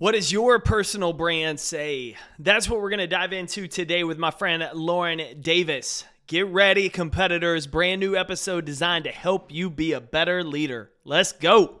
What 0.00 0.12
does 0.12 0.32
your 0.32 0.58
personal 0.60 1.12
brand 1.12 1.60
say? 1.60 2.16
That's 2.38 2.70
what 2.70 2.80
we're 2.80 2.88
going 2.88 3.00
to 3.00 3.06
dive 3.06 3.34
into 3.34 3.68
today 3.68 4.02
with 4.02 4.16
my 4.16 4.30
friend 4.30 4.66
Lauren 4.72 5.42
Davis. 5.42 6.06
Get 6.26 6.46
ready, 6.46 6.88
competitors. 6.88 7.66
Brand 7.66 8.00
new 8.00 8.16
episode 8.16 8.64
designed 8.64 9.04
to 9.04 9.10
help 9.10 9.52
you 9.52 9.68
be 9.68 9.92
a 9.92 10.00
better 10.00 10.42
leader. 10.42 10.90
Let's 11.04 11.32
go. 11.32 11.80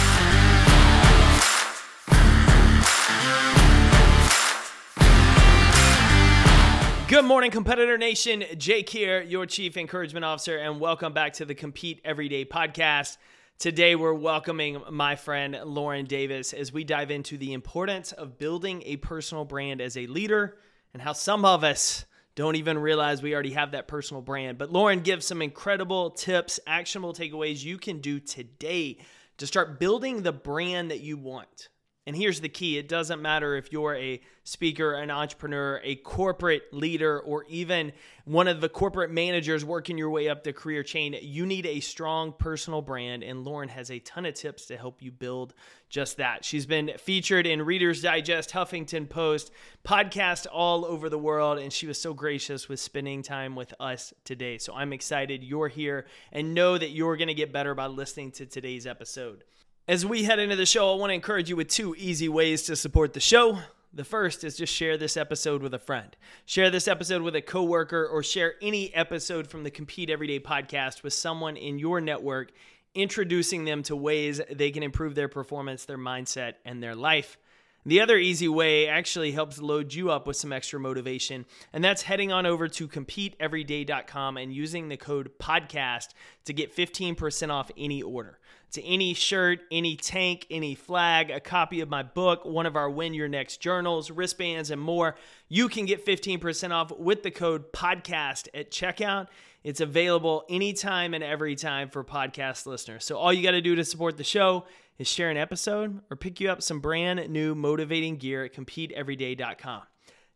Good 7.21 7.27
morning, 7.27 7.51
Competitor 7.51 7.99
Nation. 7.99 8.43
Jake 8.57 8.89
here, 8.89 9.21
your 9.21 9.45
Chief 9.45 9.77
Encouragement 9.77 10.25
Officer, 10.25 10.57
and 10.57 10.79
welcome 10.79 11.13
back 11.13 11.33
to 11.33 11.45
the 11.45 11.53
Compete 11.53 12.01
Everyday 12.03 12.45
podcast. 12.45 13.17
Today, 13.59 13.93
we're 13.93 14.11
welcoming 14.11 14.81
my 14.89 15.15
friend 15.15 15.55
Lauren 15.63 16.05
Davis 16.05 16.51
as 16.51 16.73
we 16.73 16.83
dive 16.83 17.11
into 17.11 17.37
the 17.37 17.53
importance 17.53 18.11
of 18.11 18.39
building 18.39 18.81
a 18.87 18.97
personal 18.97 19.45
brand 19.45 19.81
as 19.81 19.97
a 19.97 20.07
leader 20.07 20.57
and 20.95 21.01
how 21.03 21.13
some 21.13 21.45
of 21.45 21.63
us 21.63 22.05
don't 22.33 22.55
even 22.55 22.79
realize 22.79 23.21
we 23.21 23.35
already 23.35 23.53
have 23.53 23.73
that 23.73 23.87
personal 23.87 24.23
brand. 24.23 24.57
But 24.57 24.71
Lauren 24.71 25.01
gives 25.01 25.27
some 25.27 25.43
incredible 25.43 26.09
tips, 26.09 26.59
actionable 26.65 27.13
takeaways 27.13 27.63
you 27.63 27.77
can 27.77 27.99
do 27.99 28.19
today 28.19 28.97
to 29.37 29.45
start 29.45 29.79
building 29.79 30.23
the 30.23 30.33
brand 30.33 30.89
that 30.89 31.01
you 31.01 31.17
want. 31.17 31.69
And 32.07 32.15
here's 32.15 32.41
the 32.41 32.49
key 32.49 32.79
it 32.79 32.89
doesn't 32.89 33.21
matter 33.21 33.55
if 33.55 33.71
you're 33.71 33.95
a 33.95 34.19
speaker, 34.43 34.93
an 34.93 35.11
entrepreneur, 35.11 35.79
a 35.83 35.95
corporate 35.97 36.73
leader, 36.73 37.19
or 37.19 37.45
even 37.47 37.91
one 38.25 38.47
of 38.47 38.59
the 38.59 38.69
corporate 38.69 39.11
managers 39.11 39.63
working 39.63 39.99
your 39.99 40.09
way 40.09 40.27
up 40.27 40.43
the 40.43 40.51
career 40.51 40.81
chain. 40.81 41.15
You 41.21 41.45
need 41.45 41.67
a 41.67 41.79
strong 41.79 42.33
personal 42.33 42.81
brand, 42.81 43.23
and 43.23 43.43
Lauren 43.43 43.69
has 43.69 43.91
a 43.91 43.99
ton 43.99 44.25
of 44.25 44.33
tips 44.33 44.65
to 44.67 44.77
help 44.77 45.03
you 45.03 45.11
build 45.11 45.53
just 45.89 46.17
that. 46.17 46.43
She's 46.43 46.65
been 46.65 46.91
featured 46.97 47.45
in 47.45 47.61
Reader's 47.61 48.01
Digest, 48.01 48.49
Huffington 48.49 49.07
Post, 49.07 49.51
podcast 49.83 50.47
all 50.51 50.85
over 50.85 51.07
the 51.07 51.19
world, 51.19 51.59
and 51.59 51.71
she 51.71 51.85
was 51.85 52.01
so 52.01 52.15
gracious 52.15 52.67
with 52.67 52.79
spending 52.79 53.21
time 53.21 53.55
with 53.55 53.75
us 53.79 54.11
today. 54.25 54.57
So 54.57 54.73
I'm 54.73 54.91
excited 54.91 55.43
you're 55.43 55.67
here 55.67 56.07
and 56.31 56.55
know 56.55 56.79
that 56.79 56.89
you're 56.89 57.17
going 57.17 57.27
to 57.27 57.35
get 57.35 57.53
better 57.53 57.75
by 57.75 57.85
listening 57.85 58.31
to 58.31 58.47
today's 58.47 58.87
episode. 58.87 59.43
As 59.87 60.05
we 60.05 60.23
head 60.23 60.37
into 60.37 60.55
the 60.55 60.67
show, 60.67 60.93
I 60.93 60.95
want 60.95 61.09
to 61.09 61.15
encourage 61.15 61.49
you 61.49 61.55
with 61.55 61.67
two 61.67 61.95
easy 61.97 62.29
ways 62.29 62.61
to 62.63 62.75
support 62.75 63.13
the 63.13 63.19
show. 63.19 63.57
The 63.91 64.03
first 64.03 64.43
is 64.43 64.55
just 64.55 64.71
share 64.71 64.95
this 64.95 65.17
episode 65.17 65.63
with 65.63 65.73
a 65.73 65.79
friend. 65.79 66.15
Share 66.45 66.69
this 66.69 66.87
episode 66.87 67.23
with 67.23 67.35
a 67.35 67.41
coworker 67.41 68.05
or 68.05 68.21
share 68.21 68.53
any 68.61 68.93
episode 68.93 69.47
from 69.47 69.63
the 69.63 69.71
Compete 69.71 70.11
Everyday 70.11 70.39
podcast 70.39 71.01
with 71.01 71.13
someone 71.13 71.57
in 71.57 71.79
your 71.79 71.99
network, 71.99 72.51
introducing 72.93 73.65
them 73.65 73.81
to 73.83 73.95
ways 73.95 74.39
they 74.51 74.69
can 74.69 74.83
improve 74.83 75.15
their 75.15 75.27
performance, 75.27 75.85
their 75.85 75.97
mindset, 75.97 76.53
and 76.63 76.81
their 76.81 76.95
life. 76.95 77.39
The 77.83 78.01
other 78.01 78.17
easy 78.17 78.47
way 78.47 78.87
actually 78.87 79.31
helps 79.31 79.59
load 79.59 79.95
you 79.95 80.11
up 80.11 80.27
with 80.27 80.37
some 80.37 80.53
extra 80.53 80.79
motivation, 80.79 81.45
and 81.73 81.83
that's 81.83 82.03
heading 82.03 82.31
on 82.31 82.45
over 82.45 82.67
to 82.67 82.87
competeeveryday.com 82.87 84.37
and 84.37 84.53
using 84.53 84.89
the 84.89 84.97
code 84.97 85.31
podcast 85.39 86.09
to 86.45 86.53
get 86.53 86.75
15% 86.75 87.49
off 87.49 87.71
any 87.75 88.03
order 88.03 88.37
to 88.71 88.83
any 88.83 89.13
shirt, 89.13 89.59
any 89.71 89.95
tank, 89.95 90.47
any 90.49 90.75
flag, 90.75 91.29
a 91.29 91.39
copy 91.39 91.81
of 91.81 91.89
my 91.89 92.03
book, 92.03 92.45
one 92.45 92.65
of 92.65 92.75
our 92.75 92.89
Win 92.89 93.13
Your 93.13 93.27
Next 93.27 93.57
journals, 93.57 94.09
wristbands, 94.09 94.71
and 94.71 94.81
more. 94.81 95.15
You 95.49 95.67
can 95.67 95.85
get 95.85 96.05
15% 96.05 96.71
off 96.71 96.91
with 96.97 97.23
the 97.23 97.31
code 97.31 97.71
podcast 97.73 98.47
at 98.53 98.71
checkout. 98.71 99.27
It's 99.63 99.81
available 99.81 100.45
anytime 100.49 101.13
and 101.13 101.23
every 101.23 101.55
time 101.55 101.89
for 101.89 102.03
podcast 102.03 102.65
listeners. 102.65 103.05
So 103.05 103.17
all 103.17 103.31
you 103.31 103.43
got 103.43 103.51
to 103.51 103.61
do 103.61 103.75
to 103.75 103.85
support 103.85 104.17
the 104.17 104.23
show 104.23 104.65
is 104.97 105.07
share 105.07 105.29
an 105.29 105.37
episode 105.37 106.01
or 106.09 106.15
pick 106.15 106.39
you 106.39 106.49
up 106.49 106.61
some 106.61 106.79
brand 106.79 107.29
new 107.29 107.53
motivating 107.53 108.17
gear 108.17 108.45
at 108.45 108.53
competeeveryday.com. 108.53 109.81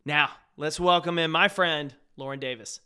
Now, 0.04 0.30
let's 0.56 0.78
welcome 0.78 1.18
in 1.18 1.30
my 1.30 1.48
friend, 1.48 1.94
Lauren 2.16 2.38
Davis. 2.38 2.80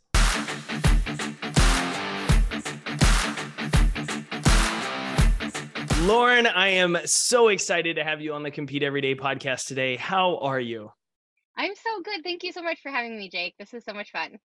Lauren, 6.05 6.47
I 6.47 6.69
am 6.69 6.97
so 7.05 7.49
excited 7.49 7.97
to 7.97 8.03
have 8.03 8.21
you 8.21 8.33
on 8.33 8.41
the 8.41 8.49
Compete 8.49 8.81
Everyday 8.81 9.13
podcast 9.13 9.67
today. 9.67 9.97
How 9.97 10.39
are 10.39 10.59
you? 10.59 10.91
I'm 11.55 11.75
so 11.75 12.01
good. 12.01 12.23
Thank 12.23 12.43
you 12.43 12.51
so 12.51 12.63
much 12.63 12.81
for 12.81 12.89
having 12.89 13.15
me, 13.15 13.29
Jake. 13.29 13.53
This 13.59 13.71
is 13.75 13.85
so 13.85 13.93
much 13.93 14.09
fun. 14.09 14.39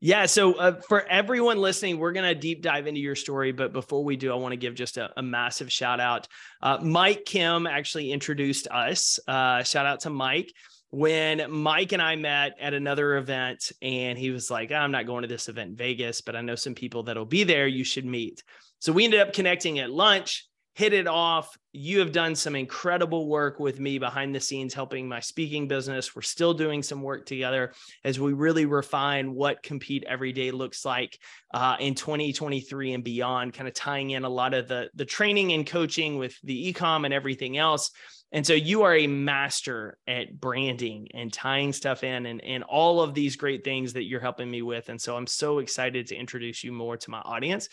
Yeah. 0.00 0.26
So, 0.26 0.54
uh, 0.54 0.80
for 0.88 1.04
everyone 1.08 1.58
listening, 1.58 1.98
we're 1.98 2.12
going 2.12 2.32
to 2.32 2.40
deep 2.40 2.62
dive 2.62 2.86
into 2.86 3.00
your 3.00 3.16
story. 3.16 3.50
But 3.50 3.72
before 3.72 4.04
we 4.04 4.14
do, 4.14 4.30
I 4.30 4.36
want 4.36 4.52
to 4.52 4.56
give 4.56 4.76
just 4.76 4.98
a, 4.98 5.10
a 5.16 5.22
massive 5.22 5.72
shout 5.72 5.98
out. 5.98 6.28
Uh, 6.62 6.78
Mike 6.80 7.24
Kim 7.24 7.66
actually 7.66 8.12
introduced 8.12 8.68
us. 8.68 9.18
Uh, 9.26 9.64
shout 9.64 9.86
out 9.86 10.00
to 10.00 10.10
Mike. 10.10 10.52
When 10.90 11.50
Mike 11.50 11.90
and 11.90 12.00
I 12.00 12.14
met 12.14 12.52
at 12.60 12.72
another 12.72 13.16
event, 13.16 13.72
and 13.82 14.16
he 14.16 14.30
was 14.30 14.48
like, 14.48 14.70
I'm 14.70 14.92
not 14.92 15.06
going 15.06 15.22
to 15.22 15.28
this 15.28 15.48
event 15.48 15.70
in 15.70 15.76
Vegas, 15.76 16.20
but 16.20 16.36
I 16.36 16.40
know 16.40 16.54
some 16.54 16.76
people 16.76 17.02
that'll 17.02 17.26
be 17.26 17.42
there. 17.42 17.66
You 17.66 17.82
should 17.82 18.06
meet. 18.06 18.44
So, 18.78 18.92
we 18.92 19.04
ended 19.04 19.18
up 19.18 19.32
connecting 19.32 19.80
at 19.80 19.90
lunch 19.90 20.46
hit 20.80 20.94
it 20.94 21.06
off. 21.06 21.58
You 21.72 21.98
have 21.98 22.10
done 22.10 22.34
some 22.34 22.56
incredible 22.56 23.28
work 23.28 23.60
with 23.60 23.78
me 23.78 23.98
behind 23.98 24.34
the 24.34 24.40
scenes, 24.40 24.72
helping 24.72 25.06
my 25.06 25.20
speaking 25.20 25.68
business. 25.68 26.16
We're 26.16 26.22
still 26.22 26.54
doing 26.54 26.82
some 26.82 27.02
work 27.02 27.26
together 27.26 27.74
as 28.02 28.18
we 28.18 28.32
really 28.32 28.64
refine 28.64 29.34
what 29.34 29.62
Compete 29.62 30.04
Every 30.08 30.32
Day 30.32 30.52
looks 30.52 30.86
like 30.86 31.18
uh, 31.52 31.76
in 31.80 31.94
2023 31.94 32.94
and 32.94 33.04
beyond, 33.04 33.52
kind 33.52 33.68
of 33.68 33.74
tying 33.74 34.12
in 34.12 34.24
a 34.24 34.30
lot 34.30 34.54
of 34.54 34.68
the, 34.68 34.88
the 34.94 35.04
training 35.04 35.52
and 35.52 35.66
coaching 35.66 36.16
with 36.16 36.34
the 36.44 36.72
ecom 36.72 37.04
and 37.04 37.12
everything 37.12 37.58
else. 37.58 37.90
And 38.32 38.46
so 38.46 38.54
you 38.54 38.84
are 38.84 38.94
a 38.94 39.06
master 39.06 39.98
at 40.06 40.40
branding 40.40 41.08
and 41.12 41.30
tying 41.30 41.74
stuff 41.74 42.04
in 42.04 42.24
and, 42.24 42.42
and 42.42 42.62
all 42.62 43.02
of 43.02 43.12
these 43.12 43.36
great 43.36 43.64
things 43.64 43.92
that 43.92 44.04
you're 44.04 44.20
helping 44.20 44.50
me 44.50 44.62
with. 44.62 44.88
And 44.88 45.00
so 45.00 45.14
I'm 45.14 45.26
so 45.26 45.58
excited 45.58 46.06
to 46.06 46.16
introduce 46.16 46.64
you 46.64 46.72
more 46.72 46.96
to 46.96 47.10
my 47.10 47.18
audience 47.18 47.68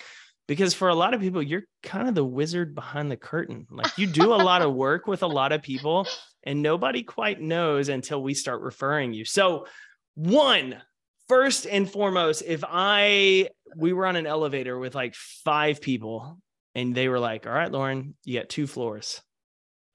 because 0.48 0.74
for 0.74 0.88
a 0.88 0.96
lot 0.96 1.14
of 1.14 1.22
people 1.22 1.44
you're 1.44 1.64
kind 1.84 2.08
of 2.08 2.16
the 2.16 2.24
wizard 2.24 2.74
behind 2.74 3.12
the 3.12 3.18
curtain. 3.18 3.68
Like 3.70 3.98
you 3.98 4.08
do 4.08 4.34
a 4.34 4.36
lot 4.36 4.62
of 4.62 4.74
work 4.74 5.08
with 5.08 5.24
a 5.24 5.28
lot 5.28 5.52
of 5.52 5.62
people 5.62 6.08
and 6.44 6.62
nobody 6.62 7.04
quite 7.04 7.42
knows 7.42 7.90
until 7.90 8.22
we 8.22 8.34
start 8.34 8.62
referring 8.62 9.14
you. 9.14 9.26
So 9.26 9.68
one 10.16 10.82
first 11.28 11.68
and 11.68 11.90
foremost 11.90 12.42
if 12.48 12.64
i 12.66 13.50
we 13.76 13.92
were 13.92 14.06
on 14.06 14.16
an 14.16 14.26
elevator 14.26 14.80
with 14.80 14.96
like 14.96 15.14
five 15.14 15.82
people 15.82 16.40
and 16.74 16.96
they 16.96 17.10
were 17.10 17.20
like 17.20 17.46
all 17.46 17.52
right 17.52 17.72
lauren 17.72 18.16
you 18.24 18.40
got 18.40 18.50
two 18.50 18.68
floors. 18.68 19.22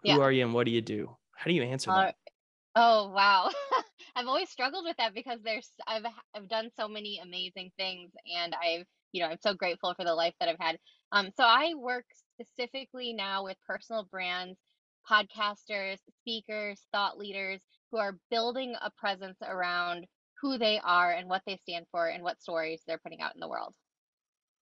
Who 0.04 0.20
are 0.20 0.32
you 0.32 0.44
and 0.44 0.52
what 0.52 0.66
do 0.66 0.72
you 0.72 0.82
do? 0.82 1.16
How 1.36 1.46
do 1.46 1.52
you 1.54 1.62
answer 1.62 1.90
uh, 1.90 1.96
that? 2.02 2.14
oh 2.76 3.10
wow. 3.10 3.50
I've 4.16 4.26
always 4.26 4.50
struggled 4.50 4.84
with 4.84 4.96
that 4.98 5.14
because 5.14 5.38
there's 5.42 5.70
i've 5.86 6.04
i've 6.34 6.48
done 6.48 6.68
so 6.76 6.86
many 6.86 7.18
amazing 7.22 7.70
things 7.78 8.10
and 8.38 8.54
i've 8.54 8.84
you 9.12 9.22
know, 9.22 9.28
I'm 9.28 9.38
so 9.40 9.54
grateful 9.54 9.94
for 9.94 10.04
the 10.04 10.14
life 10.14 10.34
that 10.40 10.48
I've 10.48 10.56
had. 10.58 10.78
Um, 11.12 11.30
so 11.36 11.44
I 11.44 11.74
work 11.76 12.06
specifically 12.34 13.12
now 13.12 13.44
with 13.44 13.56
personal 13.66 14.08
brands, 14.10 14.58
podcasters, 15.08 15.98
speakers, 16.20 16.80
thought 16.92 17.18
leaders 17.18 17.60
who 17.90 17.98
are 17.98 18.18
building 18.30 18.74
a 18.82 18.90
presence 18.90 19.38
around 19.42 20.06
who 20.40 20.58
they 20.58 20.80
are 20.82 21.12
and 21.12 21.28
what 21.28 21.42
they 21.46 21.56
stand 21.56 21.86
for 21.92 22.08
and 22.08 22.24
what 22.24 22.40
stories 22.40 22.82
they're 22.86 22.98
putting 22.98 23.20
out 23.20 23.34
in 23.34 23.40
the 23.40 23.48
world. 23.48 23.74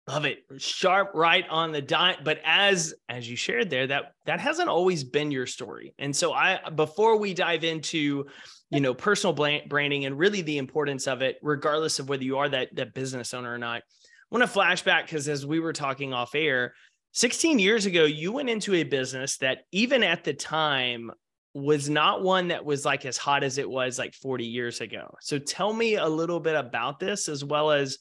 Love 0.07 0.25
it. 0.25 0.39
Sharp 0.57 1.11
right 1.13 1.45
on 1.51 1.71
the 1.71 1.83
dot. 1.83 2.23
But 2.23 2.39
as 2.43 2.95
as 3.09 3.29
you 3.29 3.35
shared 3.35 3.69
there, 3.69 3.85
that 3.85 4.13
that 4.25 4.39
hasn't 4.39 4.67
always 4.67 5.03
been 5.03 5.29
your 5.29 5.45
story. 5.45 5.93
And 5.99 6.15
so 6.15 6.33
I 6.33 6.67
before 6.71 7.17
we 7.17 7.35
dive 7.35 7.63
into 7.63 8.25
you 8.71 8.79
know 8.79 8.95
personal 8.95 9.35
branding 9.67 10.05
and 10.05 10.17
really 10.17 10.41
the 10.41 10.57
importance 10.57 11.07
of 11.07 11.21
it 11.21 11.37
regardless 11.43 11.99
of 11.99 12.09
whether 12.09 12.23
you 12.23 12.39
are 12.39 12.49
that 12.49 12.75
that 12.75 12.95
business 12.95 13.35
owner 13.35 13.53
or 13.53 13.59
not 13.59 13.83
want 14.31 14.43
to 14.43 14.59
flashback 14.59 15.03
because 15.03 15.27
as 15.27 15.45
we 15.45 15.59
were 15.59 15.73
talking 15.73 16.13
off 16.13 16.35
air, 16.35 16.73
16 17.13 17.59
years 17.59 17.85
ago, 17.85 18.05
you 18.05 18.31
went 18.31 18.49
into 18.49 18.75
a 18.75 18.83
business 18.83 19.37
that 19.37 19.59
even 19.71 20.03
at 20.03 20.23
the 20.23 20.33
time 20.33 21.11
was 21.53 21.89
not 21.89 22.21
one 22.21 22.49
that 22.49 22.63
was 22.63 22.85
like 22.85 23.05
as 23.05 23.17
hot 23.17 23.43
as 23.43 23.57
it 23.57 23.69
was 23.69 23.97
like 23.97 24.13
40 24.13 24.45
years 24.45 24.81
ago. 24.81 25.15
So 25.19 25.39
tell 25.39 25.73
me 25.73 25.95
a 25.95 26.07
little 26.07 26.39
bit 26.39 26.55
about 26.55 26.99
this 26.99 27.27
as 27.27 27.43
well 27.43 27.71
as 27.71 27.97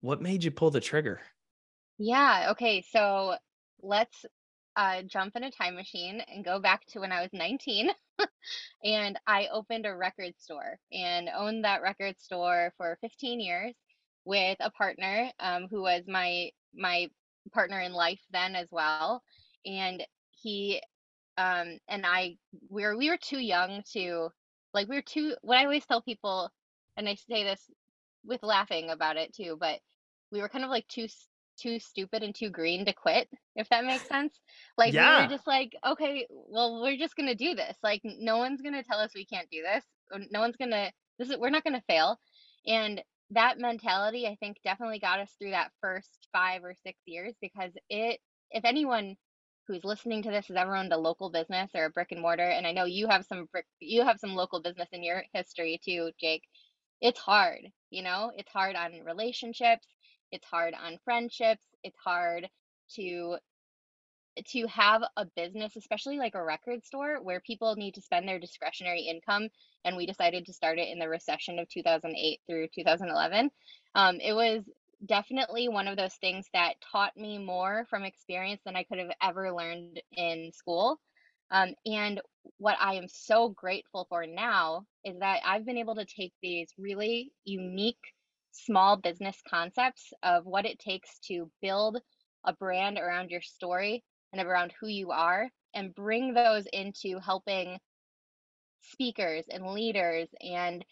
what 0.00 0.22
made 0.22 0.42
you 0.44 0.50
pull 0.50 0.70
the 0.70 0.80
trigger? 0.80 1.20
Yeah, 1.98 2.48
okay. 2.52 2.82
So 2.90 3.36
let's 3.82 4.24
uh, 4.76 5.02
jump 5.02 5.36
in 5.36 5.44
a 5.44 5.50
time 5.50 5.74
machine 5.74 6.22
and 6.32 6.44
go 6.44 6.60
back 6.60 6.86
to 6.86 7.00
when 7.00 7.12
I 7.12 7.20
was 7.20 7.30
19. 7.32 7.90
and 8.84 9.18
I 9.26 9.48
opened 9.52 9.84
a 9.84 9.94
record 9.94 10.34
store 10.38 10.78
and 10.92 11.28
owned 11.36 11.64
that 11.64 11.82
record 11.82 12.18
store 12.18 12.72
for 12.76 12.96
15 13.02 13.40
years 13.40 13.74
with 14.24 14.56
a 14.60 14.70
partner 14.70 15.30
um, 15.40 15.68
who 15.70 15.82
was 15.82 16.04
my 16.06 16.50
my 16.74 17.08
partner 17.52 17.80
in 17.80 17.92
life 17.92 18.20
then 18.30 18.54
as 18.54 18.68
well. 18.70 19.22
And 19.66 20.04
he 20.30 20.82
um, 21.36 21.78
and 21.88 22.04
I 22.04 22.36
we 22.68 22.82
were 22.82 22.96
we 22.96 23.10
were 23.10 23.16
too 23.16 23.38
young 23.38 23.82
to 23.92 24.30
like 24.74 24.88
we 24.88 24.96
were 24.96 25.02
too 25.02 25.34
what 25.42 25.58
I 25.58 25.64
always 25.64 25.86
tell 25.86 26.02
people 26.02 26.50
and 26.96 27.08
I 27.08 27.14
say 27.14 27.44
this 27.44 27.70
with 28.24 28.42
laughing 28.42 28.90
about 28.90 29.16
it 29.16 29.34
too, 29.34 29.56
but 29.58 29.78
we 30.30 30.40
were 30.40 30.48
kind 30.48 30.64
of 30.64 30.70
like 30.70 30.86
too 30.88 31.06
too 31.58 31.78
stupid 31.80 32.22
and 32.22 32.34
too 32.34 32.50
green 32.50 32.84
to 32.86 32.92
quit, 32.92 33.28
if 33.56 33.68
that 33.70 33.84
makes 33.84 34.06
sense. 34.08 34.38
Like 34.76 34.94
we 35.18 35.22
were 35.24 35.28
just 35.28 35.46
like, 35.46 35.76
okay, 35.86 36.26
well, 36.30 36.80
we're 36.82 36.96
just 36.96 37.16
gonna 37.16 37.34
do 37.34 37.54
this. 37.54 37.76
Like 37.82 38.02
no 38.04 38.38
one's 38.38 38.62
gonna 38.62 38.82
tell 38.82 38.98
us 38.98 39.12
we 39.14 39.24
can't 39.26 39.50
do 39.50 39.62
this. 39.62 39.84
No 40.30 40.40
one's 40.40 40.56
gonna 40.56 40.90
this 41.18 41.30
is 41.30 41.36
we're 41.38 41.50
not 41.50 41.64
gonna 41.64 41.82
fail. 41.88 42.18
And 42.66 43.02
that 43.32 43.58
mentality, 43.58 44.26
I 44.26 44.36
think, 44.40 44.58
definitely 44.64 45.00
got 45.00 45.20
us 45.20 45.32
through 45.38 45.50
that 45.52 45.72
first 45.82 46.28
five 46.32 46.64
or 46.64 46.74
six 46.84 46.98
years 47.06 47.34
because 47.40 47.72
it 47.90 48.20
if 48.50 48.64
anyone 48.64 49.16
who's 49.68 49.84
listening 49.84 50.22
to 50.24 50.30
this 50.30 50.48
has 50.48 50.56
ever 50.56 50.76
owned 50.76 50.92
a 50.92 50.98
local 50.98 51.30
business 51.30 51.70
or 51.74 51.86
a 51.86 51.90
brick 51.90 52.12
and 52.12 52.22
mortar, 52.22 52.44
and 52.44 52.66
I 52.66 52.72
know 52.72 52.84
you 52.86 53.08
have 53.08 53.26
some 53.26 53.46
brick 53.52 53.66
you 53.80 54.04
have 54.04 54.18
some 54.20 54.34
local 54.36 54.62
business 54.62 54.88
in 54.92 55.02
your 55.04 55.24
history 55.34 55.80
too, 55.84 56.12
Jake. 56.20 56.44
It's 57.00 57.20
hard, 57.20 57.60
you 57.90 58.02
know, 58.02 58.32
it's 58.36 58.52
hard 58.52 58.76
on 58.76 58.92
relationships 59.04 59.86
it's 60.32 60.46
hard 60.46 60.74
on 60.74 60.98
friendships 61.04 61.64
it's 61.84 61.98
hard 62.04 62.48
to 62.96 63.38
to 64.46 64.66
have 64.66 65.02
a 65.16 65.26
business 65.36 65.76
especially 65.76 66.18
like 66.18 66.34
a 66.34 66.42
record 66.42 66.84
store 66.84 67.18
where 67.22 67.40
people 67.40 67.74
need 67.76 67.94
to 67.94 68.02
spend 68.02 68.28
their 68.28 68.38
discretionary 68.38 69.02
income 69.02 69.48
and 69.84 69.96
we 69.96 70.06
decided 70.06 70.46
to 70.46 70.52
start 70.52 70.78
it 70.78 70.88
in 70.88 70.98
the 70.98 71.08
recession 71.08 71.58
of 71.58 71.68
2008 71.68 72.40
through 72.46 72.66
2011 72.74 73.50
um, 73.94 74.18
it 74.20 74.32
was 74.32 74.62
definitely 75.06 75.68
one 75.68 75.86
of 75.86 75.96
those 75.96 76.14
things 76.14 76.46
that 76.52 76.74
taught 76.92 77.16
me 77.16 77.38
more 77.38 77.86
from 77.88 78.04
experience 78.04 78.60
than 78.64 78.76
i 78.76 78.82
could 78.82 78.98
have 78.98 79.12
ever 79.22 79.52
learned 79.52 80.00
in 80.12 80.50
school 80.52 80.98
um, 81.50 81.74
and 81.86 82.20
what 82.58 82.76
i 82.80 82.94
am 82.94 83.06
so 83.08 83.48
grateful 83.50 84.06
for 84.08 84.26
now 84.26 84.84
is 85.04 85.18
that 85.20 85.40
i've 85.46 85.66
been 85.66 85.78
able 85.78 85.94
to 85.94 86.04
take 86.04 86.32
these 86.42 86.68
really 86.78 87.32
unique 87.44 87.96
small 88.52 88.96
business 88.96 89.36
concepts 89.48 90.12
of 90.22 90.44
what 90.44 90.66
it 90.66 90.78
takes 90.78 91.18
to 91.20 91.50
build 91.62 92.00
a 92.44 92.52
brand 92.52 92.98
around 92.98 93.30
your 93.30 93.42
story 93.42 94.02
and 94.32 94.46
around 94.46 94.72
who 94.80 94.88
you 94.88 95.10
are 95.10 95.48
and 95.74 95.94
bring 95.94 96.34
those 96.34 96.66
into 96.72 97.18
helping 97.18 97.78
speakers 98.80 99.44
and 99.50 99.66
leaders 99.66 100.28
and 100.40 100.84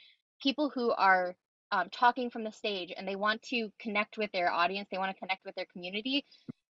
people 0.43 0.71
who 0.75 0.91
are 0.93 1.35
um, 1.73 1.89
talking 1.91 2.31
from 2.31 2.45
the 2.45 2.53
stage 2.53 2.93
and 2.97 3.07
they 3.07 3.17
want 3.17 3.43
to 3.43 3.71
connect 3.81 4.19
with 4.19 4.31
their 4.33 4.51
audience 4.51 4.89
they 4.91 4.99
want 4.99 5.15
to 5.15 5.19
connect 5.19 5.45
with 5.45 5.55
their 5.55 5.67
community 5.73 6.25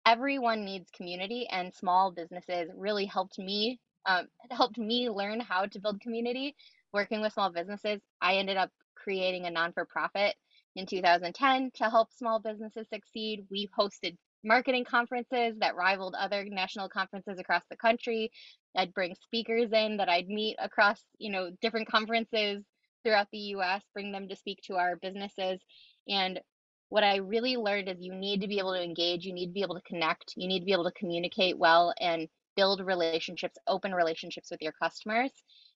everyone 0.05 0.63
needs 0.63 0.89
community 0.91 1.47
and 1.51 1.73
small 1.73 2.11
businesses 2.11 2.69
really 2.75 3.05
helped 3.05 3.37
me 3.39 3.79
um, 4.05 4.27
helped 4.51 4.77
me 4.77 5.09
learn 5.09 5.39
how 5.39 5.65
to 5.65 5.79
build 5.79 5.99
community 5.99 6.55
working 6.93 7.21
with 7.21 7.33
small 7.33 7.51
businesses 7.51 7.99
i 8.21 8.35
ended 8.35 8.57
up 8.57 8.69
creating 8.95 9.45
a 9.45 9.51
non-for-profit 9.51 10.35
in 10.75 10.85
2010 10.85 11.71
to 11.75 11.89
help 11.89 12.11
small 12.11 12.39
businesses 12.39 12.87
succeed. 12.89 13.45
We 13.49 13.69
hosted 13.77 14.17
marketing 14.45 14.85
conferences 14.85 15.55
that 15.59 15.75
rivaled 15.75 16.15
other 16.15 16.45
national 16.45 16.87
conferences 16.87 17.39
across 17.39 17.63
the 17.69 17.75
country. 17.75 18.31
I'd 18.77 18.93
bring 18.93 19.15
speakers 19.15 19.71
in 19.71 19.97
that 19.97 20.07
I'd 20.07 20.27
meet 20.27 20.55
across, 20.59 21.01
you 21.17 21.31
know, 21.31 21.49
different 21.61 21.89
conferences 21.89 22.63
throughout 23.03 23.27
the 23.31 23.39
US, 23.55 23.83
bring 23.93 24.11
them 24.11 24.29
to 24.29 24.35
speak 24.35 24.59
to 24.67 24.75
our 24.75 24.95
businesses. 24.95 25.59
And 26.07 26.39
what 26.89 27.03
I 27.03 27.17
really 27.17 27.57
learned 27.57 27.89
is 27.89 27.97
you 27.99 28.13
need 28.13 28.41
to 28.41 28.47
be 28.47 28.59
able 28.59 28.73
to 28.73 28.83
engage, 28.83 29.25
you 29.25 29.33
need 29.33 29.47
to 29.47 29.53
be 29.53 29.63
able 29.63 29.75
to 29.75 29.81
connect, 29.81 30.33
you 30.35 30.47
need 30.47 30.59
to 30.59 30.65
be 30.65 30.73
able 30.73 30.85
to 30.85 30.91
communicate 30.91 31.57
well 31.57 31.93
and 31.99 32.27
build 32.55 32.79
relationships, 32.81 33.57
open 33.67 33.93
relationships 33.93 34.49
with 34.51 34.61
your 34.61 34.71
customers. 34.71 35.31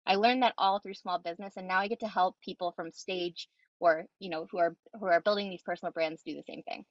I 0.05 0.15
learned 0.15 0.43
that 0.43 0.53
all 0.57 0.79
through 0.79 0.93
small 0.93 1.19
business 1.19 1.53
and 1.57 1.67
now 1.67 1.79
I 1.79 1.87
get 1.87 1.99
to 2.01 2.07
help 2.07 2.35
people 2.41 2.73
from 2.75 2.91
stage 2.91 3.49
or 3.79 4.05
you 4.19 4.29
know 4.29 4.47
who 4.51 4.59
are 4.59 4.75
who 4.99 5.07
are 5.07 5.21
building 5.21 5.49
these 5.49 5.61
personal 5.61 5.91
brands 5.91 6.21
do 6.25 6.35
the 6.35 6.43
same 6.43 6.61
thing 6.63 6.85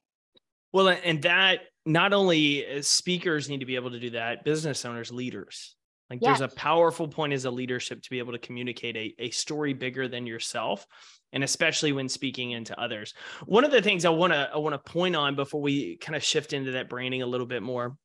well 0.71 0.89
and 0.89 1.21
that 1.23 1.61
not 1.85 2.13
only 2.13 2.65
uh, 2.65 2.81
speakers 2.81 3.49
need 3.49 3.59
to 3.59 3.65
be 3.65 3.75
able 3.75 3.91
to 3.91 3.99
do 3.99 4.11
that 4.11 4.43
business 4.43 4.85
owners 4.85 5.11
leaders. 5.11 5.75
Like 6.09 6.19
yes. 6.21 6.39
there's 6.39 6.51
a 6.51 6.55
powerful 6.55 7.07
point 7.07 7.33
as 7.33 7.45
a 7.45 7.51
leadership 7.51 8.01
to 8.01 8.09
be 8.09 8.17
able 8.17 8.31
to 8.31 8.39
communicate 8.39 8.95
a, 8.95 9.13
a 9.19 9.29
story 9.29 9.73
bigger 9.73 10.07
than 10.07 10.25
yourself 10.25 10.85
and 11.33 11.43
especially 11.43 11.91
when 11.91 12.09
speaking 12.09 12.51
into 12.51 12.79
others. 12.79 13.13
One 13.45 13.63
of 13.63 13.71
the 13.71 13.81
things 13.81 14.05
i 14.05 14.09
want 14.09 14.33
to 14.33 14.49
i 14.53 14.57
want 14.57 14.73
to 14.73 14.91
point 14.91 15.15
on 15.15 15.35
before 15.35 15.61
we 15.61 15.97
kind 15.97 16.15
of 16.15 16.23
shift 16.23 16.53
into 16.53 16.71
that 16.71 16.89
branding 16.89 17.21
a 17.21 17.27
little 17.27 17.47
bit 17.47 17.63
more 17.63 17.95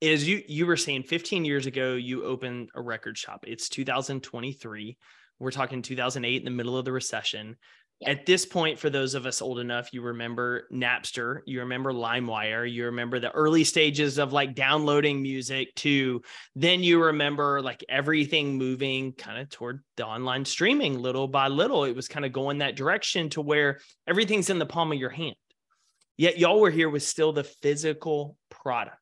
is 0.00 0.26
you 0.26 0.42
you 0.46 0.66
were 0.66 0.76
saying 0.76 1.04
15 1.04 1.44
years 1.44 1.66
ago 1.66 1.94
you 1.94 2.24
opened 2.24 2.70
a 2.74 2.82
record 2.82 3.16
shop. 3.16 3.44
It's 3.46 3.68
2023 3.68 4.96
we're 5.42 5.50
talking 5.50 5.82
2008 5.82 6.36
in 6.36 6.44
the 6.44 6.50
middle 6.50 6.78
of 6.78 6.84
the 6.84 6.92
recession 6.92 7.56
at 8.06 8.26
this 8.26 8.44
point, 8.44 8.78
for 8.78 8.90
those 8.90 9.14
of 9.14 9.26
us 9.26 9.42
old 9.42 9.58
enough, 9.58 9.92
you 9.92 10.02
remember 10.02 10.66
Napster, 10.72 11.40
you 11.46 11.60
remember 11.60 11.92
LimeWire, 11.92 12.70
you 12.70 12.86
remember 12.86 13.18
the 13.18 13.30
early 13.30 13.64
stages 13.64 14.18
of 14.18 14.32
like 14.32 14.54
downloading 14.54 15.22
music 15.22 15.74
to 15.76 16.22
then 16.54 16.82
you 16.82 17.02
remember 17.02 17.60
like 17.60 17.84
everything 17.88 18.56
moving 18.56 19.12
kind 19.12 19.38
of 19.38 19.50
toward 19.50 19.82
the 19.96 20.06
online 20.06 20.44
streaming 20.44 21.00
little 21.00 21.28
by 21.28 21.48
little. 21.48 21.84
It 21.84 21.96
was 21.96 22.08
kind 22.08 22.24
of 22.24 22.32
going 22.32 22.58
that 22.58 22.76
direction 22.76 23.28
to 23.30 23.40
where 23.40 23.80
everything's 24.06 24.50
in 24.50 24.58
the 24.58 24.66
palm 24.66 24.92
of 24.92 24.98
your 24.98 25.10
hand. 25.10 25.36
Yet 26.16 26.38
y'all 26.38 26.60
were 26.60 26.70
here 26.70 26.90
with 26.90 27.02
still 27.02 27.32
the 27.32 27.44
physical 27.44 28.36
product. 28.50 28.98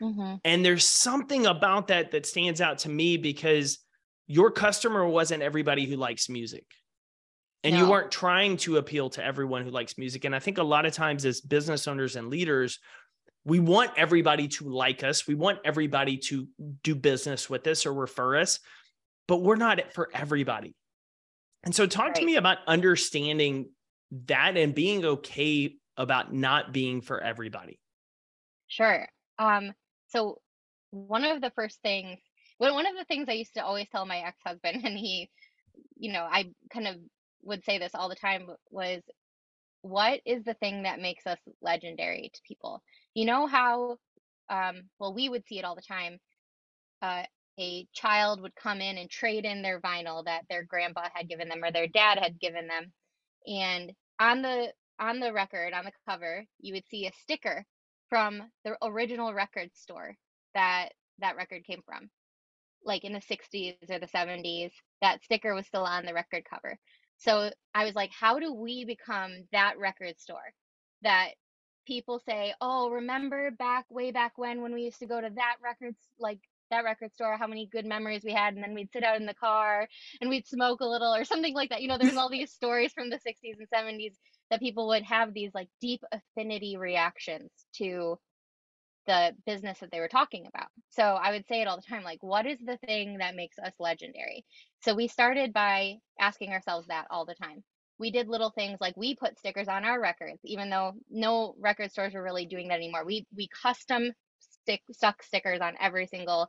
Mm-hmm. 0.00 0.36
And 0.44 0.64
there's 0.64 0.84
something 0.84 1.46
about 1.46 1.88
that 1.88 2.12
that 2.12 2.26
stands 2.26 2.60
out 2.60 2.78
to 2.78 2.88
me 2.88 3.16
because 3.16 3.78
your 4.26 4.50
customer 4.50 5.06
wasn't 5.06 5.42
everybody 5.42 5.86
who 5.86 5.96
likes 5.96 6.28
music 6.28 6.64
and 7.64 7.74
no. 7.74 7.84
you 7.84 7.90
weren't 7.90 8.10
trying 8.10 8.56
to 8.58 8.76
appeal 8.76 9.10
to 9.10 9.24
everyone 9.24 9.64
who 9.64 9.70
likes 9.70 9.98
music. 9.98 10.24
And 10.24 10.34
i 10.34 10.38
think 10.38 10.58
a 10.58 10.62
lot 10.62 10.86
of 10.86 10.92
times 10.92 11.24
as 11.24 11.40
business 11.40 11.88
owners 11.88 12.16
and 12.16 12.28
leaders 12.28 12.78
we 13.44 13.60
want 13.60 13.92
everybody 13.96 14.46
to 14.46 14.68
like 14.68 15.02
us. 15.02 15.26
We 15.26 15.34
want 15.34 15.60
everybody 15.64 16.18
to 16.18 16.46
do 16.82 16.94
business 16.94 17.48
with 17.48 17.66
us 17.66 17.86
or 17.86 17.94
refer 17.94 18.36
us 18.36 18.58
but 19.28 19.42
we're 19.42 19.56
not 19.56 19.78
it 19.78 19.92
for 19.92 20.08
everybody. 20.12 20.74
And 21.62 21.74
so 21.74 21.86
talk 21.86 22.06
right. 22.06 22.14
to 22.16 22.24
me 22.24 22.36
about 22.36 22.58
understanding 22.66 23.68
that 24.26 24.56
and 24.56 24.74
being 24.74 25.04
okay 25.04 25.74
about 25.96 26.32
not 26.32 26.72
being 26.72 27.02
for 27.02 27.20
everybody. 27.20 27.78
Sure. 28.66 29.06
Um 29.38 29.72
so 30.08 30.40
one 30.90 31.24
of 31.24 31.42
the 31.42 31.52
first 31.54 31.80
things 31.82 32.18
one 32.58 32.86
of 32.86 32.96
the 32.98 33.04
things 33.04 33.28
I 33.28 33.34
used 33.34 33.54
to 33.54 33.64
always 33.64 33.88
tell 33.88 34.04
my 34.04 34.18
ex-husband, 34.18 34.80
and 34.84 34.98
he, 34.98 35.30
you 35.96 36.12
know, 36.12 36.26
I 36.28 36.50
kind 36.72 36.88
of 36.88 36.96
would 37.42 37.64
say 37.64 37.78
this 37.78 37.94
all 37.94 38.08
the 38.08 38.14
time 38.14 38.48
was 38.70 39.02
what 39.82 40.20
is 40.26 40.44
the 40.44 40.54
thing 40.54 40.82
that 40.82 41.00
makes 41.00 41.26
us 41.26 41.38
legendary 41.62 42.30
to 42.34 42.40
people? 42.46 42.82
You 43.14 43.26
know 43.26 43.46
how 43.46 43.98
um, 44.50 44.82
well 44.98 45.14
we 45.14 45.28
would 45.28 45.46
see 45.46 45.58
it 45.58 45.64
all 45.64 45.76
the 45.76 45.82
time 45.82 46.18
uh, 47.02 47.22
a 47.60 47.86
child 47.92 48.40
would 48.40 48.54
come 48.54 48.80
in 48.80 48.98
and 48.98 49.10
trade 49.10 49.44
in 49.44 49.62
their 49.62 49.80
vinyl 49.80 50.24
that 50.24 50.44
their 50.48 50.64
grandpa 50.64 51.08
had 51.12 51.28
given 51.28 51.48
them 51.48 51.62
or 51.62 51.70
their 51.72 51.88
dad 51.88 52.18
had 52.18 52.40
given 52.40 52.66
them 52.66 52.92
and 53.46 53.92
on 54.20 54.42
the 54.42 54.72
on 55.00 55.20
the 55.20 55.32
record 55.32 55.72
on 55.72 55.84
the 55.84 55.92
cover 56.08 56.44
you 56.60 56.74
would 56.74 56.86
see 56.88 57.06
a 57.06 57.12
sticker 57.22 57.64
from 58.08 58.42
the 58.64 58.76
original 58.82 59.34
record 59.34 59.70
store 59.74 60.16
that 60.54 60.90
that 61.20 61.36
record 61.36 61.64
came 61.64 61.82
from. 61.84 62.08
Like 62.84 63.04
in 63.04 63.12
the 63.12 63.20
60s 63.20 63.90
or 63.90 63.98
the 63.98 64.06
70s 64.06 64.70
that 65.02 65.22
sticker 65.22 65.54
was 65.54 65.66
still 65.66 65.84
on 65.84 66.06
the 66.06 66.14
record 66.14 66.44
cover 66.48 66.78
so 67.18 67.50
I 67.74 67.84
was 67.84 67.94
like, 67.94 68.10
how 68.12 68.38
do 68.38 68.52
we 68.52 68.84
become 68.84 69.44
that 69.52 69.78
record 69.78 70.18
store 70.20 70.54
that 71.02 71.30
people 71.86 72.20
say, 72.28 72.54
oh, 72.60 72.90
remember 72.90 73.50
back 73.50 73.86
way 73.90 74.10
back 74.10 74.32
when 74.36 74.62
when 74.62 74.74
we 74.74 74.82
used 74.82 75.00
to 75.00 75.06
go 75.06 75.20
to 75.20 75.30
that 75.36 75.56
records 75.62 75.98
like 76.18 76.40
that 76.70 76.84
record 76.84 77.12
store, 77.14 77.36
how 77.36 77.46
many 77.46 77.66
good 77.66 77.86
memories 77.86 78.22
we 78.24 78.32
had, 78.32 78.54
and 78.54 78.62
then 78.62 78.74
we'd 78.74 78.92
sit 78.92 79.02
out 79.02 79.18
in 79.18 79.26
the 79.26 79.34
car 79.34 79.88
and 80.20 80.28
we'd 80.28 80.46
smoke 80.46 80.80
a 80.80 80.86
little 80.86 81.14
or 81.14 81.24
something 81.24 81.54
like 81.54 81.70
that. 81.70 81.80
You 81.82 81.88
know, 81.88 81.98
there's 81.98 82.16
all 82.16 82.28
these 82.28 82.52
stories 82.52 82.92
from 82.92 83.10
the 83.10 83.16
60s 83.16 83.56
and 83.58 83.68
70s 83.74 84.14
that 84.50 84.60
people 84.60 84.88
would 84.88 85.02
have 85.04 85.32
these 85.32 85.50
like 85.54 85.68
deep 85.80 86.02
affinity 86.12 86.76
reactions 86.76 87.50
to 87.76 88.18
the 89.08 89.34
business 89.46 89.78
that 89.80 89.90
they 89.90 90.00
were 90.00 90.08
talking 90.08 90.46
about. 90.46 90.68
So 90.90 91.02
I 91.02 91.32
would 91.32 91.46
say 91.48 91.62
it 91.62 91.66
all 91.66 91.76
the 91.76 91.82
time 91.82 92.04
like, 92.04 92.22
what 92.22 92.46
is 92.46 92.58
the 92.60 92.76
thing 92.76 93.18
that 93.18 93.34
makes 93.34 93.58
us 93.58 93.72
legendary? 93.80 94.44
So 94.82 94.94
we 94.94 95.08
started 95.08 95.52
by 95.52 95.96
asking 96.20 96.52
ourselves 96.52 96.86
that 96.88 97.06
all 97.10 97.24
the 97.24 97.34
time. 97.34 97.64
We 97.98 98.12
did 98.12 98.28
little 98.28 98.50
things 98.50 98.78
like 98.80 98.96
we 98.96 99.16
put 99.16 99.38
stickers 99.38 99.66
on 99.66 99.84
our 99.84 100.00
records, 100.00 100.38
even 100.44 100.70
though 100.70 100.92
no 101.10 101.56
record 101.58 101.90
stores 101.90 102.14
were 102.14 102.22
really 102.22 102.46
doing 102.46 102.68
that 102.68 102.76
anymore. 102.76 103.04
We 103.04 103.26
we 103.34 103.48
custom 103.48 104.12
stick 104.38 104.82
stuck 104.92 105.22
stickers 105.22 105.60
on 105.60 105.74
every 105.80 106.06
single 106.06 106.48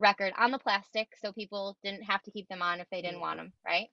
record 0.00 0.32
on 0.36 0.50
the 0.50 0.58
plastic 0.58 1.08
so 1.22 1.32
people 1.32 1.78
didn't 1.84 2.02
have 2.02 2.22
to 2.24 2.30
keep 2.32 2.48
them 2.48 2.60
on 2.60 2.80
if 2.80 2.88
they 2.90 3.02
didn't 3.02 3.20
want 3.20 3.38
them, 3.38 3.52
right? 3.64 3.86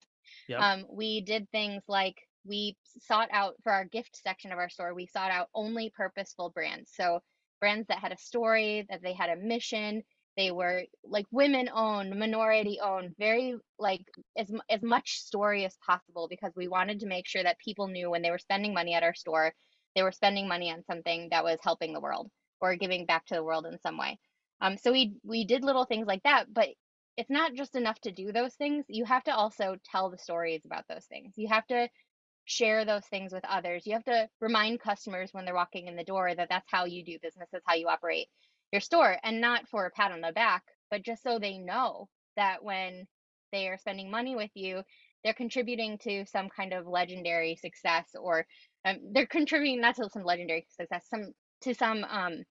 Yep. 0.50 0.59
Um, 0.59 0.86
we 0.91 1.21
did 1.21 1.50
things 1.51 1.83
like 1.88 2.17
we 2.45 2.75
sought 3.01 3.29
out 3.31 3.53
for 3.63 3.71
our 3.71 3.86
gift 3.86 4.19
section 4.24 4.51
of 4.51 4.57
our 4.57 4.69
store, 4.69 4.93
we 4.93 5.05
sought 5.05 5.31
out 5.31 5.50
only 5.53 5.91
purposeful 5.95 6.50
brands. 6.50 6.91
So 6.95 7.19
brands 7.60 7.88
that 7.88 8.00
had 8.00 8.12
a 8.12 8.18
story, 8.18 8.86
that 8.90 9.02
they 9.02 9.14
had 9.14 9.30
a 9.30 9.36
mission, 9.36 10.04
they 10.38 10.52
were 10.52 10.84
like 11.04 11.26
women 11.32 11.70
owned, 11.74 12.18
minority 12.18 12.80
owned, 12.82 13.16
very 13.18 13.56
like 13.80 14.06
as 14.38 14.52
as 14.70 14.84
much 14.84 15.20
story 15.20 15.66
as 15.66 15.76
possible 15.86 16.28
because 16.30 16.54
we 16.56 16.68
wanted 16.68 17.00
to 17.00 17.08
make 17.08 17.28
sure 17.28 17.44
that 17.44 17.58
people 17.60 17.88
knew 17.88 18.10
when 18.10 18.22
they 18.22 18.32
were 18.32 18.38
spending 18.38 18.74
money 18.74 18.94
at 18.94 19.04
our 19.04 19.16
store, 19.16 19.54
they 19.96 20.04
were 20.04 20.12
spending 20.12 20.48
money 20.48 20.72
on 20.72 20.84
something 20.86 21.30
that 21.32 21.44
was 21.44 21.60
helping 21.64 21.92
the 21.94 22.00
world 22.00 22.30
or 22.62 22.76
giving 22.76 23.06
back 23.06 23.26
to 23.26 23.36
the 23.36 23.44
world 23.44 23.66
in 23.66 23.80
some 23.80 23.98
way. 23.98 24.20
Um, 24.62 24.78
so 24.78 24.92
we 24.92 25.16
we 25.24 25.46
did 25.46 25.64
little 25.64 25.86
things 25.86 26.08
like 26.08 26.24
that, 26.24 26.54
but 26.54 26.70
it's 27.18 27.30
not 27.32 27.56
just 27.56 27.76
enough 27.76 28.00
to 28.02 28.12
do 28.12 28.32
those 28.32 28.54
things. 28.56 28.86
You 28.90 29.06
have 29.06 29.24
to 29.24 29.36
also 29.36 29.76
tell 29.92 30.10
the 30.12 30.20
stories 30.20 30.62
about 30.66 30.86
those 30.88 31.06
things. 31.06 31.34
You 31.36 31.48
have 31.50 31.66
to 31.68 31.90
share 32.48 32.86
those 32.86 33.06
things 33.06 33.34
with 33.34 33.44
others. 33.46 33.86
You 33.86 33.94
have 33.94 34.06
to 34.06 34.27
remind 34.39 34.80
customers 34.80 35.30
when 35.34 35.46
they're 35.46 35.54
walking 35.54 35.88
in 35.88 35.96
the 35.96 36.04
door 36.04 36.34
that 36.34 36.48
that's 36.50 36.72
how 36.72 36.86
you 36.86 37.04
do 37.04 37.20
business, 37.22 37.50
that's 37.51 37.66
how 37.68 37.75
you 37.75 37.88
operate 37.88 38.27
your 38.72 38.82
store, 38.82 39.18
and 39.24 39.39
not 39.39 39.68
for 39.68 39.86
a 39.86 39.92
pat 39.92 40.12
on 40.12 40.22
the 40.22 40.32
back, 40.32 40.63
but 40.89 41.04
just 41.04 41.24
so 41.24 41.39
they 41.39 41.58
know 41.58 42.08
that 42.38 42.63
when 42.63 43.06
they 43.51 43.68
are 43.68 43.77
spending 43.77 44.10
money 44.10 44.36
with 44.36 44.51
you, 44.56 44.82
they're 45.24 45.34
contributing 45.34 45.98
to 46.00 46.25
some 46.25 46.50
kind 46.50 46.74
of 46.74 46.88
legendary 46.88 47.58
success, 47.58 48.08
or 48.20 48.46
um, 48.86 48.98
they're 49.12 49.27
contributing 49.27 49.82
not 49.82 49.96
to 49.96 50.10
some 50.10 50.24
legendary 50.24 50.66
success, 50.70 51.06
some 51.10 51.34
to 51.62 51.74
some 51.74 52.06
um, 52.06 52.44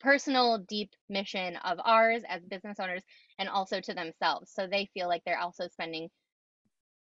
personal 0.00 0.58
deep 0.68 0.90
mission 1.08 1.56
of 1.64 1.78
ours 1.84 2.22
as 2.28 2.42
business 2.42 2.80
owners, 2.80 3.02
and 3.38 3.48
also 3.48 3.80
to 3.80 3.94
themselves, 3.94 4.50
so 4.52 4.66
they 4.66 4.90
feel 4.94 5.06
like 5.06 5.22
they're 5.24 5.38
also 5.38 5.68
spending 5.68 6.08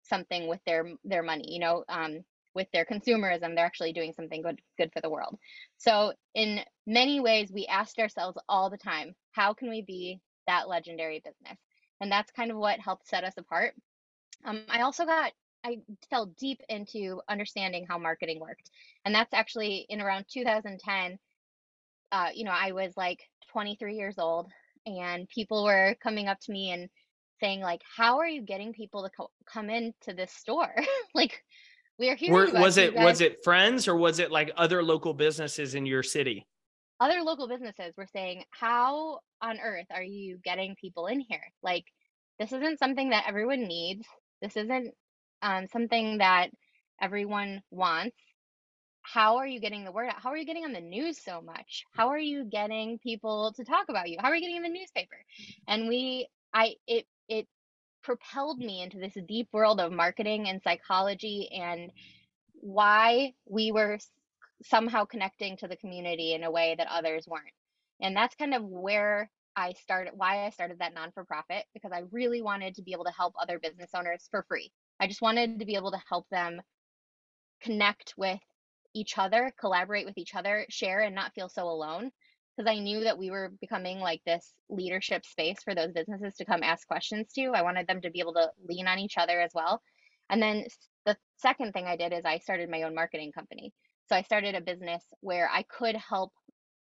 something 0.03 0.49
with 0.49 0.61
their 0.65 0.87
their 1.05 1.23
money. 1.23 1.53
You 1.53 1.61
know, 1.61 1.85
um, 1.89 2.21
with 2.59 2.71
their 2.73 2.85
consumerism, 2.85 3.55
they're 3.55 3.65
actually 3.65 3.93
doing 3.93 4.13
something 4.13 4.43
good 4.43 4.61
good 4.77 4.93
for 4.93 5.01
the 5.01 5.09
world. 5.09 5.39
So 5.77 6.13
in 6.35 6.61
many 6.87 7.21
ways, 7.21 7.53
we 7.53 7.67
asked 7.67 8.01
ourselves 8.01 8.37
all 8.49 8.69
the 8.69 8.77
time, 8.77 9.15
how 9.31 9.55
can 9.55 9.71
we 9.71 9.83
be 9.83 10.21
that 10.49 10.69
legendary 10.69 11.23
business? 11.25 11.59
And 12.01 12.11
that's 12.11 12.33
kind 12.33 12.51
of 12.51 12.57
what 12.57 12.81
helped 12.81 13.07
set 13.07 13.23
us 13.23 13.35
apart. 13.39 13.75
Um, 14.45 14.65
I 14.69 14.81
also 14.81 15.05
got 15.07 15.33
I 15.65 15.79
fell 16.11 16.27
deep 16.27 16.61
into 16.69 17.21
understanding 17.29 17.87
how 17.89 17.99
marketing 17.99 18.41
worked, 18.41 18.71
and 19.05 19.15
that's 19.15 19.33
actually 19.35 19.87
in 19.89 20.01
around 20.01 20.27
2010. 20.29 21.19
Uh, 22.11 22.29
you 22.35 22.45
know, 22.45 22.53
I 22.53 22.73
was 22.73 22.97
like 22.97 23.21
23 23.53 23.95
years 23.95 24.19
old, 24.19 24.51
and 24.85 25.29
people 25.29 25.65
were 25.65 25.95
coming 26.03 26.27
up 26.27 26.41
to 26.41 26.53
me 26.53 26.73
and 26.73 26.89
saying 27.41 27.61
like, 27.61 27.83
"How 27.97 28.19
are 28.19 28.27
you 28.27 28.43
getting 28.43 28.73
people 28.73 29.05
to 29.05 29.11
co- 29.11 29.31
come 29.47 29.71
into 29.71 30.13
this 30.15 30.33
store?" 30.33 30.75
like 31.15 31.45
we 31.99 32.09
are 32.11 32.17
hearing 32.17 32.35
Were, 32.35 32.61
was 32.61 32.77
it 32.77 32.95
was 32.95 33.21
it 33.21 33.43
friends 33.43 33.89
or 33.89 33.97
was 33.97 34.19
it 34.19 34.31
like 34.31 34.51
other 34.57 34.83
local 34.83 35.15
businesses 35.15 35.75
in 35.75 35.87
your 35.87 36.03
city? 36.03 36.47
other 37.01 37.23
local 37.23 37.49
businesses 37.49 37.95
were 37.97 38.07
saying, 38.13 38.45
How 38.51 39.21
on 39.41 39.59
earth 39.61 39.87
are 39.91 40.03
you 40.03 40.39
getting 40.45 40.75
people 40.81 41.07
in 41.07 41.21
here? 41.21 41.45
Like, 41.63 41.85
this 42.39 42.53
isn't 42.53 42.79
something 42.79 43.11
that 43.11 43.25
everyone 43.27 43.67
needs. 43.67 44.07
This 44.43 44.57
isn't 44.57 44.95
um, 45.43 45.67
something 45.69 46.19
that 46.19 46.49
everyone 47.01 47.63
wants. 47.71 48.17
How 49.03 49.37
are 49.37 49.47
you 49.47 49.61
getting 49.61 49.85
the 49.85 49.93
word 49.93 50.09
out? 50.09 50.21
How 50.23 50.31
are 50.31 50.37
you 50.37 50.45
getting 50.45 50.65
on 50.65 50.73
the 50.73 50.81
news 50.81 51.23
so 51.23 51.41
much? 51.41 51.85
How 51.93 52.09
are 52.09 52.19
you 52.19 52.45
getting 52.45 52.99
people 52.99 53.53
to 53.57 53.65
talk 53.65 53.87
about 53.89 54.11
you? 54.11 54.19
How 54.21 54.29
are 54.29 54.35
you 54.35 54.41
getting 54.41 54.57
in 54.57 54.63
the 54.63 54.69
newspaper? 54.69 55.17
And 55.67 55.89
we, 55.89 56.29
I, 56.53 56.75
it, 56.87 57.07
it 57.29 57.47
propelled 58.09 58.59
me 58.59 58.81
into 58.81 58.97
this 58.97 59.13
deep 59.27 59.49
world 59.53 59.79
of 59.79 59.93
marketing 59.93 60.49
and 60.49 60.63
psychology 60.63 61.47
and 61.53 61.93
why 62.55 63.35
we 63.45 63.71
were 63.71 63.99
somehow 64.63 65.05
connecting 65.05 65.59
to 65.59 65.69
the 65.69 65.77
community 65.77 66.33
in 66.33 66.43
a 66.43 66.51
way 66.51 66.75
that 66.79 66.89
others 66.91 67.27
weren't. 67.29 67.53
And 68.01 68.17
that's 68.17 68.35
kind 68.35 68.55
of 68.55 68.65
where 68.65 69.31
I 69.55 69.75
started, 69.83 70.15
why 70.17 70.47
I 70.47 70.51
started 70.51 70.79
that 70.79 70.95
non 70.95 71.13
for 71.13 71.27
profit, 71.27 71.65
because 71.75 71.93
I 71.93 72.05
really 72.11 72.41
wanted 72.41 72.77
to 72.77 72.83
be 72.83 72.93
able 72.93 73.05
to 73.05 73.13
help 73.13 73.35
other 73.39 73.59
business 73.59 73.91
owners 73.95 74.27
for 74.31 74.43
free. 74.49 74.73
I 74.99 75.07
just 75.07 75.21
wanted 75.21 75.59
to 75.59 75.67
be 75.67 75.75
able 75.75 75.91
to 75.91 76.03
help 76.09 76.27
them 76.31 76.63
connect 77.61 78.15
with 78.17 78.41
each 78.95 79.19
other, 79.19 79.53
collaborate 79.61 80.07
with 80.07 80.17
each 80.17 80.35
other, 80.35 80.65
share, 80.71 81.01
and 81.01 81.15
not 81.15 81.35
feel 81.35 81.51
so 81.51 81.65
alone. 81.65 82.11
Because 82.59 82.69
I 82.69 82.81
knew 82.81 83.05
that 83.05 83.19
we 83.19 83.31
were 83.31 83.53
becoming 83.61 84.01
like 84.01 84.21
this 84.27 84.53
leadership 84.69 85.25
space 85.25 85.59
for 85.63 85.77
those 85.77 85.93
businesses 85.93 86.35
to 86.39 86.45
come 86.45 86.65
ask 86.65 86.89
questions 86.89 87.33
to. 87.35 87.53
I 87.55 87.63
wanted 87.63 87.87
them 87.87 88.01
to 88.01 88.11
be 88.11 88.19
able 88.19 88.35
to 88.35 88.51
lean 88.69 88.89
on 88.89 88.99
each 88.99 89.17
other 89.17 89.41
as 89.41 89.53
well. 89.55 89.81
And 90.29 90.43
then 90.43 90.67
the 91.07 91.17
second 91.37 91.73
thing 91.73 91.87
I 91.87 91.97
did 91.97 92.13
is 92.13 92.25
I 92.25 92.39
started 92.39 92.69
my 92.69 92.83
own 92.83 92.97
marketing 92.97 93.31
company. 93.31 93.73
So 94.09 94.17
I 94.17 94.23
started 94.23 94.57
a 94.57 94.61
business 94.61 95.05
where 95.21 95.49
I 95.53 95.63
could 95.63 95.95
help 95.95 96.33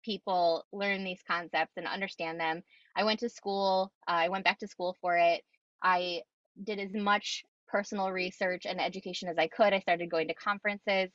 people 0.03 0.65
learn 0.73 1.05
these 1.05 1.21
concepts 1.29 1.77
and 1.77 1.87
understand 1.87 2.41
them. 2.41 2.63
I 2.97 3.05
went 3.05 3.21
to 3.21 3.29
school, 3.29 3.93
uh, 4.09 4.13
I 4.13 4.29
went 4.31 4.45
back 4.45 4.61
to 4.61 4.69
school 4.69 4.97
for 5.03 5.19
it. 5.19 5.43
I 5.83 6.23
did 6.65 6.79
as 6.79 6.95
much 6.95 7.45
personal 7.67 8.11
research 8.11 8.65
and 8.65 8.81
education 8.81 9.29
as 9.29 9.37
I 9.37 9.49
could. 9.49 9.75
I 9.75 9.81
started 9.81 10.11
going 10.11 10.29
to 10.29 10.35
conferences. 10.35 11.11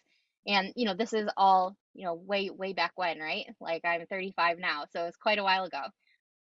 And, 0.46 0.74
you 0.76 0.86
know, 0.86 0.94
this 0.94 1.14
is 1.14 1.28
all, 1.38 1.76
you 1.94 2.06
know, 2.06 2.14
way, 2.14 2.50
way 2.50 2.74
back 2.74 2.94
when, 2.96 3.20
right? 3.20 3.46
Like 3.60 3.84
I'm 3.86 4.06
35 4.06 4.60
now. 4.60 4.86
So 4.92 5.06
it's 5.06 5.18
quite 5.18 5.40
a 5.40 5.44
while 5.44 5.66
ago. 5.66 5.82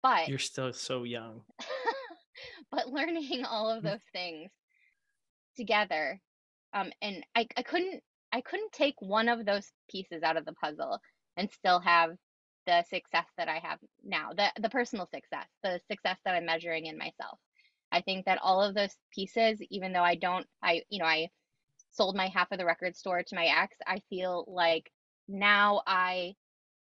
But, 0.03 0.29
You're 0.29 0.39
still 0.39 0.73
so 0.73 1.05
young. 1.05 1.43
but 2.71 2.89
learning 2.89 3.45
all 3.45 3.71
of 3.71 3.83
those 3.83 4.01
things 4.13 4.51
together 5.57 6.21
um 6.73 6.91
and 7.03 7.25
I, 7.35 7.47
I 7.57 7.63
couldn't 7.63 8.03
i 8.33 8.41
couldn't 8.41 8.73
take 8.73 8.95
one 9.01 9.29
of 9.29 9.45
those 9.45 9.71
pieces 9.91 10.23
out 10.23 10.37
of 10.37 10.45
the 10.45 10.55
puzzle 10.55 10.99
and 11.37 11.51
still 11.51 11.81
have 11.81 12.11
the 12.67 12.83
success 12.89 13.27
that 13.37 13.49
i 13.49 13.59
have 13.63 13.79
now 14.05 14.31
the 14.37 14.51
the 14.61 14.71
personal 14.71 15.07
success 15.07 15.47
the 15.63 15.81
success 15.91 16.19
that 16.25 16.35
i'm 16.35 16.47
measuring 16.47 16.87
in 16.87 16.99
myself 16.99 17.39
i 17.91 18.01
think 18.01 18.27
that 18.27 18.39
all 18.43 18.63
of 18.63 18.75
those 18.75 18.95
pieces 19.13 19.61
even 19.71 19.93
though 19.93 20.03
i 20.03 20.15
don't 20.15 20.47
i 20.63 20.83
you 20.89 20.99
know 20.99 21.07
i 21.07 21.29
sold 21.91 22.17
my 22.17 22.29
half 22.29 22.53
of 22.53 22.59
the 22.59 22.65
record 22.65 22.97
store 22.97 23.23
to 23.23 23.35
my 23.35 23.47
ex 23.47 23.77
i 23.87 24.01
feel 24.09 24.45
like 24.47 24.91
now 25.31 25.83
i 25.87 26.35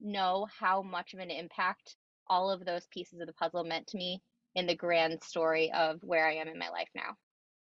know 0.01 0.46
how 0.60 0.82
much 0.82 1.13
of 1.13 1.20
an 1.20 1.32
impact 1.32 1.96
all 2.27 2.51
of 2.51 2.65
those 2.65 2.86
pieces 2.88 3.20
of 3.22 3.27
the 3.27 3.34
puzzle 3.34 3.63
meant 3.63 3.88
to 3.88 3.98
me 3.98 4.22
in 4.56 4.68
the 4.68 4.75
grand 4.75 5.24
story 5.24 5.72
of 5.72 6.00
where 6.04 6.27
i 6.27 6.34
am 6.36 6.48
in 6.48 6.60
my 6.60 6.70
life 6.70 6.89
now 6.96 7.15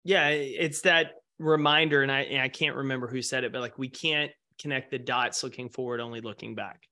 Yeah, 0.04 0.30
it's 0.30 0.82
that 0.82 1.14
reminder, 1.40 2.02
and 2.04 2.12
I 2.12 2.22
and 2.22 2.42
I 2.42 2.48
can't 2.48 2.76
remember 2.76 3.08
who 3.08 3.22
said 3.22 3.44
it, 3.44 3.52
but 3.52 3.62
like 3.62 3.78
we 3.78 3.90
can't 3.90 4.32
connect 4.62 4.92
the 4.92 5.00
dots 5.00 5.44
looking 5.44 5.70
forward, 5.70 6.00
only 6.00 6.22
looking 6.22 6.56
back, 6.56 6.84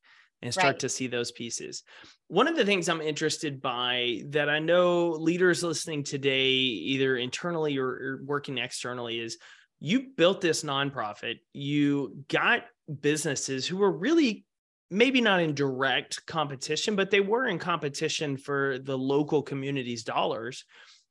and 0.41 0.53
start 0.53 0.73
Right. 0.73 0.79
to 0.79 0.89
see 0.89 1.07
those 1.07 1.31
pieces. 1.31 1.83
One 2.27 2.47
of 2.47 2.55
the 2.55 2.65
things 2.65 2.89
I'm 2.89 3.01
interested 3.01 3.61
by 3.61 4.23
that 4.29 4.49
I 4.49 4.59
know 4.59 5.11
leaders 5.11 5.63
listening 5.63 6.03
today, 6.03 6.47
either 6.47 7.15
internally 7.17 7.77
or, 7.77 7.87
or 7.87 8.19
working 8.25 8.57
externally, 8.57 9.19
is 9.19 9.37
you 9.79 10.07
built 10.17 10.41
this 10.41 10.63
nonprofit. 10.63 11.35
You 11.53 12.23
got 12.29 12.63
businesses 13.01 13.65
who 13.67 13.77
were 13.77 13.91
really 13.91 14.45
maybe 14.89 15.21
not 15.21 15.39
in 15.41 15.55
direct 15.55 16.25
competition, 16.25 16.95
but 16.95 17.09
they 17.09 17.19
were 17.21 17.47
in 17.47 17.57
competition 17.57 18.37
for 18.37 18.77
the 18.79 18.97
local 18.97 19.41
community's 19.41 20.03
dollars 20.03 20.65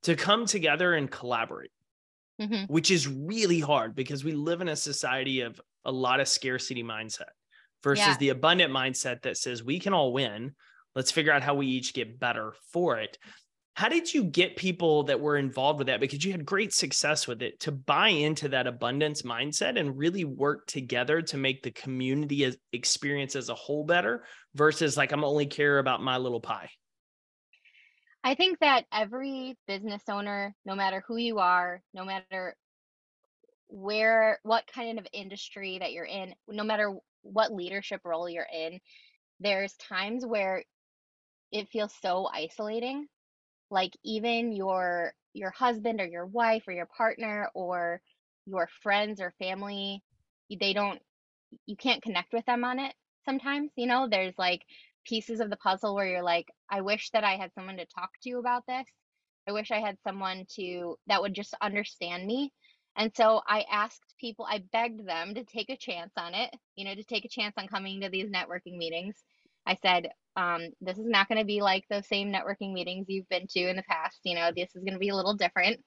to 0.04 0.14
come 0.14 0.46
together 0.46 0.94
and 0.94 1.10
collaborate 1.10 1.70
hmm 2.40 2.64
which 2.66 2.90
is 2.90 3.06
really 3.08 3.60
hard 3.60 3.94
because 3.94 4.24
we 4.24 4.32
live 4.32 4.60
in 4.60 4.68
a 4.68 4.76
society 4.76 5.40
of 5.42 5.60
a 5.84 5.92
lot 5.92 6.20
of 6.20 6.28
scarcity 6.28 6.82
mindset 6.82 7.30
versus 7.82 8.06
Yeah. 8.06 8.16
the 8.18 8.28
abundant 8.30 8.72
mindset 8.72 9.22
that 9.22 9.36
says 9.36 9.62
we 9.62 9.78
can 9.78 9.92
all 9.92 10.12
win. 10.12 10.54
Let's 10.94 11.10
figure 11.10 11.32
out 11.32 11.42
how 11.42 11.54
we 11.54 11.66
each 11.66 11.94
get 11.94 12.18
better 12.18 12.54
for 12.72 12.98
it. 12.98 13.18
How 13.74 13.88
did 13.88 14.12
you 14.12 14.24
get 14.24 14.56
people 14.56 15.04
that 15.04 15.20
were 15.20 15.38
involved 15.38 15.78
with 15.78 15.86
that? 15.86 16.00
Because 16.00 16.24
you 16.24 16.32
had 16.32 16.44
great 16.44 16.74
success 16.74 17.26
with 17.26 17.40
it 17.40 17.58
to 17.60 17.72
buy 17.72 18.08
into 18.08 18.50
that 18.50 18.66
abundance 18.66 19.22
mindset 19.22 19.78
and 19.78 19.96
really 19.96 20.24
work 20.24 20.66
together 20.66 21.22
to 21.22 21.38
make 21.38 21.62
the 21.62 21.70
community 21.70 22.54
experience 22.72 23.34
as 23.34 23.48
a 23.48 23.54
whole 23.54 23.84
better 23.84 24.24
versus 24.54 24.96
like, 24.96 25.10
I'm 25.10 25.24
only 25.24 25.46
care 25.46 25.78
about 25.78 26.02
my 26.02 26.18
little 26.18 26.40
pie. 26.40 26.68
I 28.22 28.34
think 28.34 28.58
that 28.60 28.84
every 28.92 29.56
business 29.66 30.02
owner, 30.08 30.54
no 30.64 30.74
matter 30.74 31.02
who 31.08 31.16
you 31.16 31.38
are, 31.38 31.82
no 31.94 32.04
matter 32.04 32.54
where, 33.68 34.38
what 34.42 34.66
kind 34.66 34.98
of 34.98 35.06
industry 35.14 35.78
that 35.78 35.92
you're 35.92 36.04
in, 36.04 36.34
no 36.46 36.62
matter 36.62 36.94
what 37.22 37.52
leadership 37.52 38.02
role 38.04 38.28
you're 38.28 38.46
in, 38.52 38.80
there's 39.40 39.72
times 39.74 40.26
where 40.26 40.62
it 41.50 41.68
feels 41.70 41.92
so 42.02 42.28
isolating. 42.32 43.06
Like 43.72 43.94
even 44.04 44.52
your 44.52 45.14
your 45.34 45.50
husband 45.52 46.00
or 46.00 46.06
your 46.06 46.26
wife 46.26 46.64
or 46.68 46.74
your 46.74 46.88
partner 46.96 47.50
or 47.54 48.02
your 48.46 48.68
friends 48.82 49.20
or 49.20 49.34
family, 49.40 50.04
they 50.60 50.74
don't 50.74 51.00
you 51.66 51.76
can't 51.76 52.02
connect 52.02 52.32
with 52.34 52.46
them 52.46 52.64
on 52.64 52.78
it 52.80 52.94
sometimes, 53.24 53.72
you 53.76 53.86
know? 53.86 54.08
There's 54.10 54.34
like 54.38 54.62
pieces 55.06 55.40
of 55.40 55.50
the 55.50 55.56
puzzle 55.58 55.94
where 55.94 56.06
you're 56.06 56.22
like, 56.24 56.48
I 56.70 56.82
wish 56.82 57.10
that 57.12 57.24
I 57.24 57.36
had 57.36 57.52
someone 57.54 57.78
to 57.78 57.86
talk 57.86 58.10
to 58.24 58.38
about 58.38 58.64
this. 58.68 58.86
I 59.48 59.52
wish 59.52 59.70
I 59.72 59.80
had 59.80 59.98
someone 60.04 60.46
to 60.56 60.96
that 61.08 61.22
would 61.22 61.34
just 61.34 61.54
understand 61.62 62.26
me. 62.26 62.52
And 62.96 63.12
so 63.16 63.42
I 63.48 63.64
asked 63.72 64.14
people, 64.20 64.46
I 64.48 64.62
begged 64.72 65.06
them 65.06 65.34
to 65.34 65.44
take 65.44 65.70
a 65.70 65.76
chance 65.78 66.12
on 66.18 66.34
it, 66.34 66.50
you 66.76 66.84
know, 66.84 66.94
to 66.94 67.04
take 67.04 67.24
a 67.24 67.30
chance 67.30 67.54
on 67.58 67.68
coming 67.68 68.02
to 68.02 68.10
these 68.10 68.30
networking 68.30 68.76
meetings. 68.78 69.16
I 69.66 69.78
said, 69.82 70.10
um, 70.36 70.68
this 70.80 70.98
is 70.98 71.06
not 71.06 71.28
going 71.28 71.38
to 71.38 71.44
be 71.44 71.60
like 71.60 71.84
those 71.90 72.06
same 72.06 72.32
networking 72.32 72.72
meetings 72.72 73.06
you've 73.08 73.28
been 73.28 73.46
to 73.50 73.68
in 73.68 73.76
the 73.76 73.82
past. 73.82 74.18
You 74.24 74.34
know, 74.34 74.50
this 74.54 74.74
is 74.74 74.82
going 74.82 74.94
to 74.94 74.98
be 74.98 75.10
a 75.10 75.16
little 75.16 75.34
different. 75.34 75.80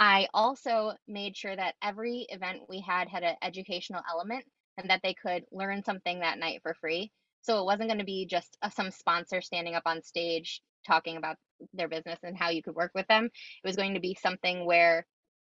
I 0.00 0.28
also 0.32 0.92
made 1.08 1.36
sure 1.36 1.54
that 1.54 1.74
every 1.82 2.26
event 2.28 2.60
we 2.68 2.80
had 2.80 3.08
had 3.08 3.24
an 3.24 3.36
educational 3.42 4.02
element 4.08 4.44
and 4.76 4.90
that 4.90 5.00
they 5.02 5.14
could 5.14 5.44
learn 5.50 5.82
something 5.82 6.20
that 6.20 6.38
night 6.38 6.60
for 6.62 6.74
free. 6.74 7.10
So 7.42 7.60
it 7.60 7.64
wasn't 7.64 7.88
going 7.88 7.98
to 7.98 8.04
be 8.04 8.26
just 8.26 8.56
a, 8.62 8.70
some 8.70 8.90
sponsor 8.90 9.40
standing 9.40 9.74
up 9.74 9.84
on 9.86 10.02
stage 10.02 10.60
talking 10.86 11.16
about 11.16 11.36
their 11.72 11.88
business 11.88 12.18
and 12.22 12.36
how 12.36 12.50
you 12.50 12.62
could 12.62 12.76
work 12.76 12.92
with 12.94 13.06
them. 13.08 13.24
It 13.24 13.66
was 13.66 13.76
going 13.76 13.94
to 13.94 14.00
be 14.00 14.16
something 14.20 14.64
where 14.64 15.06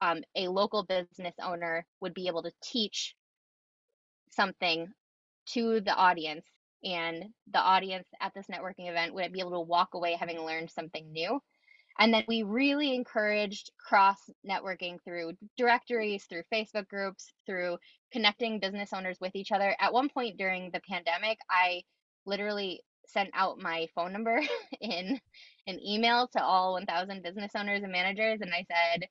um, 0.01 0.21
a 0.35 0.49
local 0.49 0.83
business 0.83 1.35
owner 1.41 1.85
would 2.01 2.13
be 2.13 2.27
able 2.27 2.43
to 2.43 2.51
teach 2.61 3.15
something 4.31 4.87
to 5.45 5.81
the 5.81 5.93
audience 5.93 6.45
and 6.83 7.25
the 7.51 7.59
audience 7.59 8.07
at 8.21 8.33
this 8.33 8.47
networking 8.47 8.89
event 8.89 9.13
would 9.13 9.31
be 9.33 9.39
able 9.39 9.51
to 9.51 9.59
walk 9.59 9.93
away 9.93 10.17
having 10.19 10.39
learned 10.39 10.69
something 10.69 11.11
new. 11.11 11.39
And 11.99 12.13
then 12.13 12.23
we 12.27 12.43
really 12.43 12.95
encouraged 12.95 13.71
cross 13.77 14.17
networking 14.49 14.97
through 15.03 15.33
directories 15.57 16.25
through 16.25 16.41
facebook 16.51 16.87
groups 16.87 17.31
through 17.45 17.77
connecting 18.11 18.59
business 18.59 18.93
owners 18.93 19.17
with 19.21 19.35
each 19.35 19.51
other. 19.51 19.75
At 19.79 19.93
one 19.93 20.09
point 20.09 20.37
during 20.37 20.71
the 20.71 20.81
pandemic 20.89 21.37
i 21.49 21.83
literally 22.25 22.81
sent 23.07 23.29
out 23.33 23.59
my 23.59 23.87
phone 23.95 24.13
number 24.13 24.41
in 24.81 25.19
an 25.67 25.79
email 25.85 26.27
to 26.29 26.43
all 26.43 26.73
1000 26.73 27.21
business 27.21 27.51
owners 27.55 27.83
and 27.83 27.91
managers 27.91 28.39
and 28.41 28.53
i 28.53 28.65
said 28.69 29.05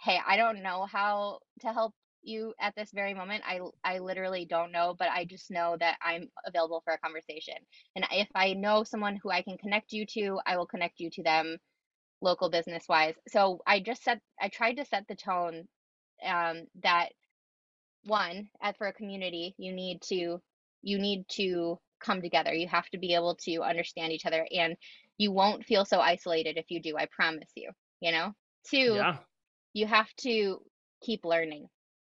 hey 0.00 0.18
i 0.26 0.36
don't 0.36 0.62
know 0.62 0.86
how 0.90 1.38
to 1.60 1.72
help 1.72 1.94
you 2.22 2.54
at 2.60 2.74
this 2.76 2.90
very 2.92 3.14
moment. 3.14 3.42
I 3.46 3.60
I 3.84 3.98
literally 3.98 4.44
don't 4.44 4.72
know, 4.72 4.94
but 4.98 5.08
I 5.08 5.24
just 5.24 5.50
know 5.50 5.76
that 5.80 5.98
I'm 6.02 6.28
available 6.46 6.82
for 6.84 6.92
a 6.92 6.98
conversation. 6.98 7.54
And 7.96 8.06
if 8.10 8.28
I 8.34 8.54
know 8.54 8.84
someone 8.84 9.18
who 9.22 9.30
I 9.30 9.42
can 9.42 9.58
connect 9.58 9.92
you 9.92 10.06
to, 10.14 10.40
I 10.46 10.56
will 10.56 10.66
connect 10.66 11.00
you 11.00 11.10
to 11.10 11.22
them 11.22 11.58
local 12.20 12.50
business 12.50 12.84
wise. 12.88 13.14
So 13.28 13.60
I 13.66 13.80
just 13.80 14.04
set 14.04 14.20
I 14.40 14.48
tried 14.48 14.74
to 14.74 14.84
set 14.84 15.06
the 15.08 15.16
tone 15.16 15.66
um 16.24 16.66
that 16.82 17.10
one, 18.04 18.48
at 18.62 18.78
for 18.78 18.86
a 18.86 18.92
community, 18.92 19.54
you 19.58 19.72
need 19.72 20.02
to 20.02 20.40
you 20.82 20.98
need 20.98 21.24
to 21.30 21.78
come 22.00 22.22
together. 22.22 22.52
You 22.52 22.68
have 22.68 22.88
to 22.90 22.98
be 22.98 23.14
able 23.14 23.36
to 23.42 23.62
understand 23.62 24.12
each 24.12 24.26
other 24.26 24.46
and 24.50 24.76
you 25.18 25.32
won't 25.32 25.66
feel 25.66 25.84
so 25.84 26.00
isolated 26.00 26.56
if 26.56 26.70
you 26.70 26.80
do, 26.80 26.96
I 26.96 27.06
promise 27.14 27.50
you, 27.54 27.70
you 28.00 28.10
know? 28.10 28.32
Two, 28.70 28.94
yeah. 28.94 29.18
you 29.74 29.86
have 29.86 30.08
to 30.22 30.62
keep 31.02 31.24
learning 31.24 31.66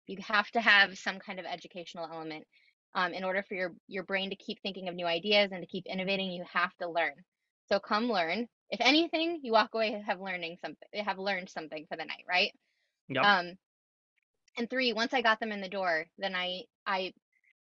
you 0.07 0.19
have 0.27 0.51
to 0.53 0.61
have 0.61 0.99
some 0.99 1.19
kind 1.19 1.39
of 1.39 1.47
educational 1.47 2.09
element 2.11 2.45
um, 2.95 3.13
in 3.15 3.25
order 3.25 3.43
for 3.43 3.55
your 3.55 3.73
your 3.89 4.05
brain 4.05 4.31
to 4.31 4.37
keep 4.37 4.59
thinking 4.63 4.89
of 4.89 4.95
new 4.95 5.07
ideas 5.07 5.51
and 5.53 5.63
to 5.63 5.67
keep 5.67 5.87
innovating 5.87 6.31
you 6.31 6.45
have 6.53 6.75
to 6.81 6.89
learn. 6.89 7.15
So 7.69 7.79
come 7.79 8.11
learn. 8.11 8.49
If 8.71 8.81
anything 8.81 9.41
you 9.43 9.53
walk 9.53 9.71
away 9.75 10.03
have 10.07 10.21
learning 10.21 10.57
something 10.61 11.05
have 11.05 11.19
learned 11.19 11.51
something 11.51 11.87
for 11.89 11.97
the 11.97 12.05
night 12.05 12.25
right? 12.29 12.53
Yep. 13.09 13.25
um 13.25 13.53
and 14.59 14.71
three 14.71 14.93
once 14.93 15.13
i 15.15 15.23
got 15.23 15.41
them 15.41 15.51
in 15.51 15.61
the 15.61 15.69
door 15.69 16.07
then 16.19 16.35
i 16.35 16.63
i 16.87 17.13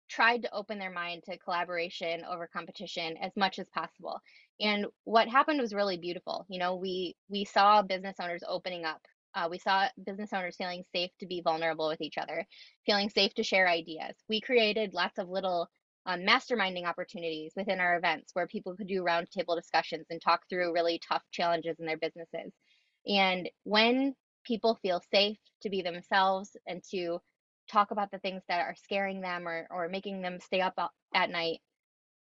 tried 0.08 0.42
to 0.42 0.54
open 0.54 0.78
their 0.78 0.90
mind 0.90 1.22
to 1.24 1.38
collaboration 1.38 2.24
over 2.30 2.48
competition 2.52 3.16
as 3.16 3.32
much 3.36 3.58
as 3.58 3.68
possible. 3.70 4.20
And 4.60 4.86
what 5.04 5.28
happened 5.28 5.60
was 5.60 5.74
really 5.74 5.96
beautiful. 5.96 6.46
You 6.48 6.58
know 6.58 6.76
we 6.76 7.16
we 7.28 7.44
saw 7.44 7.82
business 7.82 8.16
owners 8.20 8.44
opening 8.46 8.84
up 8.84 9.00
uh, 9.34 9.48
we 9.50 9.58
saw 9.58 9.88
business 10.04 10.32
owners 10.32 10.56
feeling 10.56 10.84
safe 10.94 11.10
to 11.20 11.26
be 11.26 11.42
vulnerable 11.42 11.88
with 11.88 12.00
each 12.00 12.18
other, 12.18 12.46
feeling 12.86 13.10
safe 13.10 13.34
to 13.34 13.42
share 13.42 13.68
ideas. 13.68 14.14
We 14.28 14.40
created 14.40 14.94
lots 14.94 15.18
of 15.18 15.28
little 15.28 15.68
um, 16.06 16.20
masterminding 16.20 16.86
opportunities 16.86 17.52
within 17.56 17.80
our 17.80 17.96
events 17.96 18.30
where 18.34 18.46
people 18.46 18.76
could 18.76 18.86
do 18.86 19.02
roundtable 19.02 19.56
discussions 19.56 20.06
and 20.10 20.20
talk 20.20 20.42
through 20.48 20.74
really 20.74 21.00
tough 21.08 21.22
challenges 21.32 21.76
in 21.78 21.86
their 21.86 21.96
businesses. 21.96 22.52
And 23.06 23.48
when 23.64 24.14
people 24.44 24.78
feel 24.82 25.02
safe 25.12 25.38
to 25.62 25.70
be 25.70 25.82
themselves 25.82 26.56
and 26.66 26.82
to 26.90 27.18
talk 27.70 27.90
about 27.90 28.10
the 28.10 28.18
things 28.18 28.42
that 28.48 28.60
are 28.60 28.76
scaring 28.82 29.20
them 29.20 29.48
or, 29.48 29.66
or 29.70 29.88
making 29.88 30.20
them 30.20 30.38
stay 30.40 30.60
up 30.60 30.74
at 31.14 31.30
night, 31.30 31.60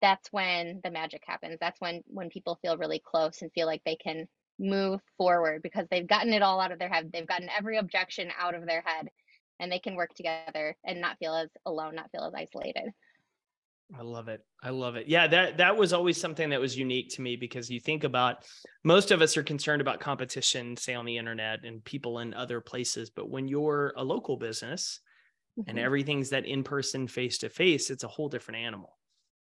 that's 0.00 0.28
when 0.32 0.80
the 0.82 0.90
magic 0.90 1.22
happens. 1.26 1.58
That's 1.60 1.80
when 1.80 2.02
when 2.06 2.28
people 2.28 2.58
feel 2.60 2.76
really 2.76 3.00
close 3.04 3.40
and 3.42 3.52
feel 3.52 3.66
like 3.66 3.82
they 3.84 3.96
can 3.96 4.26
move 4.58 5.00
forward 5.16 5.62
because 5.62 5.86
they've 5.90 6.06
gotten 6.06 6.32
it 6.32 6.42
all 6.42 6.60
out 6.60 6.72
of 6.72 6.78
their 6.78 6.88
head. 6.88 7.10
They've 7.12 7.26
gotten 7.26 7.48
every 7.56 7.78
objection 7.78 8.28
out 8.38 8.54
of 8.54 8.66
their 8.66 8.82
head 8.84 9.08
and 9.60 9.70
they 9.70 9.78
can 9.78 9.94
work 9.94 10.14
together 10.14 10.76
and 10.84 11.00
not 11.00 11.18
feel 11.18 11.34
as 11.34 11.48
alone, 11.66 11.94
not 11.94 12.10
feel 12.10 12.24
as 12.24 12.34
isolated. 12.34 12.90
I 13.98 14.02
love 14.02 14.28
it. 14.28 14.40
I 14.62 14.70
love 14.70 14.96
it. 14.96 15.06
Yeah, 15.06 15.26
that 15.26 15.58
that 15.58 15.76
was 15.76 15.92
always 15.92 16.18
something 16.18 16.48
that 16.50 16.60
was 16.60 16.76
unique 16.78 17.10
to 17.10 17.22
me 17.22 17.36
because 17.36 17.70
you 17.70 17.78
think 17.78 18.04
about 18.04 18.44
most 18.84 19.10
of 19.10 19.20
us 19.20 19.36
are 19.36 19.42
concerned 19.42 19.82
about 19.82 20.00
competition, 20.00 20.76
say 20.76 20.94
on 20.94 21.04
the 21.04 21.18
internet 21.18 21.64
and 21.64 21.84
people 21.84 22.20
in 22.20 22.32
other 22.32 22.60
places, 22.60 23.10
but 23.10 23.28
when 23.28 23.48
you're 23.48 23.92
a 23.96 24.04
local 24.04 24.36
business 24.38 25.00
mm-hmm. 25.58 25.68
and 25.68 25.78
everything's 25.78 26.30
that 26.30 26.46
in-person 26.46 27.06
face-to-face, 27.06 27.90
it's 27.90 28.04
a 28.04 28.08
whole 28.08 28.30
different 28.30 28.60
animal. 28.60 28.96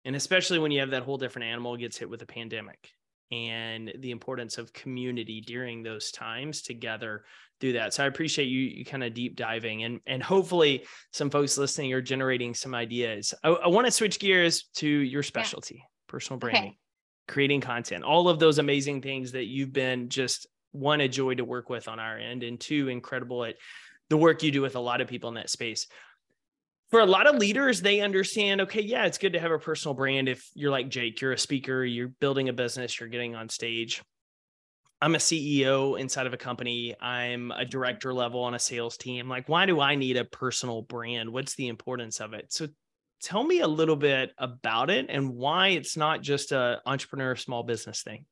And 0.05 0.17
especially 0.17 0.59
when 0.59 0.73
you 0.73 0.81
have 0.81 0.91
that 0.91 1.05
whole 1.05 1.19
different 1.19 1.47
animal 1.47 1.77
gets 1.77 1.97
hit 1.97 2.11
with 2.11 2.23
a 2.23 2.27
pandemic 2.27 2.91
and 3.33 3.93
the 3.99 4.11
importance 4.11 4.59
of 4.59 4.73
community 4.73 5.41
during 5.41 5.83
those 5.83 6.11
times 6.11 6.63
together 6.63 7.25
through 7.61 7.73
that. 7.73 7.95
So 7.95 8.05
I 8.05 8.07
appreciate 8.07 8.47
you, 8.47 8.61
you 8.61 8.85
kind 8.85 9.03
of 9.03 9.15
deep 9.15 9.37
diving 9.37 9.85
and, 9.85 10.01
and 10.07 10.23
hopefully 10.23 10.85
some 11.13 11.31
folks 11.31 11.57
listening 11.57 11.93
are 11.93 12.03
generating 12.03 12.55
some 12.55 12.75
ideas. 12.75 13.33
I, 13.43 13.51
I 13.51 13.69
want 13.69 13.87
to 13.87 13.91
switch 13.91 14.19
gears 14.19 14.65
to 14.77 14.89
your 14.89 15.23
specialty, 15.23 15.77
yeah. 15.77 15.85
personal 16.09 16.39
branding, 16.39 16.63
okay. 16.63 16.79
creating 17.29 17.63
content, 17.63 18.05
all 18.05 18.29
of 18.29 18.39
those 18.39 18.59
amazing 18.59 19.01
things 19.01 19.33
that 19.33 19.47
you've 19.47 19.73
been 19.73 20.09
just 20.09 20.47
one, 20.73 21.01
a 21.01 21.09
joy 21.09 21.35
to 21.35 21.45
work 21.45 21.71
with 21.71 21.89
on 21.89 21.99
our 21.99 22.19
end 22.19 22.43
and 22.43 22.61
two, 22.61 22.89
incredible 22.89 23.45
at 23.45 23.57
the 24.11 24.17
work 24.17 24.43
you 24.43 24.51
do 24.51 24.61
with 24.61 24.77
a 24.77 24.81
lot 24.81 25.01
of 25.01 25.09
people 25.09 25.29
in 25.29 25.37
that 25.37 25.49
space 25.49 25.87
for 26.93 27.01
a 27.01 27.07
lot 27.07 27.27
of 27.27 27.37
leaders, 27.37 27.81
they 27.81 28.01
understand, 28.01 28.61
okay, 28.61 28.83
yeah, 28.83 29.07
it's 29.07 29.17
good 29.17 29.33
to 29.33 29.41
have 29.41 29.51
a 29.51 29.59
personal 29.59 29.95
brand. 29.95 30.29
If 30.29 30.51
you're 30.55 30.71
like 30.71 30.91
Jake, 30.91 31.23
you're 31.23 31.33
a 31.33 31.39
speaker, 31.39 31.83
you're 31.83 32.09
building 32.09 32.51
a 32.51 32.53
business, 32.53 33.01
you're 33.01 33.09
getting 33.09 33.35
on 33.35 33.49
stage. 33.49 34.03
I'm 35.01 35.15
a 35.15 35.19
CEO 35.19 35.99
inside 35.99 36.27
of 36.27 36.35
a 36.35 36.37
company. 36.37 36.95
I'm 37.01 37.51
a 37.51 37.65
director 37.65 38.13
level 38.13 38.43
on 38.43 38.53
a 38.53 38.59
sales 38.59 38.99
team. 38.99 39.27
Like, 39.27 39.49
why 39.49 39.65
do 39.65 39.81
I 39.81 39.95
need 39.95 40.19
a 40.19 40.27
personal 40.27 40.83
brand? 40.83 41.33
What's 41.33 41.55
the 41.55 41.69
importance 41.69 42.21
of 42.21 42.35
it? 42.35 42.53
So 42.53 42.69
tell 43.23 43.43
me 43.43 43.61
a 43.61 43.67
little 43.67 43.97
bit 43.97 44.33
about 44.37 44.91
it 44.91 45.07
and 45.09 45.31
why 45.31 45.69
it's 45.69 45.97
not 45.97 46.21
just 46.21 46.53
a 46.53 46.83
entrepreneur 46.85 47.37
small 47.37 47.63
business 47.63 48.03
thing. 48.03 48.27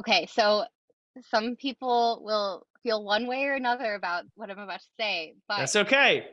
Okay, 0.00 0.26
so 0.26 0.64
some 1.30 1.54
people 1.54 2.20
will 2.24 2.66
feel 2.82 3.04
one 3.04 3.28
way 3.28 3.44
or 3.44 3.54
another 3.54 3.94
about 3.94 4.24
what 4.34 4.50
I'm 4.50 4.58
about 4.58 4.80
to 4.80 4.86
say, 4.98 5.36
but 5.46 5.58
that's 5.58 5.76
okay 5.76 6.26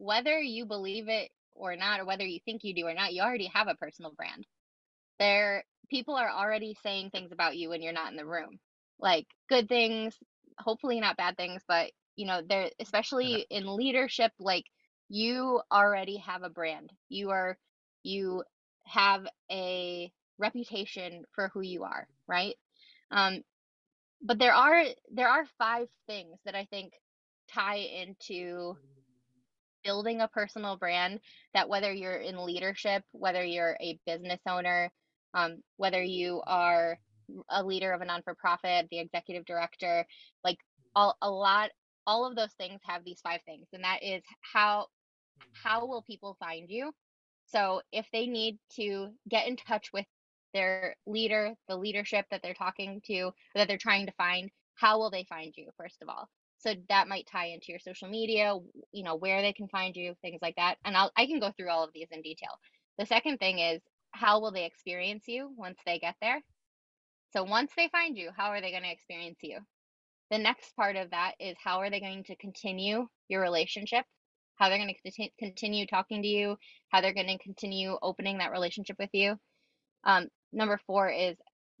whether 0.00 0.40
you 0.40 0.64
believe 0.64 1.08
it 1.08 1.30
or 1.54 1.76
not, 1.76 2.00
or 2.00 2.06
whether 2.06 2.24
you 2.24 2.40
think 2.44 2.64
you 2.64 2.74
do 2.74 2.86
or 2.86 2.94
not, 2.94 3.12
you 3.12 3.22
already 3.22 3.50
have 3.54 3.68
a 3.68 3.74
personal 3.74 4.12
brand. 4.12 4.46
There, 5.18 5.64
people 5.90 6.16
are 6.16 6.30
already 6.30 6.76
saying 6.82 7.10
things 7.10 7.32
about 7.32 7.56
you 7.56 7.68
when 7.68 7.82
you're 7.82 7.92
not 7.92 8.10
in 8.10 8.16
the 8.16 8.24
room, 8.24 8.58
like 8.98 9.26
good 9.48 9.68
things, 9.68 10.16
hopefully 10.58 11.00
not 11.00 11.18
bad 11.18 11.36
things, 11.36 11.62
but 11.68 11.92
you 12.16 12.26
know, 12.26 12.40
there, 12.48 12.70
especially 12.80 13.46
in 13.50 13.76
leadership, 13.76 14.32
like 14.40 14.64
you 15.10 15.60
already 15.70 16.18
have 16.18 16.42
a 16.44 16.50
brand. 16.50 16.90
You 17.10 17.30
are, 17.30 17.58
you 18.02 18.44
have 18.86 19.26
a 19.52 20.10
reputation 20.38 21.24
for 21.34 21.50
who 21.52 21.60
you 21.60 21.84
are, 21.84 22.08
right? 22.26 22.56
Um, 23.10 23.42
but 24.22 24.38
there 24.38 24.54
are 24.54 24.84
there 25.12 25.28
are 25.28 25.44
five 25.58 25.88
things 26.06 26.38
that 26.44 26.54
I 26.54 26.66
think 26.66 26.92
tie 27.52 27.76
into 28.02 28.76
building 29.84 30.20
a 30.20 30.28
personal 30.28 30.76
brand 30.76 31.20
that 31.54 31.68
whether 31.68 31.92
you're 31.92 32.16
in 32.16 32.44
leadership, 32.44 33.02
whether 33.12 33.44
you're 33.44 33.76
a 33.80 33.98
business 34.06 34.40
owner, 34.48 34.90
um, 35.34 35.62
whether 35.76 36.02
you 36.02 36.42
are 36.46 36.98
a 37.48 37.64
leader 37.64 37.92
of 37.92 38.00
a 38.00 38.04
non 38.04 38.22
for 38.22 38.34
profit, 38.34 38.88
the 38.90 38.98
executive 38.98 39.44
director, 39.44 40.06
like 40.44 40.58
all, 40.94 41.16
a 41.22 41.30
lot, 41.30 41.70
all 42.06 42.26
of 42.26 42.36
those 42.36 42.52
things 42.54 42.80
have 42.84 43.04
these 43.04 43.20
five 43.22 43.40
things. 43.46 43.66
And 43.72 43.84
that 43.84 44.02
is 44.02 44.22
how, 44.40 44.86
how 45.62 45.86
will 45.86 46.02
people 46.02 46.36
find 46.40 46.68
you? 46.68 46.92
So 47.46 47.82
if 47.92 48.06
they 48.12 48.26
need 48.26 48.58
to 48.76 49.08
get 49.28 49.46
in 49.48 49.56
touch 49.56 49.92
with 49.92 50.06
their 50.52 50.96
leader, 51.06 51.54
the 51.68 51.76
leadership 51.76 52.26
that 52.30 52.42
they're 52.42 52.54
talking 52.54 53.00
to, 53.06 53.32
that 53.54 53.68
they're 53.68 53.78
trying 53.78 54.06
to 54.06 54.12
find, 54.12 54.50
how 54.74 54.98
will 54.98 55.10
they 55.10 55.24
find 55.28 55.52
you, 55.56 55.68
first 55.76 55.98
of 56.02 56.08
all? 56.08 56.28
So 56.60 56.74
that 56.90 57.08
might 57.08 57.26
tie 57.26 57.46
into 57.46 57.66
your 57.68 57.78
social 57.78 58.08
media, 58.08 58.54
you 58.92 59.02
know, 59.02 59.16
where 59.16 59.40
they 59.40 59.52
can 59.52 59.68
find 59.68 59.96
you, 59.96 60.14
things 60.20 60.40
like 60.42 60.56
that. 60.56 60.76
And 60.84 60.96
I'll, 60.96 61.10
I 61.16 61.26
can 61.26 61.40
go 61.40 61.52
through 61.56 61.70
all 61.70 61.84
of 61.84 61.90
these 61.94 62.08
in 62.10 62.20
detail. 62.20 62.50
The 62.98 63.06
second 63.06 63.38
thing 63.38 63.58
is, 63.58 63.80
how 64.12 64.40
will 64.40 64.52
they 64.52 64.66
experience 64.66 65.24
you 65.26 65.50
once 65.56 65.78
they 65.86 65.98
get 65.98 66.16
there? 66.20 66.40
So 67.32 67.44
once 67.44 67.72
they 67.76 67.88
find 67.88 68.16
you, 68.16 68.30
how 68.36 68.48
are 68.48 68.60
they 68.60 68.72
going 68.72 68.82
to 68.82 68.90
experience 68.90 69.38
you? 69.42 69.58
The 70.30 70.38
next 70.38 70.76
part 70.76 70.96
of 70.96 71.10
that 71.10 71.32
is 71.40 71.56
how 71.62 71.78
are 71.78 71.90
they 71.90 72.00
going 72.00 72.24
to 72.24 72.36
continue 72.36 73.08
your 73.28 73.40
relationship? 73.40 74.04
How 74.56 74.68
they're 74.68 74.78
going 74.78 74.94
to 74.94 75.30
continue 75.38 75.86
talking 75.86 76.22
to 76.22 76.28
you, 76.28 76.56
how 76.90 77.00
they're 77.00 77.14
going 77.14 77.26
to 77.28 77.38
continue 77.38 77.96
opening 78.02 78.38
that 78.38 78.52
relationship 78.52 78.96
with 78.98 79.10
you. 79.14 79.36
Um, 80.04 80.28
number 80.52 80.78
four 80.86 81.08
is 81.08 81.36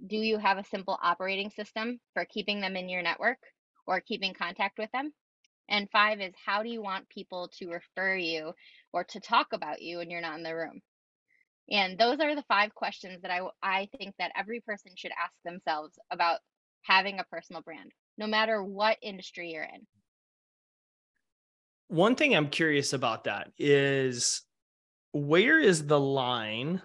do 0.06 0.16
you 0.16 0.38
have 0.38 0.56
a 0.56 0.64
simple 0.64 0.98
operating 1.02 1.50
system 1.50 2.00
for 2.14 2.24
keeping 2.24 2.60
them 2.60 2.76
in 2.76 2.88
your 2.88 3.02
network 3.02 3.38
or 3.86 4.00
keeping 4.00 4.34
contact 4.34 4.78
with 4.78 4.90
them? 4.92 5.12
And 5.70 5.88
five 5.90 6.20
is 6.20 6.34
how 6.44 6.62
do 6.62 6.68
you 6.68 6.82
want 6.82 7.08
people 7.08 7.48
to 7.58 7.70
refer 7.70 8.16
you 8.16 8.52
or 8.92 9.04
to 9.04 9.20
talk 9.20 9.48
about 9.52 9.80
you 9.80 9.98
when 9.98 10.10
you're 10.10 10.20
not 10.20 10.36
in 10.36 10.42
the 10.42 10.54
room? 10.54 10.80
And 11.70 11.96
those 11.96 12.18
are 12.18 12.34
the 12.34 12.44
five 12.48 12.74
questions 12.74 13.22
that 13.22 13.30
I, 13.30 13.42
I 13.62 13.88
think 13.96 14.14
that 14.18 14.32
every 14.36 14.60
person 14.60 14.92
should 14.96 15.12
ask 15.12 15.32
themselves 15.44 15.96
about 16.10 16.40
having 16.82 17.20
a 17.20 17.24
personal 17.24 17.62
brand, 17.62 17.92
no 18.18 18.26
matter 18.26 18.62
what 18.62 18.98
industry 19.00 19.52
you're 19.52 19.62
in. 19.62 19.86
One 21.86 22.16
thing 22.16 22.34
I'm 22.34 22.48
curious 22.48 22.92
about 22.92 23.24
that 23.24 23.52
is 23.56 24.42
where 25.12 25.60
is 25.60 25.86
the 25.86 26.00
line 26.00 26.82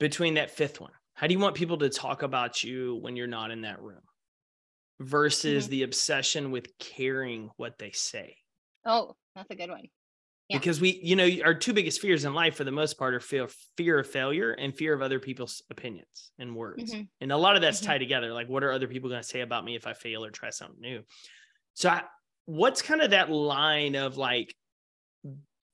between 0.00 0.34
that 0.34 0.50
fifth 0.50 0.80
one? 0.80 0.92
How 1.12 1.26
do 1.26 1.34
you 1.34 1.40
want 1.40 1.56
people 1.56 1.78
to 1.78 1.90
talk 1.90 2.22
about 2.22 2.62
you 2.62 2.96
when 2.96 3.16
you're 3.16 3.26
not 3.26 3.50
in 3.50 3.62
that 3.62 3.82
room 3.82 4.00
versus 5.00 5.64
mm-hmm. 5.64 5.70
the 5.70 5.82
obsession 5.84 6.50
with 6.50 6.76
caring 6.78 7.50
what 7.56 7.78
they 7.78 7.90
say? 7.92 8.36
Oh, 8.84 9.16
that's 9.34 9.50
a 9.50 9.54
good 9.54 9.70
one. 9.70 9.84
Yeah. 10.48 10.58
Because 10.58 10.80
we, 10.80 10.98
you 11.02 11.14
know, 11.14 11.28
our 11.44 11.52
two 11.52 11.74
biggest 11.74 12.00
fears 12.00 12.24
in 12.24 12.32
life 12.32 12.56
for 12.56 12.64
the 12.64 12.72
most 12.72 12.98
part 12.98 13.14
are 13.14 13.20
fear, 13.20 13.48
fear 13.76 13.98
of 13.98 14.06
failure 14.06 14.52
and 14.52 14.74
fear 14.74 14.94
of 14.94 15.02
other 15.02 15.20
people's 15.20 15.62
opinions 15.70 16.32
and 16.38 16.56
words. 16.56 16.90
Mm-hmm. 16.90 17.02
And 17.20 17.32
a 17.32 17.36
lot 17.36 17.54
of 17.54 17.60
that's 17.60 17.80
mm-hmm. 17.80 17.92
tied 17.92 17.98
together. 17.98 18.32
Like, 18.32 18.48
what 18.48 18.64
are 18.64 18.72
other 18.72 18.88
people 18.88 19.10
going 19.10 19.20
to 19.20 19.28
say 19.28 19.42
about 19.42 19.64
me 19.64 19.76
if 19.76 19.86
I 19.86 19.92
fail 19.92 20.24
or 20.24 20.30
try 20.30 20.48
something 20.48 20.80
new? 20.80 21.02
So, 21.74 21.90
I, 21.90 22.02
what's 22.46 22.80
kind 22.80 23.02
of 23.02 23.10
that 23.10 23.30
line 23.30 23.94
of 23.94 24.16
like 24.16 24.54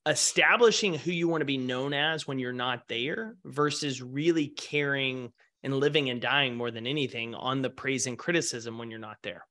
establishing 0.06 0.94
who 0.94 1.12
you 1.12 1.28
want 1.28 1.40
to 1.40 1.46
be 1.46 1.56
known 1.56 1.94
as 1.94 2.26
when 2.26 2.40
you're 2.40 2.52
not 2.52 2.88
there 2.88 3.36
versus 3.44 4.02
really 4.02 4.48
caring 4.48 5.32
and 5.64 5.74
living 5.74 6.10
and 6.10 6.20
dying 6.20 6.54
more 6.54 6.70
than 6.70 6.86
anything 6.86 7.34
on 7.34 7.62
the 7.62 7.70
praise 7.70 8.06
and 8.06 8.18
criticism 8.18 8.78
when 8.78 8.90
you're 8.90 9.00
not 9.00 9.16
there? 9.22 9.46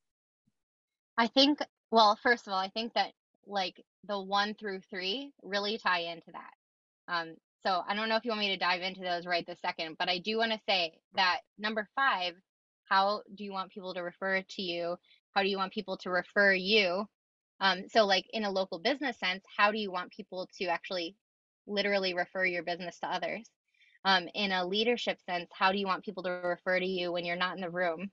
I 1.17 1.27
think, 1.27 1.59
well, 1.91 2.17
first 2.21 2.47
of 2.47 2.53
all, 2.53 2.59
I 2.59 2.69
think 2.69 2.93
that 2.93 3.11
like 3.45 3.83
the 4.07 4.21
one 4.21 4.53
through 4.53 4.81
three 4.89 5.31
really 5.41 5.77
tie 5.77 6.01
into 6.01 6.31
that. 6.31 7.13
Um, 7.13 7.35
so 7.65 7.81
I 7.87 7.95
don't 7.95 8.09
know 8.09 8.15
if 8.15 8.25
you 8.25 8.29
want 8.29 8.41
me 8.41 8.49
to 8.49 8.57
dive 8.57 8.81
into 8.81 9.01
those 9.01 9.25
right 9.25 9.45
this 9.45 9.59
second, 9.59 9.95
but 9.97 10.07
I 10.07 10.19
do 10.19 10.37
want 10.37 10.51
to 10.51 10.59
say 10.69 10.93
that 11.15 11.39
number 11.57 11.89
five, 11.95 12.35
how 12.85 13.21
do 13.35 13.43
you 13.43 13.51
want 13.51 13.71
people 13.71 13.93
to 13.93 14.01
refer 14.01 14.41
to 14.41 14.61
you? 14.61 14.97
How 15.33 15.41
do 15.41 15.49
you 15.49 15.57
want 15.57 15.73
people 15.73 15.97
to 15.97 16.09
refer 16.09 16.53
you? 16.53 17.05
Um, 17.59 17.83
so, 17.89 18.05
like 18.05 18.25
in 18.33 18.43
a 18.43 18.51
local 18.51 18.79
business 18.79 19.17
sense, 19.17 19.43
how 19.57 19.71
do 19.71 19.79
you 19.79 19.91
want 19.91 20.11
people 20.11 20.49
to 20.59 20.65
actually 20.65 21.15
literally 21.65 22.13
refer 22.13 22.45
your 22.45 22.63
business 22.63 22.99
to 22.99 23.07
others? 23.07 23.49
Um, 24.05 24.27
in 24.33 24.51
a 24.51 24.65
leadership 24.65 25.19
sense, 25.21 25.49
how 25.53 25.71
do 25.71 25.77
you 25.77 25.87
want 25.87 26.03
people 26.03 26.23
to 26.23 26.29
refer 26.29 26.79
to 26.79 26.85
you 26.85 27.11
when 27.11 27.25
you're 27.25 27.35
not 27.35 27.55
in 27.55 27.61
the 27.61 27.69
room? 27.69 28.11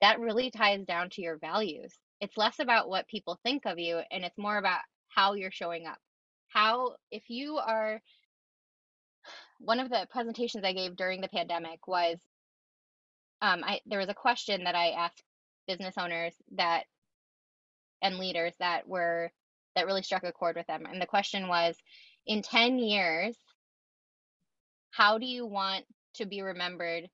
That 0.00 0.20
really 0.20 0.50
ties 0.50 0.84
down 0.84 1.10
to 1.10 1.22
your 1.22 1.38
values. 1.38 1.92
It's 2.20 2.36
less 2.36 2.58
about 2.58 2.88
what 2.88 3.08
people 3.08 3.38
think 3.42 3.66
of 3.66 3.78
you 3.78 4.00
and 4.10 4.24
it's 4.24 4.38
more 4.38 4.56
about 4.56 4.80
how 5.08 5.34
you're 5.34 5.50
showing 5.50 5.86
up. 5.86 5.98
How, 6.48 6.96
if 7.10 7.24
you 7.28 7.56
are, 7.56 8.00
one 9.58 9.80
of 9.80 9.90
the 9.90 10.06
presentations 10.10 10.64
I 10.64 10.72
gave 10.72 10.96
during 10.96 11.20
the 11.20 11.28
pandemic 11.28 11.86
was 11.86 12.18
um, 13.42 13.62
I, 13.64 13.80
there 13.86 13.98
was 13.98 14.08
a 14.08 14.14
question 14.14 14.64
that 14.64 14.74
I 14.74 14.90
asked 14.90 15.22
business 15.66 15.94
owners 15.98 16.34
that 16.52 16.84
and 18.02 18.18
leaders 18.18 18.52
that 18.60 18.88
were 18.88 19.30
that 19.74 19.86
really 19.86 20.02
struck 20.02 20.24
a 20.24 20.32
chord 20.32 20.56
with 20.56 20.66
them. 20.66 20.86
And 20.90 21.00
the 21.00 21.06
question 21.06 21.48
was 21.48 21.76
in 22.26 22.42
10 22.42 22.78
years, 22.78 23.36
how 24.90 25.18
do 25.18 25.26
you 25.26 25.46
want 25.46 25.84
to 26.14 26.26
be 26.26 26.42
remembered 26.42 27.08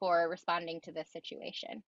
for 0.00 0.28
responding 0.28 0.80
to 0.84 0.92
this 0.92 1.10
situation? 1.12 1.82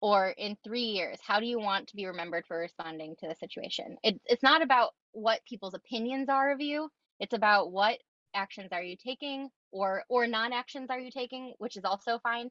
Or 0.00 0.30
in 0.30 0.56
three 0.64 0.84
years, 0.84 1.18
how 1.26 1.40
do 1.40 1.46
you 1.46 1.58
want 1.58 1.88
to 1.88 1.96
be 1.96 2.06
remembered 2.06 2.46
for 2.46 2.58
responding 2.58 3.16
to 3.20 3.28
the 3.28 3.34
situation? 3.34 3.96
It, 4.02 4.20
it's 4.24 4.42
not 4.42 4.62
about 4.62 4.90
what 5.12 5.44
people's 5.44 5.74
opinions 5.74 6.28
are 6.28 6.52
of 6.52 6.60
you. 6.60 6.88
It's 7.18 7.34
about 7.34 7.70
what 7.70 7.98
actions 8.34 8.70
are 8.72 8.82
you 8.82 8.96
taking 8.96 9.50
or 9.72 10.04
or 10.08 10.26
non-actions 10.26 10.88
are 10.90 10.98
you 10.98 11.10
taking, 11.10 11.52
which 11.58 11.76
is 11.76 11.84
also 11.84 12.18
fine. 12.22 12.48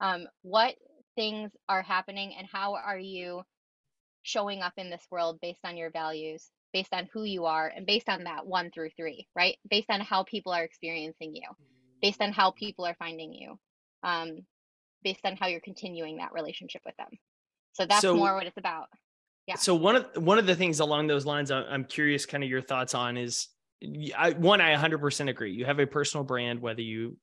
Um, 0.00 0.26
what 0.42 0.74
things 1.16 1.50
are 1.68 1.82
happening 1.82 2.34
and 2.38 2.46
how 2.50 2.74
are 2.74 2.98
you 2.98 3.42
showing 4.22 4.62
up 4.62 4.74
in 4.76 4.90
this 4.90 5.04
world 5.10 5.38
based 5.40 5.64
on 5.64 5.76
your 5.76 5.90
values, 5.90 6.50
based 6.72 6.92
on 6.92 7.08
who 7.12 7.24
you 7.24 7.46
are, 7.46 7.70
and 7.74 7.86
based 7.86 8.08
on 8.08 8.24
that 8.24 8.46
one 8.46 8.70
through 8.70 8.90
three, 8.96 9.28
right? 9.36 9.56
Based 9.68 9.90
on 9.90 10.00
how 10.00 10.24
people 10.24 10.52
are 10.52 10.64
experiencing 10.64 11.34
you, 11.34 11.48
based 12.00 12.20
on 12.20 12.32
how 12.32 12.50
people 12.50 12.84
are 12.84 12.96
finding 12.98 13.32
you, 13.32 13.58
um, 14.02 14.38
based 15.04 15.24
on 15.24 15.36
how 15.36 15.46
you're 15.48 15.60
continuing 15.60 16.18
that 16.18 16.32
relationship 16.32 16.82
with 16.84 16.96
them. 16.96 17.08
So 17.72 17.86
that's 17.86 18.02
so, 18.02 18.16
more 18.16 18.34
what 18.34 18.46
it's 18.46 18.56
about. 18.56 18.86
Yeah. 19.46 19.56
So 19.56 19.74
one 19.74 19.96
of 19.96 20.06
one 20.16 20.38
of 20.38 20.46
the 20.46 20.54
things 20.54 20.80
along 20.80 21.08
those 21.08 21.26
lines, 21.26 21.50
I'm 21.50 21.84
curious, 21.84 22.26
kind 22.26 22.44
of 22.44 22.50
your 22.50 22.62
thoughts 22.62 22.94
on 22.94 23.16
is 23.16 23.48
I, 24.16 24.30
one. 24.30 24.60
I 24.60 24.74
100% 24.76 25.28
agree. 25.28 25.52
You 25.52 25.64
have 25.64 25.78
a 25.80 25.86
personal 25.86 26.24
brand, 26.24 26.60
whether 26.60 26.82
you 26.82 27.16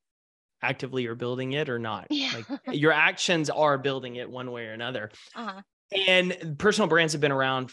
actively 0.62 1.06
are 1.08 1.16
building 1.16 1.54
it 1.54 1.70
or 1.70 1.80
not. 1.80 2.08
Yeah. 2.10 2.34
Like 2.34 2.60
your 2.72 2.92
actions 2.92 3.50
are 3.50 3.78
building 3.78 4.18
it 4.18 4.30
one 4.30 4.52
way 4.52 4.66
or 4.66 4.74
another. 4.74 5.12
Uh-huh. 5.36 5.62
And 6.08 6.56
personal 6.60 6.88
brands 6.88 7.14
have 7.14 7.22
been 7.22 7.32
around 7.32 7.72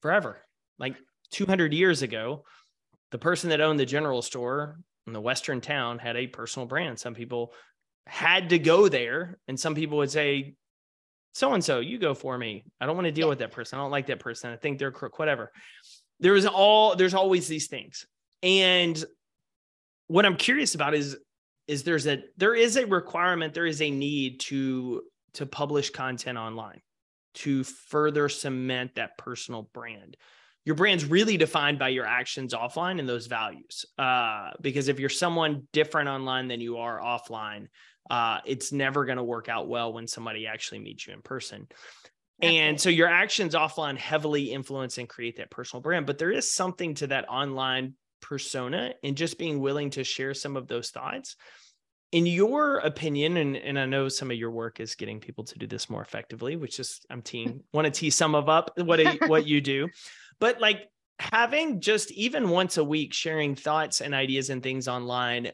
forever. 0.00 0.40
Like 0.78 0.94
200 1.32 1.72
years 1.72 2.02
ago, 2.02 2.44
the 3.10 3.18
person 3.18 3.50
that 3.50 3.60
owned 3.60 3.80
the 3.80 3.86
general 3.86 4.22
store 4.22 4.78
in 5.06 5.12
the 5.12 5.20
Western 5.20 5.60
town 5.60 5.98
had 5.98 6.16
a 6.16 6.26
personal 6.26 6.66
brand. 6.66 6.98
Some 6.98 7.14
people 7.14 7.52
had 8.06 8.50
to 8.50 8.58
go 8.58 8.88
there, 8.88 9.38
and 9.48 9.58
some 9.58 9.74
people 9.74 9.98
would 9.98 10.10
say, 10.10 10.54
so 11.34 11.52
and 11.54 11.62
so, 11.62 11.80
you 11.80 11.98
go 11.98 12.14
for 12.14 12.36
me. 12.36 12.64
I 12.80 12.86
don't 12.86 12.96
want 12.96 13.06
to 13.06 13.12
deal 13.12 13.26
yeah. 13.26 13.30
with 13.30 13.38
that 13.40 13.52
person. 13.52 13.78
I 13.78 13.82
don't 13.82 13.90
like 13.90 14.06
that 14.06 14.18
person. 14.18 14.50
I 14.50 14.56
think 14.56 14.78
they're 14.78 14.90
crook, 14.90 15.18
whatever. 15.18 15.52
There 16.20 16.34
is 16.34 16.46
all, 16.46 16.96
there's 16.96 17.14
always 17.14 17.46
these 17.46 17.68
things. 17.68 18.06
And 18.42 19.02
what 20.08 20.26
I'm 20.26 20.36
curious 20.36 20.74
about 20.74 20.94
is, 20.94 21.16
is 21.66 21.84
there's 21.84 22.06
a, 22.06 22.22
there 22.38 22.54
is 22.54 22.76
a 22.76 22.86
requirement, 22.86 23.54
there 23.54 23.66
is 23.66 23.82
a 23.82 23.90
need 23.90 24.40
to, 24.40 25.02
to 25.34 25.46
publish 25.46 25.90
content 25.90 26.38
online 26.38 26.80
to 27.34 27.62
further 27.62 28.28
cement 28.28 28.96
that 28.96 29.16
personal 29.16 29.70
brand. 29.72 30.16
Your 30.68 30.74
brand's 30.74 31.06
really 31.06 31.38
defined 31.38 31.78
by 31.78 31.88
your 31.88 32.04
actions 32.04 32.52
offline 32.52 32.98
and 32.98 33.08
those 33.08 33.26
values. 33.26 33.86
Uh, 33.96 34.50
because 34.60 34.88
if 34.88 35.00
you're 35.00 35.08
someone 35.08 35.66
different 35.72 36.10
online 36.10 36.46
than 36.46 36.60
you 36.60 36.76
are 36.76 37.00
offline, 37.00 37.68
uh, 38.10 38.40
it's 38.44 38.70
never 38.70 39.06
going 39.06 39.16
to 39.16 39.24
work 39.24 39.48
out 39.48 39.66
well 39.66 39.94
when 39.94 40.06
somebody 40.06 40.46
actually 40.46 40.80
meets 40.80 41.06
you 41.06 41.14
in 41.14 41.22
person. 41.22 41.68
And 42.42 42.78
so 42.78 42.90
your 42.90 43.08
actions 43.08 43.54
offline 43.54 43.96
heavily 43.96 44.52
influence 44.52 44.98
and 44.98 45.08
create 45.08 45.38
that 45.38 45.50
personal 45.50 45.80
brand. 45.80 46.04
But 46.04 46.18
there 46.18 46.30
is 46.30 46.52
something 46.52 46.96
to 46.96 47.06
that 47.06 47.30
online 47.30 47.94
persona 48.20 48.92
and 49.02 49.16
just 49.16 49.38
being 49.38 49.60
willing 49.60 49.88
to 49.92 50.04
share 50.04 50.34
some 50.34 50.54
of 50.54 50.68
those 50.68 50.90
thoughts 50.90 51.34
in 52.10 52.24
your 52.24 52.78
opinion, 52.78 53.36
and, 53.36 53.56
and 53.56 53.78
I 53.78 53.84
know 53.84 54.08
some 54.08 54.30
of 54.30 54.36
your 54.36 54.50
work 54.50 54.80
is 54.80 54.94
getting 54.94 55.20
people 55.20 55.44
to 55.44 55.58
do 55.58 55.66
this 55.66 55.90
more 55.90 56.00
effectively, 56.00 56.56
which 56.56 56.80
is 56.80 57.00
I'm 57.10 57.22
teeing 57.22 57.62
want 57.72 57.84
to 57.84 57.90
tee 57.90 58.10
some 58.10 58.34
of 58.34 58.48
up 58.48 58.70
what 58.76 59.00
a, 59.00 59.18
what 59.26 59.46
you 59.46 59.60
do, 59.60 59.88
but 60.40 60.60
like 60.60 60.88
having 61.18 61.80
just 61.80 62.10
even 62.12 62.48
once 62.48 62.76
a 62.76 62.84
week 62.84 63.12
sharing 63.12 63.54
thoughts 63.54 64.00
and 64.00 64.14
ideas 64.14 64.50
and 64.50 64.62
things 64.62 64.88
online 64.88 65.50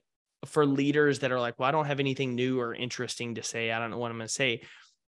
for 0.46 0.66
leaders 0.66 1.20
that 1.20 1.32
are 1.32 1.40
like, 1.40 1.58
well, 1.58 1.68
I 1.68 1.72
don't 1.72 1.86
have 1.86 2.00
anything 2.00 2.34
new 2.34 2.60
or 2.60 2.74
interesting 2.74 3.36
to 3.36 3.42
say. 3.42 3.70
I 3.70 3.78
don't 3.78 3.90
know 3.90 3.98
what 3.98 4.10
I'm 4.10 4.18
going 4.18 4.28
to 4.28 4.32
say. 4.32 4.62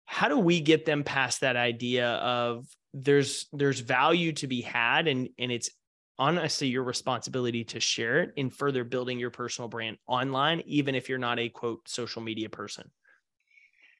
How 0.05 0.27
do 0.27 0.39
we 0.39 0.59
get 0.59 0.85
them 0.85 1.03
past 1.03 1.41
that 1.41 1.55
idea 1.55 2.09
of 2.13 2.65
there's 2.95 3.45
there's 3.53 3.79
value 3.81 4.33
to 4.33 4.47
be 4.47 4.61
had 4.61 5.07
and 5.07 5.29
and 5.37 5.51
it's 5.51 5.69
honestly 6.17 6.67
your 6.67 6.83
responsibility 6.83 7.63
to 7.63 7.79
share 7.79 8.23
it 8.23 8.33
in 8.35 8.49
further 8.49 8.83
building 8.83 9.17
your 9.17 9.29
personal 9.29 9.69
brand 9.69 9.97
online, 10.05 10.61
even 10.65 10.93
if 10.93 11.07
you're 11.07 11.17
not 11.17 11.39
a 11.39 11.47
quote 11.47 11.87
social 11.87 12.21
media 12.21 12.49
person? 12.49 12.91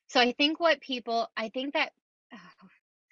So 0.08 0.20
I 0.20 0.34
think 0.34 0.60
what 0.60 0.82
people, 0.82 1.30
I 1.38 1.50
think 1.50 1.76
that 1.76 1.94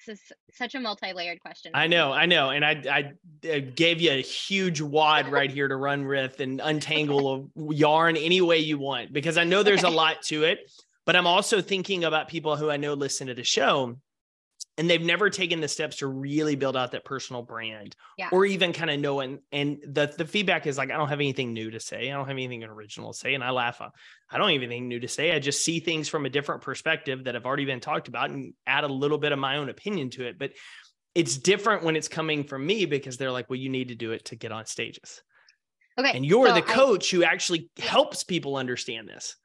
this 0.05 0.19
is 0.19 0.31
such 0.51 0.75
a 0.75 0.79
multi-layered 0.79 1.41
question. 1.41 1.71
I 1.73 1.87
know, 1.87 2.11
I 2.11 2.25
know, 2.25 2.49
and 2.49 2.63
I 2.63 3.13
I 3.43 3.49
uh, 3.49 3.59
gave 3.75 4.01
you 4.01 4.11
a 4.11 4.21
huge 4.21 4.81
wad 4.81 5.31
right 5.31 5.51
here 5.51 5.67
to 5.67 5.75
run 5.75 6.05
with 6.07 6.39
and 6.39 6.61
untangle 6.63 7.49
a 7.55 7.73
yarn 7.73 8.15
any 8.17 8.41
way 8.41 8.59
you 8.59 8.77
want 8.77 9.13
because 9.13 9.37
I 9.37 9.43
know 9.43 9.63
there's 9.63 9.83
okay. 9.83 9.93
a 9.93 9.95
lot 9.95 10.21
to 10.23 10.43
it. 10.43 10.71
But 11.05 11.15
I'm 11.15 11.25
also 11.25 11.61
thinking 11.61 12.03
about 12.03 12.27
people 12.27 12.57
who 12.57 12.69
I 12.69 12.75
know 12.75 12.93
listen 12.93 13.27
to 13.27 13.33
the 13.33 13.43
show 13.43 13.97
and 14.77 14.89
they've 14.89 15.01
never 15.01 15.29
taken 15.29 15.59
the 15.59 15.67
steps 15.67 15.97
to 15.97 16.07
really 16.07 16.55
build 16.55 16.77
out 16.77 16.91
that 16.91 17.03
personal 17.03 17.41
brand 17.41 17.95
yeah. 18.17 18.29
or 18.31 18.45
even 18.45 18.73
kind 18.73 18.91
of 18.91 18.99
know 18.99 19.19
and 19.21 19.39
and 19.51 19.79
the 19.87 20.13
the 20.17 20.25
feedback 20.25 20.67
is 20.67 20.77
like 20.77 20.91
I 20.91 20.97
don't 20.97 21.09
have 21.09 21.19
anything 21.19 21.53
new 21.53 21.71
to 21.71 21.79
say. 21.79 22.09
I 22.09 22.13
don't 22.13 22.27
have 22.27 22.35
anything 22.35 22.63
original 22.63 23.11
to 23.11 23.17
say 23.17 23.33
and 23.33 23.43
I 23.43 23.49
laugh. 23.49 23.81
Uh, 23.81 23.89
I 24.29 24.37
don't 24.37 24.51
have 24.51 24.61
anything 24.61 24.87
new 24.87 24.99
to 24.99 25.07
say. 25.07 25.31
I 25.31 25.39
just 25.39 25.63
see 25.63 25.79
things 25.79 26.07
from 26.07 26.25
a 26.25 26.29
different 26.29 26.61
perspective 26.61 27.23
that 27.23 27.35
have 27.35 27.45
already 27.45 27.65
been 27.65 27.79
talked 27.79 28.07
about 28.07 28.29
and 28.29 28.53
add 28.65 28.83
a 28.83 28.87
little 28.87 29.17
bit 29.17 29.31
of 29.31 29.39
my 29.39 29.57
own 29.57 29.69
opinion 29.69 30.09
to 30.11 30.27
it. 30.27 30.37
But 30.37 30.51
it's 31.15 31.37
different 31.37 31.83
when 31.83 31.95
it's 31.95 32.07
coming 32.07 32.43
from 32.43 32.65
me 32.65 32.85
because 32.85 33.17
they're 33.17 33.31
like, 33.31 33.49
"Well, 33.49 33.57
you 33.57 33.69
need 33.69 33.87
to 33.87 33.95
do 33.95 34.11
it 34.11 34.25
to 34.25 34.35
get 34.35 34.51
on 34.51 34.65
stages." 34.67 35.23
Okay. 35.99 36.11
And 36.13 36.25
you're 36.25 36.47
so 36.49 36.53
the 36.53 36.61
coach 36.61 37.11
I, 37.11 37.17
who 37.17 37.23
actually 37.23 37.71
helps 37.79 38.23
people 38.23 38.55
understand 38.55 39.07
this. 39.07 39.35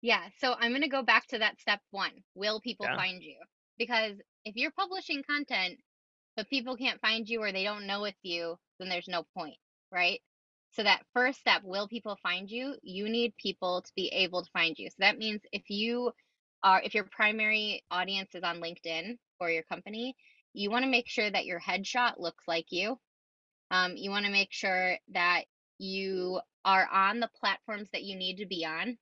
Yeah. 0.00 0.20
So 0.40 0.54
I'm 0.58 0.72
going 0.72 0.82
to 0.82 0.88
go 0.88 1.02
back 1.02 1.28
to 1.28 1.38
that 1.38 1.60
step 1.60 1.80
1. 1.92 2.10
Will 2.34 2.60
people 2.60 2.86
yeah. 2.86 2.96
find 2.96 3.22
you? 3.22 3.36
Because 3.78 4.14
if 4.44 4.56
you're 4.56 4.72
publishing 4.72 5.22
content 5.22 5.78
but 6.36 6.48
people 6.48 6.76
can't 6.76 7.00
find 7.00 7.28
you 7.28 7.42
or 7.42 7.52
they 7.52 7.64
don't 7.64 7.86
know 7.86 8.04
it's 8.04 8.18
you, 8.22 8.56
then 8.78 8.88
there's 8.88 9.08
no 9.08 9.24
point, 9.36 9.56
right? 9.92 10.20
So 10.72 10.82
that 10.82 11.02
first 11.12 11.40
step, 11.40 11.62
will 11.64 11.88
people 11.88 12.18
find 12.22 12.50
you? 12.50 12.74
You 12.82 13.08
need 13.08 13.36
people 13.36 13.82
to 13.82 13.92
be 13.94 14.08
able 14.08 14.42
to 14.42 14.50
find 14.52 14.78
you. 14.78 14.88
So 14.88 14.96
that 15.00 15.18
means 15.18 15.42
if 15.52 15.68
you 15.68 16.12
are 16.64 16.80
if 16.82 16.94
your 16.94 17.04
primary 17.04 17.84
audience 17.90 18.30
is 18.34 18.42
on 18.42 18.60
LinkedIn 18.60 19.18
for 19.38 19.50
your 19.50 19.64
company, 19.64 20.16
you 20.54 20.70
want 20.70 20.84
to 20.84 20.90
make 20.90 21.08
sure 21.08 21.30
that 21.30 21.44
your 21.44 21.60
headshot 21.60 22.14
looks 22.18 22.44
like 22.48 22.66
you. 22.70 22.98
Um, 23.70 23.96
you 23.96 24.10
want 24.10 24.26
to 24.26 24.32
make 24.32 24.52
sure 24.52 24.96
that 25.12 25.44
you 25.78 26.40
are 26.64 26.88
on 26.90 27.20
the 27.20 27.30
platforms 27.40 27.88
that 27.92 28.04
you 28.04 28.16
need 28.16 28.36
to 28.36 28.46
be 28.46 28.64
on, 28.64 28.96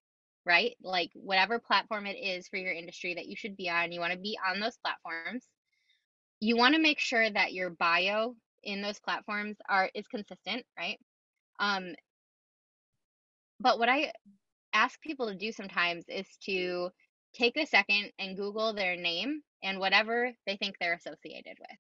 right? 0.47 0.77
Like 0.83 1.11
whatever 1.15 1.59
platform 1.59 2.07
it 2.07 2.17
is 2.19 2.49
for 2.49 2.57
your 2.57 2.73
industry 2.73 3.15
that 3.15 3.27
you 3.27 3.37
should 3.37 3.57
be 3.57 3.71
on, 3.71 3.93
you 3.93 4.01
want 4.01 4.13
to 4.13 4.19
be 4.19 4.39
on 4.49 4.61
those 4.61 4.79
platforms 4.79 5.47
you 6.41 6.57
want 6.57 6.75
to 6.75 6.81
make 6.81 6.99
sure 6.99 7.31
that 7.31 7.53
your 7.53 7.71
bio 7.71 8.35
in 8.63 8.83
those 8.83 8.99
platforms 8.99 9.57
are 9.69 9.91
is 9.95 10.07
consistent, 10.09 10.65
right? 10.79 10.99
Um, 11.59 11.95
but 13.61 13.79
what 13.79 13.91
I 13.91 14.13
ask 14.73 15.01
people 15.03 15.29
to 15.29 15.35
do 15.35 15.53
sometimes 15.53 16.05
is 16.09 16.27
to 16.47 16.91
take 17.35 17.57
a 17.57 17.67
second 17.67 18.11
and 18.19 18.37
Google 18.37 18.73
their 18.73 18.97
name 18.97 19.43
and 19.63 19.79
whatever 19.79 20.33
they 20.47 20.57
think 20.57 20.77
they're 20.81 20.95
associated 20.95 21.59
with. 21.61 21.79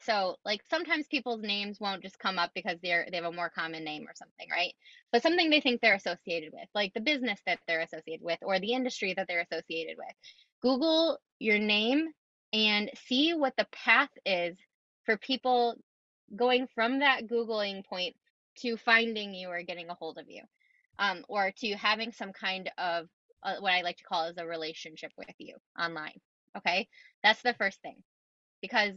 So, 0.00 0.36
like 0.44 0.62
sometimes 0.70 1.06
people's 1.08 1.42
names 1.42 1.80
won't 1.80 2.02
just 2.02 2.18
come 2.18 2.38
up 2.38 2.52
because 2.54 2.78
they're 2.82 3.06
they 3.10 3.16
have 3.16 3.26
a 3.26 3.32
more 3.32 3.50
common 3.50 3.84
name 3.84 4.06
or 4.06 4.14
something, 4.14 4.48
right? 4.50 4.72
But 5.12 5.22
something 5.22 5.50
they 5.50 5.60
think 5.60 5.80
they're 5.80 5.94
associated 5.94 6.52
with, 6.52 6.68
like 6.74 6.94
the 6.94 7.00
business 7.00 7.40
that 7.46 7.58
they're 7.66 7.80
associated 7.80 8.24
with 8.24 8.38
or 8.42 8.60
the 8.60 8.72
industry 8.72 9.14
that 9.14 9.26
they're 9.28 9.46
associated 9.50 9.96
with. 9.98 10.14
Google 10.62 11.18
your 11.38 11.58
name 11.58 12.08
and 12.52 12.90
see 13.06 13.34
what 13.34 13.54
the 13.56 13.66
path 13.72 14.10
is 14.24 14.56
for 15.04 15.16
people 15.16 15.76
going 16.34 16.68
from 16.74 17.00
that 17.00 17.26
Googling 17.26 17.84
point 17.84 18.14
to 18.58 18.76
finding 18.76 19.34
you 19.34 19.48
or 19.48 19.62
getting 19.62 19.88
a 19.88 19.94
hold 19.94 20.18
of 20.18 20.26
you, 20.28 20.42
um, 20.98 21.24
or 21.28 21.52
to 21.58 21.72
having 21.74 22.12
some 22.12 22.32
kind 22.32 22.70
of 22.78 23.06
uh, 23.42 23.54
what 23.60 23.72
I 23.72 23.82
like 23.82 23.98
to 23.98 24.04
call 24.04 24.24
as 24.24 24.36
a 24.36 24.46
relationship 24.46 25.12
with 25.16 25.34
you 25.38 25.56
online. 25.80 26.20
Okay, 26.56 26.88
that's 27.22 27.42
the 27.42 27.54
first 27.54 27.80
thing. 27.82 27.96
Because 28.60 28.94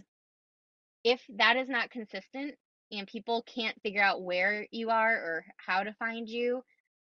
if 1.04 1.22
that 1.38 1.58
is 1.58 1.70
not 1.70 1.92
consistent 1.92 2.56
and 2.92 3.08
people 3.08 3.44
can't 3.44 3.80
figure 3.82 4.02
out 4.02 4.22
where 4.24 4.68
you 4.72 4.90
are 4.90 5.14
or 5.14 5.46
how 5.58 5.84
to 5.84 5.94
find 5.94 6.28
you, 6.28 6.64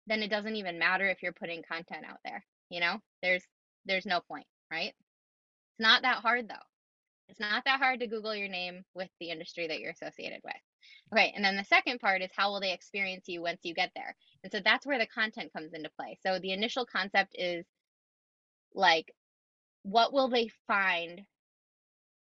then 0.06 0.22
it 0.22 0.30
doesn't 0.30 0.56
even 0.56 0.78
matter 0.78 1.08
if 1.08 1.22
you're 1.22 1.32
putting 1.32 1.62
content 1.62 2.04
out 2.08 2.18
there. 2.24 2.44
You 2.68 2.80
know, 2.80 2.98
there's 3.22 3.44
there's 3.86 4.06
no 4.06 4.20
point, 4.20 4.46
right? 4.70 4.92
It's 4.92 5.80
not 5.80 6.02
that 6.02 6.18
hard 6.18 6.48
though. 6.48 6.54
It's 7.28 7.40
not 7.40 7.64
that 7.64 7.78
hard 7.78 8.00
to 8.00 8.06
Google 8.06 8.34
your 8.34 8.48
name 8.48 8.84
with 8.94 9.08
the 9.18 9.30
industry 9.30 9.66
that 9.68 9.80
you're 9.80 9.92
associated 9.92 10.40
with. 10.44 10.54
Okay, 11.12 11.32
and 11.34 11.44
then 11.44 11.56
the 11.56 11.64
second 11.64 12.00
part 12.00 12.22
is 12.22 12.30
how 12.36 12.50
will 12.50 12.60
they 12.60 12.72
experience 12.72 13.24
you 13.28 13.42
once 13.42 13.60
you 13.62 13.74
get 13.74 13.90
there? 13.94 14.14
And 14.42 14.52
so 14.52 14.60
that's 14.62 14.84
where 14.84 14.98
the 14.98 15.06
content 15.06 15.52
comes 15.52 15.72
into 15.72 15.90
play. 15.98 16.18
So 16.26 16.38
the 16.38 16.52
initial 16.52 16.84
concept 16.84 17.34
is 17.38 17.64
like, 18.74 19.12
what 19.82 20.12
will 20.12 20.28
they 20.28 20.50
find 20.66 21.22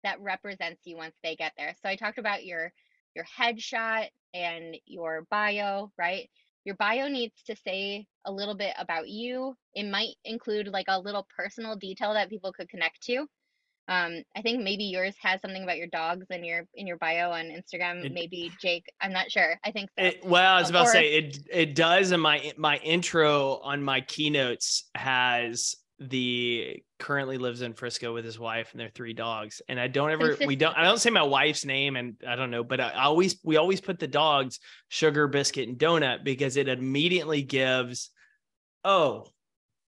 that 0.04 0.20
represents 0.20 0.80
you 0.84 0.96
once 0.96 1.14
they 1.22 1.36
get 1.36 1.52
there? 1.56 1.74
So 1.82 1.88
I 1.88 1.96
talked 1.96 2.18
about 2.18 2.44
your 2.44 2.72
your 3.14 3.24
headshot 3.38 4.08
and 4.34 4.76
your 4.86 5.26
bio, 5.30 5.90
right? 5.98 6.28
Your 6.64 6.76
bio 6.76 7.08
needs 7.08 7.42
to 7.46 7.56
say 7.56 8.06
a 8.24 8.32
little 8.32 8.54
bit 8.54 8.74
about 8.78 9.08
you. 9.08 9.54
It 9.74 9.88
might 9.88 10.14
include 10.24 10.68
like 10.68 10.86
a 10.88 11.00
little 11.00 11.26
personal 11.36 11.76
detail 11.76 12.12
that 12.14 12.28
people 12.28 12.52
could 12.52 12.68
connect 12.68 13.02
to. 13.04 13.26
Um, 13.88 14.22
I 14.36 14.42
think 14.42 14.62
maybe 14.62 14.84
yours 14.84 15.16
has 15.20 15.40
something 15.40 15.64
about 15.64 15.78
your 15.78 15.88
dogs 15.88 16.26
in 16.30 16.44
your 16.44 16.64
in 16.74 16.86
your 16.86 16.98
bio 16.98 17.32
on 17.32 17.46
Instagram. 17.46 18.04
It, 18.04 18.12
maybe 18.12 18.52
Jake, 18.60 18.84
I'm 19.00 19.12
not 19.12 19.32
sure. 19.32 19.58
I 19.64 19.72
think 19.72 19.90
so. 19.98 20.04
It, 20.04 20.24
well, 20.24 20.54
I 20.54 20.60
was 20.60 20.70
about 20.70 20.82
or, 20.82 20.92
to 20.92 20.92
say 20.92 21.12
it. 21.14 21.38
It 21.50 21.74
does, 21.74 22.12
and 22.12 22.22
my 22.22 22.52
my 22.56 22.76
intro 22.78 23.58
on 23.64 23.82
my 23.82 24.00
keynotes 24.02 24.88
has 24.94 25.74
the 26.00 26.82
currently 26.98 27.36
lives 27.36 27.60
in 27.60 27.74
Frisco 27.74 28.14
with 28.14 28.24
his 28.24 28.38
wife 28.38 28.70
and 28.72 28.80
their 28.80 28.88
three 28.88 29.12
dogs. 29.12 29.60
And 29.68 29.78
I 29.78 29.86
don't 29.86 30.10
ever 30.12 30.36
we 30.46 30.56
don't 30.56 30.76
I 30.76 30.82
don't 30.84 30.98
say 30.98 31.10
my 31.10 31.22
wife's 31.22 31.64
name 31.64 31.96
and 31.96 32.16
I 32.26 32.36
don't 32.36 32.50
know, 32.50 32.64
but 32.64 32.80
I 32.80 32.92
always 33.04 33.38
we 33.44 33.56
always 33.56 33.80
put 33.80 33.98
the 33.98 34.08
dogs 34.08 34.58
sugar, 34.88 35.28
biscuit, 35.28 35.68
and 35.68 35.78
donut 35.78 36.24
because 36.24 36.56
it 36.56 36.68
immediately 36.68 37.42
gives 37.42 38.10
oh 38.84 39.26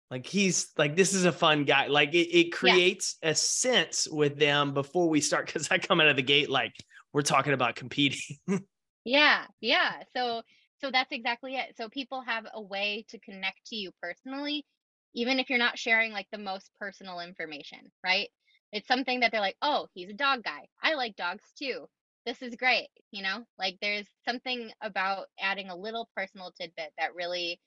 like 0.10 0.26
he's 0.26 0.70
like 0.78 0.96
this 0.96 1.14
is 1.14 1.26
a 1.26 1.32
fun 1.32 1.64
guy. 1.64 1.88
Like 1.88 2.14
it, 2.14 2.36
it 2.36 2.52
creates 2.52 3.18
yeah. 3.22 3.30
a 3.30 3.36
sense 3.36 4.08
with 4.10 4.40
them 4.40 4.74
before 4.74 5.08
we 5.08 5.22
start 5.22 5.46
because 5.46 5.68
I 5.70 5.78
come 5.78 6.02
out 6.02 6.08
of 6.08 6.16
the 6.16 6.24
gate 6.24 6.50
like 6.50 6.74
we're 7.14 7.22
talking 7.22 7.54
about 7.54 7.76
competing. 7.76 8.38
yeah, 9.06 9.44
yeah. 9.62 10.04
So 10.16 10.42
so 10.82 10.90
that's 10.90 11.12
exactly 11.12 11.56
it. 11.56 11.76
So 11.78 11.90
people 11.90 12.22
have 12.22 12.46
a 12.52 12.62
way 12.62 13.06
to 13.10 13.20
connect 13.20 13.68
to 13.68 13.76
you 13.76 13.92
personally 14.02 14.66
even 15.14 15.40
if 15.40 15.50
you're 15.50 15.60
not 15.60 15.80
sharing 15.80 16.12
like 16.12 16.28
the 16.32 16.38
most 16.38 16.72
personal 16.80 17.20
information, 17.20 17.80
right? 18.04 18.30
It's 18.72 18.88
something 18.88 19.22
that 19.22 19.32
they're 19.32 19.42
like, 19.42 19.58
oh, 19.62 19.88
he's 19.94 20.10
a 20.10 20.14
dog 20.14 20.44
guy. 20.44 20.68
I 20.82 20.94
like 20.94 21.16
dogs 21.16 21.44
too. 21.58 21.88
This 22.26 22.42
is 22.42 22.56
great. 22.56 22.90
You 23.12 23.24
know, 23.24 23.46
like 23.58 23.78
there's 23.82 24.08
something 24.28 24.72
about 24.82 25.26
adding 25.40 25.70
a 25.70 25.76
little 25.76 26.10
personal 26.16 26.52
tidbit 26.52 26.92
that 26.98 27.16
really 27.16 27.60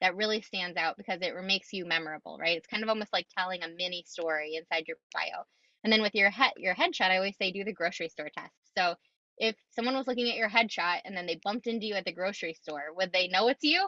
that 0.00 0.16
really 0.16 0.42
stands 0.42 0.76
out 0.76 0.96
because 0.96 1.20
it 1.22 1.32
makes 1.44 1.72
you 1.72 1.86
memorable, 1.86 2.36
right? 2.38 2.56
It's 2.56 2.66
kind 2.66 2.82
of 2.82 2.88
almost 2.88 3.12
like 3.12 3.26
telling 3.38 3.62
a 3.62 3.68
mini 3.68 4.04
story 4.06 4.56
inside 4.56 4.84
your 4.88 4.96
bio. 5.14 5.44
And 5.84 5.92
then 5.92 6.02
with 6.02 6.14
your 6.14 6.28
head 6.30 6.52
your 6.56 6.74
headshot, 6.74 7.10
I 7.10 7.16
always 7.16 7.36
say 7.36 7.52
do 7.52 7.64
the 7.64 7.72
grocery 7.72 8.08
store 8.08 8.30
test. 8.36 8.52
So 8.76 8.96
if 9.38 9.56
someone 9.70 9.96
was 9.96 10.06
looking 10.06 10.28
at 10.28 10.36
your 10.36 10.50
headshot 10.50 11.00
and 11.04 11.16
then 11.16 11.26
they 11.26 11.40
bumped 11.42 11.66
into 11.66 11.86
you 11.86 11.94
at 11.94 12.04
the 12.04 12.12
grocery 12.12 12.54
store, 12.54 12.82
would 12.96 13.12
they 13.12 13.28
know 13.28 13.48
it's 13.48 13.64
you? 13.64 13.86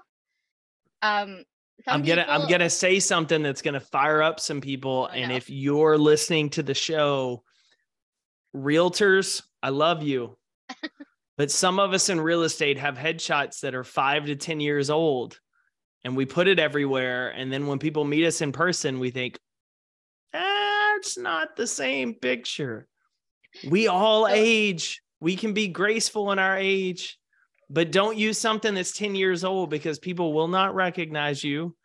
Um, 1.03 1.45
some 1.85 1.95
I'm 1.95 2.03
gonna 2.03 2.23
people... 2.23 2.43
I'm 2.43 2.49
gonna 2.49 2.71
say 2.71 3.01
something 3.01 3.43
that's 3.43 3.63
gonna 3.63 3.81
fire 3.81 4.23
up 4.23 4.41
some 4.41 4.61
people. 4.61 5.09
Oh, 5.11 5.15
and 5.15 5.33
if 5.33 5.51
you're 5.51 5.99
listening 5.99 6.51
to 6.51 6.63
the 6.63 6.75
show, 6.75 7.43
realtors, 8.55 9.43
I 9.63 9.71
love 9.71 10.03
you. 10.03 10.37
but 11.37 11.51
some 11.51 11.79
of 11.79 11.93
us 11.93 12.09
in 12.09 12.21
real 12.21 12.43
estate 12.43 12.79
have 12.79 12.97
headshots 12.97 13.61
that 13.61 13.75
are 13.75 13.85
five 13.85 14.27
to 14.27 14.37
10 14.37 14.61
years 14.61 14.91
old 14.91 15.39
and 16.05 16.17
we 16.17 16.27
put 16.27 16.49
it 16.49 16.59
everywhere. 16.59 17.31
And 17.31 17.53
then 17.53 17.67
when 17.67 17.79
people 17.79 18.05
meet 18.05 18.27
us 18.27 18.41
in 18.43 18.53
person, 18.53 19.01
we 19.01 19.11
think, 19.11 19.39
that's 20.33 21.19
not 21.19 21.57
the 21.57 21.67
same 21.67 22.15
picture. 22.15 22.87
We 23.69 23.89
all 23.89 24.29
age. 24.29 25.03
We 25.21 25.37
can 25.37 25.55
be 25.55 25.69
graceful 25.69 26.31
in 26.33 26.39
our 26.39 26.57
age 26.57 27.19
but 27.70 27.92
don't 27.92 28.16
use 28.16 28.38
something 28.38 28.74
that's 28.74 28.92
10 28.92 29.14
years 29.14 29.44
old 29.44 29.70
because 29.70 29.98
people 29.98 30.33
will 30.33 30.48
not 30.48 30.74
recognize 30.74 31.42
you. 31.42 31.77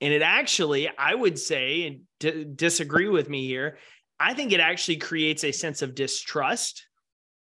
And 0.00 0.12
it 0.12 0.22
actually, 0.22 0.88
I 0.96 1.14
would 1.14 1.38
say, 1.38 1.86
and 1.86 2.00
d- 2.18 2.46
disagree 2.54 3.08
with 3.08 3.28
me 3.28 3.46
here, 3.46 3.78
I 4.18 4.34
think 4.34 4.52
it 4.52 4.60
actually 4.60 4.96
creates 4.96 5.44
a 5.44 5.52
sense 5.52 5.82
of 5.82 5.94
distrust 5.94 6.86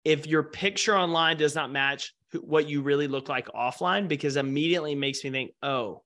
if 0.05 0.27
your 0.27 0.43
picture 0.43 0.97
online 0.97 1.37
does 1.37 1.55
not 1.55 1.71
match 1.71 2.15
what 2.41 2.69
you 2.69 2.83
really 2.83 3.09
look 3.09 3.29
like 3.29 3.49
offline, 3.49 4.07
because 4.07 4.37
immediately 4.37 4.95
makes 4.95 5.25
me 5.25 5.31
think, 5.31 5.53
oh, 5.63 6.03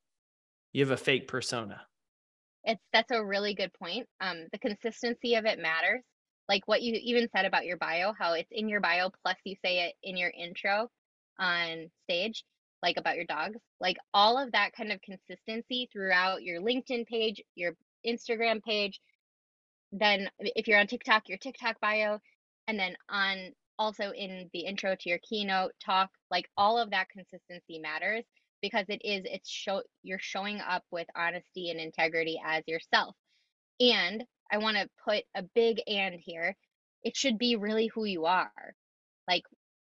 you 0.72 0.84
have 0.84 0.92
a 0.92 0.96
fake 0.96 1.28
persona. 1.28 1.80
It's 2.64 2.82
that's 2.92 3.10
a 3.10 3.24
really 3.24 3.54
good 3.54 3.72
point. 3.74 4.06
Um, 4.20 4.46
the 4.52 4.58
consistency 4.58 5.34
of 5.34 5.46
it 5.46 5.58
matters. 5.58 6.02
Like 6.48 6.62
what 6.66 6.82
you 6.82 6.98
even 7.02 7.28
said 7.34 7.44
about 7.44 7.64
your 7.64 7.76
bio, 7.76 8.12
how 8.16 8.34
it's 8.34 8.48
in 8.52 8.68
your 8.68 8.80
bio 8.80 9.10
plus 9.22 9.36
you 9.44 9.56
say 9.64 9.86
it 9.86 9.94
in 10.02 10.16
your 10.16 10.30
intro 10.30 10.88
on 11.38 11.90
stage, 12.04 12.44
like 12.82 12.96
about 12.96 13.16
your 13.16 13.24
dogs, 13.24 13.58
like 13.80 13.96
all 14.12 14.38
of 14.38 14.52
that 14.52 14.72
kind 14.76 14.92
of 14.92 15.00
consistency 15.02 15.88
throughout 15.92 16.42
your 16.42 16.60
LinkedIn 16.60 17.06
page, 17.06 17.42
your 17.54 17.72
Instagram 18.06 18.62
page, 18.62 19.00
then 19.92 20.30
if 20.40 20.66
you're 20.66 20.80
on 20.80 20.86
TikTok, 20.86 21.28
your 21.28 21.38
TikTok 21.38 21.80
bio, 21.80 22.18
and 22.66 22.78
then 22.78 22.96
on 23.08 23.52
also 23.78 24.10
in 24.12 24.48
the 24.52 24.60
intro 24.60 24.94
to 24.94 25.08
your 25.08 25.18
keynote 25.28 25.72
talk, 25.84 26.10
like 26.30 26.48
all 26.56 26.78
of 26.78 26.90
that 26.90 27.08
consistency 27.10 27.78
matters 27.78 28.24
because 28.62 28.86
it 28.88 29.00
is 29.04 29.22
it's 29.24 29.50
show 29.50 29.82
you're 30.02 30.18
showing 30.20 30.60
up 30.60 30.84
with 30.90 31.06
honesty 31.16 31.70
and 31.70 31.80
integrity 31.80 32.40
as 32.44 32.62
yourself. 32.66 33.14
And 33.80 34.24
I 34.50 34.58
want 34.58 34.76
to 34.76 34.88
put 35.04 35.24
a 35.34 35.42
big 35.54 35.80
and 35.86 36.14
here. 36.18 36.56
It 37.02 37.16
should 37.16 37.38
be 37.38 37.56
really 37.56 37.88
who 37.88 38.04
you 38.04 38.26
are. 38.26 38.52
Like 39.28 39.42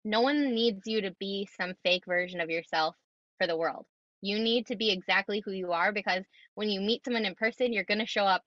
no 0.05 0.21
one 0.21 0.53
needs 0.53 0.83
you 0.85 1.01
to 1.01 1.11
be 1.19 1.49
some 1.57 1.73
fake 1.83 2.05
version 2.05 2.39
of 2.39 2.49
yourself 2.51 2.95
for 3.39 3.47
the 3.47 3.57
world. 3.57 3.85
You 4.21 4.39
need 4.39 4.67
to 4.67 4.75
be 4.75 4.91
exactly 4.91 5.41
who 5.43 5.51
you 5.51 5.71
are 5.71 5.91
because 5.91 6.23
when 6.53 6.69
you 6.69 6.79
meet 6.79 7.03
someone 7.03 7.25
in 7.25 7.35
person, 7.35 7.73
you're 7.73 7.83
going 7.83 7.99
to 7.99 8.05
show 8.05 8.23
up 8.23 8.43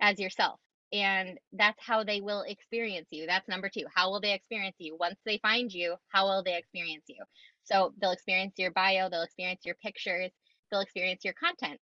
as 0.00 0.20
yourself. 0.20 0.60
And 0.92 1.38
that's 1.52 1.78
how 1.84 2.04
they 2.04 2.20
will 2.20 2.42
experience 2.42 3.08
you. 3.10 3.26
That's 3.26 3.48
number 3.48 3.68
two. 3.68 3.84
How 3.94 4.10
will 4.10 4.20
they 4.20 4.34
experience 4.34 4.76
you? 4.78 4.96
Once 4.98 5.18
they 5.24 5.38
find 5.38 5.72
you, 5.72 5.96
how 6.08 6.26
will 6.26 6.42
they 6.42 6.56
experience 6.56 7.04
you? 7.08 7.22
So 7.64 7.92
they'll 8.00 8.12
experience 8.12 8.54
your 8.56 8.70
bio, 8.70 9.10
they'll 9.10 9.22
experience 9.22 9.62
your 9.64 9.74
pictures, 9.82 10.30
they'll 10.70 10.80
experience 10.80 11.24
your 11.24 11.34
content. 11.34 11.78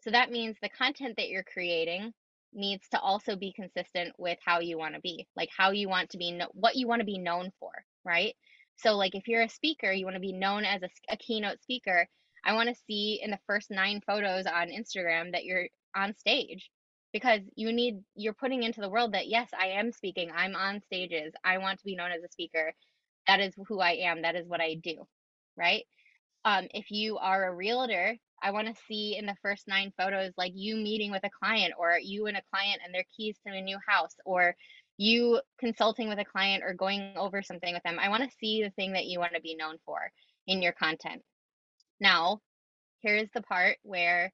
So 0.00 0.10
that 0.10 0.30
means 0.30 0.56
the 0.60 0.68
content 0.68 1.16
that 1.16 1.28
you're 1.28 1.44
creating 1.44 2.12
needs 2.54 2.88
to 2.90 3.00
also 3.00 3.36
be 3.36 3.52
consistent 3.52 4.14
with 4.18 4.38
how 4.44 4.60
you 4.60 4.78
want 4.78 4.94
to 4.94 5.00
be, 5.00 5.26
like 5.36 5.48
how 5.56 5.70
you 5.70 5.88
want 5.88 6.10
to 6.10 6.18
be, 6.18 6.40
what 6.52 6.76
you 6.76 6.86
want 6.86 7.00
to 7.00 7.06
be 7.06 7.18
known 7.18 7.52
for, 7.58 7.72
right? 8.04 8.34
So, 8.76 8.96
like 8.96 9.14
if 9.14 9.28
you're 9.28 9.42
a 9.42 9.48
speaker, 9.48 9.92
you 9.92 10.04
want 10.04 10.16
to 10.16 10.20
be 10.20 10.32
known 10.32 10.64
as 10.64 10.82
a, 10.82 10.88
a 11.10 11.16
keynote 11.16 11.62
speaker. 11.62 12.08
I 12.44 12.54
want 12.54 12.68
to 12.68 12.82
see 12.86 13.20
in 13.22 13.30
the 13.30 13.38
first 13.46 13.70
nine 13.70 14.00
photos 14.06 14.46
on 14.46 14.68
Instagram 14.68 15.32
that 15.32 15.44
you're 15.44 15.68
on 15.94 16.14
stage 16.16 16.70
because 17.12 17.40
you 17.54 17.72
need, 17.72 18.00
you're 18.16 18.32
putting 18.32 18.62
into 18.62 18.80
the 18.80 18.88
world 18.88 19.12
that 19.14 19.28
yes, 19.28 19.48
I 19.58 19.68
am 19.68 19.92
speaking, 19.92 20.30
I'm 20.34 20.56
on 20.56 20.82
stages, 20.82 21.32
I 21.44 21.58
want 21.58 21.78
to 21.78 21.84
be 21.84 21.94
known 21.94 22.10
as 22.10 22.22
a 22.22 22.32
speaker. 22.32 22.72
That 23.28 23.40
is 23.40 23.54
who 23.68 23.80
I 23.80 23.92
am, 23.92 24.22
that 24.22 24.34
is 24.34 24.48
what 24.48 24.60
I 24.60 24.74
do, 24.82 25.06
right? 25.56 25.84
Um, 26.44 26.66
if 26.74 26.90
you 26.90 27.18
are 27.18 27.46
a 27.46 27.54
realtor, 27.54 28.16
I 28.42 28.50
want 28.50 28.68
to 28.68 28.82
see 28.88 29.16
in 29.16 29.26
the 29.26 29.36
first 29.40 29.68
nine 29.68 29.92
photos 29.96 30.32
like 30.36 30.52
you 30.54 30.76
meeting 30.76 31.10
with 31.10 31.24
a 31.24 31.30
client 31.30 31.74
or 31.78 31.98
you 31.98 32.26
and 32.26 32.36
a 32.36 32.42
client 32.52 32.80
and 32.84 32.92
their 32.92 33.04
keys 33.16 33.36
to 33.46 33.52
a 33.52 33.60
new 33.60 33.78
house 33.86 34.16
or 34.24 34.56
you 34.98 35.40
consulting 35.58 36.08
with 36.08 36.18
a 36.18 36.24
client 36.24 36.62
or 36.64 36.74
going 36.74 37.14
over 37.16 37.42
something 37.42 37.72
with 37.72 37.82
them. 37.82 37.98
I 37.98 38.08
want 38.08 38.24
to 38.24 38.36
see 38.38 38.62
the 38.62 38.70
thing 38.70 38.92
that 38.92 39.06
you 39.06 39.18
want 39.18 39.34
to 39.34 39.40
be 39.40 39.54
known 39.54 39.76
for 39.86 40.10
in 40.46 40.60
your 40.60 40.72
content. 40.72 41.22
Now, 42.00 42.40
here's 43.00 43.28
the 43.34 43.42
part 43.42 43.78
where 43.82 44.32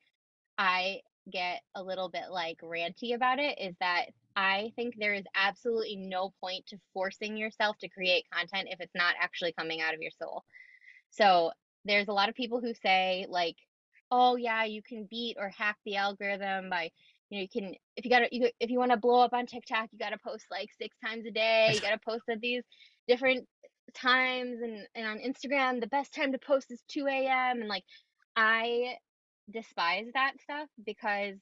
I 0.56 1.00
get 1.30 1.60
a 1.74 1.82
little 1.82 2.08
bit 2.08 2.30
like 2.30 2.58
ranty 2.62 3.14
about 3.14 3.38
it 3.38 3.58
is 3.60 3.74
that 3.80 4.06
I 4.34 4.72
think 4.76 4.94
there 4.96 5.14
is 5.14 5.24
absolutely 5.34 5.96
no 5.96 6.32
point 6.40 6.66
to 6.68 6.78
forcing 6.94 7.36
yourself 7.36 7.76
to 7.78 7.88
create 7.88 8.24
content 8.32 8.68
if 8.70 8.80
it's 8.80 8.94
not 8.94 9.14
actually 9.20 9.52
coming 9.52 9.80
out 9.80 9.94
of 9.94 10.00
your 10.00 10.12
soul. 10.18 10.44
So, 11.10 11.52
there's 11.84 12.08
a 12.08 12.12
lot 12.12 12.28
of 12.28 12.34
people 12.34 12.60
who 12.60 12.74
say 12.74 13.24
like 13.28 13.56
oh 14.10 14.36
yeah, 14.36 14.64
you 14.64 14.82
can 14.82 15.06
beat 15.10 15.36
or 15.38 15.50
hack 15.56 15.76
the 15.84 15.96
algorithm 15.96 16.70
by 16.70 16.90
you 17.30 17.38
know 17.38 17.42
you 17.42 17.48
can 17.48 17.74
if 17.96 18.04
you 18.04 18.10
got 18.10 18.20
to 18.20 18.28
you, 18.30 18.50
if 18.60 18.70
you 18.70 18.78
want 18.78 18.92
to 18.92 18.96
blow 18.96 19.20
up 19.20 19.32
on 19.32 19.46
TikTok, 19.46 19.88
you 19.92 19.98
got 19.98 20.10
to 20.10 20.18
post 20.18 20.46
like 20.50 20.70
six 20.80 20.96
times 21.04 21.26
a 21.26 21.30
day. 21.30 21.72
You 21.74 21.80
got 21.80 21.90
to 21.90 21.98
post 22.06 22.24
at 22.30 22.40
these 22.40 22.62
different 23.06 23.46
times, 23.94 24.58
and 24.62 24.86
and 24.94 25.06
on 25.06 25.18
Instagram, 25.18 25.80
the 25.80 25.86
best 25.86 26.14
time 26.14 26.32
to 26.32 26.38
post 26.38 26.70
is 26.70 26.82
2 26.88 27.06
a.m. 27.06 27.60
And 27.60 27.68
like 27.68 27.84
I 28.36 28.94
despise 29.50 30.06
that 30.14 30.32
stuff 30.42 30.68
because 30.84 31.36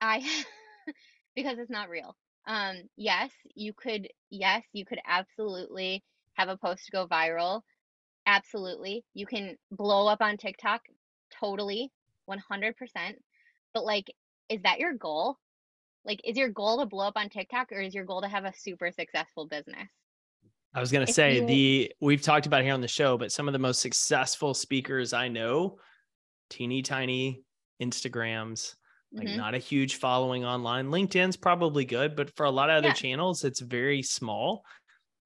I 0.00 0.20
because 1.36 1.58
it's 1.58 1.70
not 1.70 1.88
real. 1.88 2.16
Um, 2.46 2.76
yes, 2.96 3.30
you 3.54 3.72
could 3.72 4.08
yes, 4.30 4.62
you 4.72 4.84
could 4.84 5.00
absolutely 5.06 6.02
have 6.34 6.48
a 6.48 6.56
post 6.56 6.88
go 6.92 7.06
viral. 7.06 7.62
Absolutely. 8.26 9.04
You 9.14 9.26
can 9.26 9.56
blow 9.70 10.06
up 10.06 10.20
on 10.20 10.36
TikTok 10.36 10.82
totally 11.40 11.90
100%. 12.28 12.74
But 13.74 13.84
like, 13.84 14.12
is 14.48 14.62
that 14.62 14.78
your 14.78 14.94
goal? 14.94 15.36
Like, 16.04 16.20
is 16.24 16.36
your 16.36 16.48
goal 16.48 16.78
to 16.78 16.86
blow 16.86 17.06
up 17.06 17.16
on 17.16 17.28
TikTok 17.28 17.72
or 17.72 17.80
is 17.80 17.94
your 17.94 18.04
goal 18.04 18.22
to 18.22 18.28
have 18.28 18.44
a 18.44 18.52
super 18.56 18.90
successful 18.90 19.46
business? 19.46 19.88
I 20.74 20.80
was 20.80 20.92
going 20.92 21.06
to 21.06 21.12
say 21.12 21.36
you... 21.36 21.46
the 21.46 21.92
we've 22.00 22.22
talked 22.22 22.46
about 22.46 22.62
here 22.62 22.74
on 22.74 22.80
the 22.80 22.88
show, 22.88 23.18
but 23.18 23.32
some 23.32 23.48
of 23.48 23.52
the 23.52 23.58
most 23.58 23.80
successful 23.80 24.54
speakers 24.54 25.12
I 25.12 25.28
know, 25.28 25.78
teeny 26.50 26.82
tiny 26.82 27.42
Instagrams, 27.82 28.74
like 29.12 29.28
mm-hmm. 29.28 29.36
not 29.36 29.54
a 29.54 29.58
huge 29.58 29.96
following 29.96 30.44
online. 30.44 30.88
LinkedIn's 30.88 31.36
probably 31.36 31.84
good, 31.84 32.16
but 32.16 32.34
for 32.36 32.44
a 32.44 32.50
lot 32.50 32.70
of 32.70 32.76
other 32.76 32.88
yeah. 32.88 32.94
channels, 32.94 33.44
it's 33.44 33.60
very 33.60 34.02
small. 34.02 34.62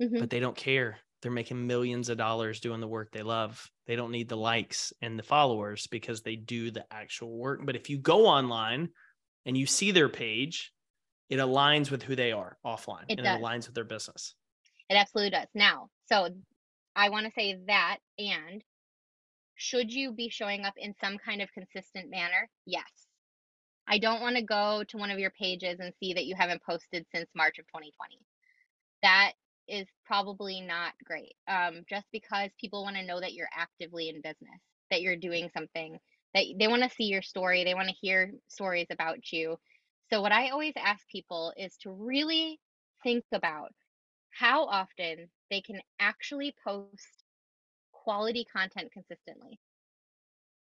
Mm-hmm. 0.01 0.21
But 0.21 0.31
they 0.31 0.41
don't 0.41 0.57
care. 0.57 0.99
They're 1.21 1.31
making 1.31 1.67
millions 1.67 2.09
of 2.09 2.19
dollars 2.19 2.61
doing 2.61 2.81
the 2.81 2.89
work 2.89 3.11
they 3.13 3.23
love. 3.23 3.71
They 3.87 3.97
don't 3.97 4.13
need 4.13 4.29
the 4.29 4.37
likes 4.37 4.93
and 5.03 5.19
the 5.19 5.25
followers 5.25 5.87
because 5.89 6.23
they 6.23 6.37
do 6.37 6.71
the 6.71 6.85
actual 6.91 7.37
work. 7.37 7.61
But 7.65 7.77
if 7.77 7.91
you 7.91 7.99
go 7.99 8.27
online 8.27 8.91
and 9.45 9.57
you 9.57 9.67
see 9.67 9.91
their 9.91 10.09
page, 10.09 10.73
it 11.29 11.39
aligns 11.39 11.91
with 11.91 12.03
who 12.03 12.15
they 12.15 12.33
are 12.33 12.59
offline 12.65 13.05
it 13.09 13.19
and 13.19 13.25
does. 13.25 13.37
it 13.37 13.43
aligns 13.43 13.67
with 13.67 13.75
their 13.75 13.85
business. 13.85 14.35
It 14.89 14.95
absolutely 14.95 15.31
does. 15.31 15.49
Now, 15.55 15.89
so 16.07 16.29
I 16.95 17.09
want 17.09 17.27
to 17.27 17.33
say 17.33 17.59
that 17.67 17.99
and 18.19 18.63
should 19.55 19.93
you 19.93 20.13
be 20.13 20.29
showing 20.29 20.65
up 20.65 20.75
in 20.77 20.95
some 21.01 21.19
kind 21.19 21.41
of 21.41 21.53
consistent 21.53 22.11
manner? 22.11 22.49
Yes. 22.67 22.85
I 23.87 23.99
don't 23.99 24.21
want 24.21 24.37
to 24.37 24.43
go 24.43 24.85
to 24.89 24.97
one 24.97 25.11
of 25.11 25.19
your 25.19 25.31
pages 25.31 25.79
and 25.81 25.93
see 25.99 26.15
that 26.15 26.27
you 26.27 26.35
haven't 26.37 26.63
posted 26.63 27.07
since 27.15 27.29
March 27.35 27.59
of 27.59 27.67
2020. 27.67 28.19
That 29.03 29.33
is 29.69 29.87
probably 30.07 30.61
not 30.61 30.93
great. 31.05 31.35
Um, 31.49 31.85
just 31.89 32.07
because 32.13 32.51
people 32.61 32.83
want 32.83 32.97
to 32.97 33.07
know 33.07 33.21
that 33.21 33.35
you're 33.35 33.49
actively 33.57 34.09
in 34.09 34.17
business, 34.17 34.61
that 34.91 35.03
you're 35.03 35.17
doing 35.17 35.51
something, 35.55 35.99
that 36.35 36.45
they 36.59 36.69
want 36.69 36.83
to 36.83 36.91
see 36.91 37.05
your 37.05 37.23
story, 37.23 37.65
they 37.65 37.75
want 37.75 37.89
to 37.89 37.95
hear 38.01 38.33
stories 38.49 38.87
about 38.91 39.33
you. 39.33 39.57
So, 40.13 40.21
what 40.21 40.33
I 40.33 40.51
always 40.51 40.75
ask 40.77 41.07
people 41.09 41.53
is 41.57 41.77
to 41.83 41.93
really 41.93 42.61
think 43.03 43.25
about 43.33 43.73
how 44.31 44.65
often 44.65 45.29
they 45.51 45.61
can 45.61 45.81
actually 46.01 46.55
post 46.65 47.25
quality 47.93 48.45
content 48.53 48.91
consistently. 48.93 49.59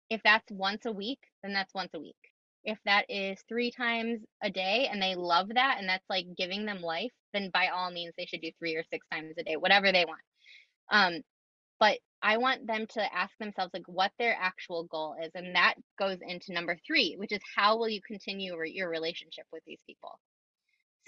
If 0.08 0.20
that's 0.24 0.50
once 0.50 0.86
a 0.86 0.92
week, 0.92 1.18
then 1.42 1.52
that's 1.52 1.74
once 1.74 1.90
a 1.94 2.00
week 2.00 2.16
if 2.66 2.78
that 2.84 3.06
is 3.08 3.38
three 3.48 3.70
times 3.70 4.20
a 4.42 4.50
day 4.50 4.88
and 4.90 5.00
they 5.00 5.14
love 5.14 5.48
that 5.54 5.76
and 5.78 5.88
that's 5.88 6.04
like 6.10 6.26
giving 6.36 6.66
them 6.66 6.82
life, 6.82 7.12
then 7.32 7.48
by 7.54 7.68
all 7.68 7.90
means 7.92 8.12
they 8.18 8.26
should 8.26 8.42
do 8.42 8.50
three 8.58 8.74
or 8.74 8.82
six 8.92 9.06
times 9.10 9.34
a 9.38 9.44
day, 9.44 9.56
whatever 9.56 9.92
they 9.92 10.04
want. 10.04 10.20
Um, 10.90 11.22
but 11.78 11.98
I 12.22 12.38
want 12.38 12.66
them 12.66 12.86
to 12.94 13.14
ask 13.14 13.32
themselves 13.38 13.70
like 13.72 13.86
what 13.86 14.10
their 14.18 14.36
actual 14.38 14.84
goal 14.84 15.14
is, 15.22 15.30
and 15.34 15.54
that 15.54 15.74
goes 15.98 16.18
into 16.26 16.52
number 16.52 16.76
three, 16.84 17.14
which 17.18 17.32
is 17.32 17.40
how 17.56 17.78
will 17.78 17.88
you 17.88 18.00
continue 18.04 18.56
your 18.64 18.90
relationship 18.90 19.44
with 19.52 19.62
these 19.64 19.80
people. 19.86 20.18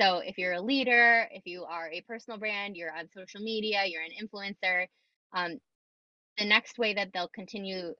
So 0.00 0.18
if 0.18 0.38
you're 0.38 0.52
a 0.52 0.62
leader, 0.62 1.28
if 1.32 1.42
you 1.44 1.64
are 1.64 1.90
a 1.90 2.02
personal 2.02 2.38
brand, 2.38 2.76
you're 2.76 2.96
on 2.96 3.08
social 3.16 3.40
media, 3.40 3.82
you're 3.86 4.02
an 4.02 4.10
influencer, 4.22 4.86
um, 5.32 5.58
the 6.38 6.44
next 6.44 6.78
way 6.78 6.94
that 6.94 7.08
they'll 7.12 7.30
continue 7.34 7.94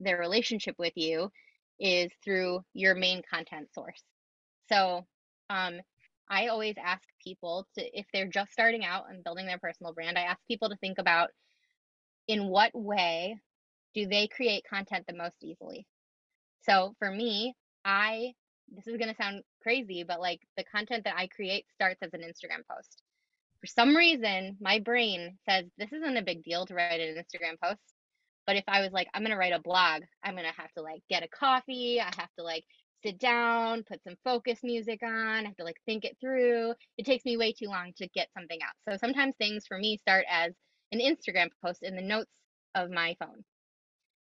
their 0.00 0.18
relationship 0.18 0.74
with 0.78 0.92
you 0.96 1.30
is 1.78 2.10
through 2.24 2.60
your 2.74 2.94
main 2.94 3.22
content 3.30 3.68
source. 3.74 4.02
So 4.68 5.06
um, 5.50 5.80
I 6.28 6.48
always 6.48 6.74
ask 6.82 7.02
people 7.22 7.66
to, 7.76 7.98
if 7.98 8.06
they're 8.12 8.28
just 8.28 8.52
starting 8.52 8.84
out 8.84 9.04
and 9.10 9.22
building 9.22 9.46
their 9.46 9.58
personal 9.58 9.92
brand, 9.92 10.18
I 10.18 10.22
ask 10.22 10.38
people 10.48 10.68
to 10.70 10.76
think 10.76 10.98
about 10.98 11.30
in 12.28 12.48
what 12.48 12.72
way 12.74 13.38
do 13.94 14.06
they 14.06 14.26
create 14.26 14.64
content 14.68 15.04
the 15.06 15.14
most 15.14 15.36
easily. 15.42 15.86
So 16.62 16.94
for 16.98 17.10
me, 17.10 17.54
I, 17.84 18.32
this 18.74 18.86
is 18.86 18.96
going 18.96 19.10
to 19.10 19.22
sound 19.22 19.42
crazy, 19.62 20.02
but 20.02 20.20
like 20.20 20.40
the 20.56 20.64
content 20.64 21.04
that 21.04 21.16
I 21.16 21.28
create 21.28 21.66
starts 21.74 22.02
as 22.02 22.12
an 22.12 22.20
Instagram 22.20 22.66
post. 22.68 23.02
For 23.60 23.66
some 23.66 23.96
reason, 23.96 24.56
my 24.60 24.80
brain 24.80 25.38
says 25.48 25.64
this 25.78 25.92
isn't 25.92 26.16
a 26.16 26.22
big 26.22 26.42
deal 26.42 26.66
to 26.66 26.74
write 26.74 27.00
an 27.00 27.16
Instagram 27.16 27.58
post. 27.62 27.80
But 28.46 28.56
if 28.56 28.64
I 28.68 28.80
was 28.80 28.92
like, 28.92 29.08
I'm 29.12 29.22
gonna 29.22 29.36
write 29.36 29.52
a 29.52 29.60
blog, 29.60 30.02
I'm 30.22 30.36
gonna 30.36 30.52
have 30.56 30.72
to 30.74 30.82
like 30.82 31.02
get 31.10 31.24
a 31.24 31.28
coffee, 31.28 32.00
I 32.00 32.10
have 32.16 32.32
to 32.38 32.44
like 32.44 32.64
sit 33.04 33.18
down, 33.18 33.84
put 33.84 34.02
some 34.04 34.16
focus 34.24 34.60
music 34.62 35.00
on, 35.02 35.44
I 35.44 35.44
have 35.44 35.56
to 35.56 35.64
like 35.64 35.80
think 35.86 36.04
it 36.04 36.16
through. 36.20 36.74
It 36.96 37.06
takes 37.06 37.24
me 37.24 37.36
way 37.36 37.52
too 37.52 37.66
long 37.66 37.92
to 37.96 38.08
get 38.08 38.28
something 38.36 38.58
out. 38.62 38.74
So 38.88 38.96
sometimes 38.98 39.34
things 39.36 39.66
for 39.66 39.78
me 39.78 39.98
start 39.98 40.24
as 40.30 40.52
an 40.92 41.00
Instagram 41.00 41.48
post 41.64 41.82
in 41.82 41.96
the 41.96 42.02
notes 42.02 42.30
of 42.74 42.90
my 42.90 43.16
phone. 43.18 43.44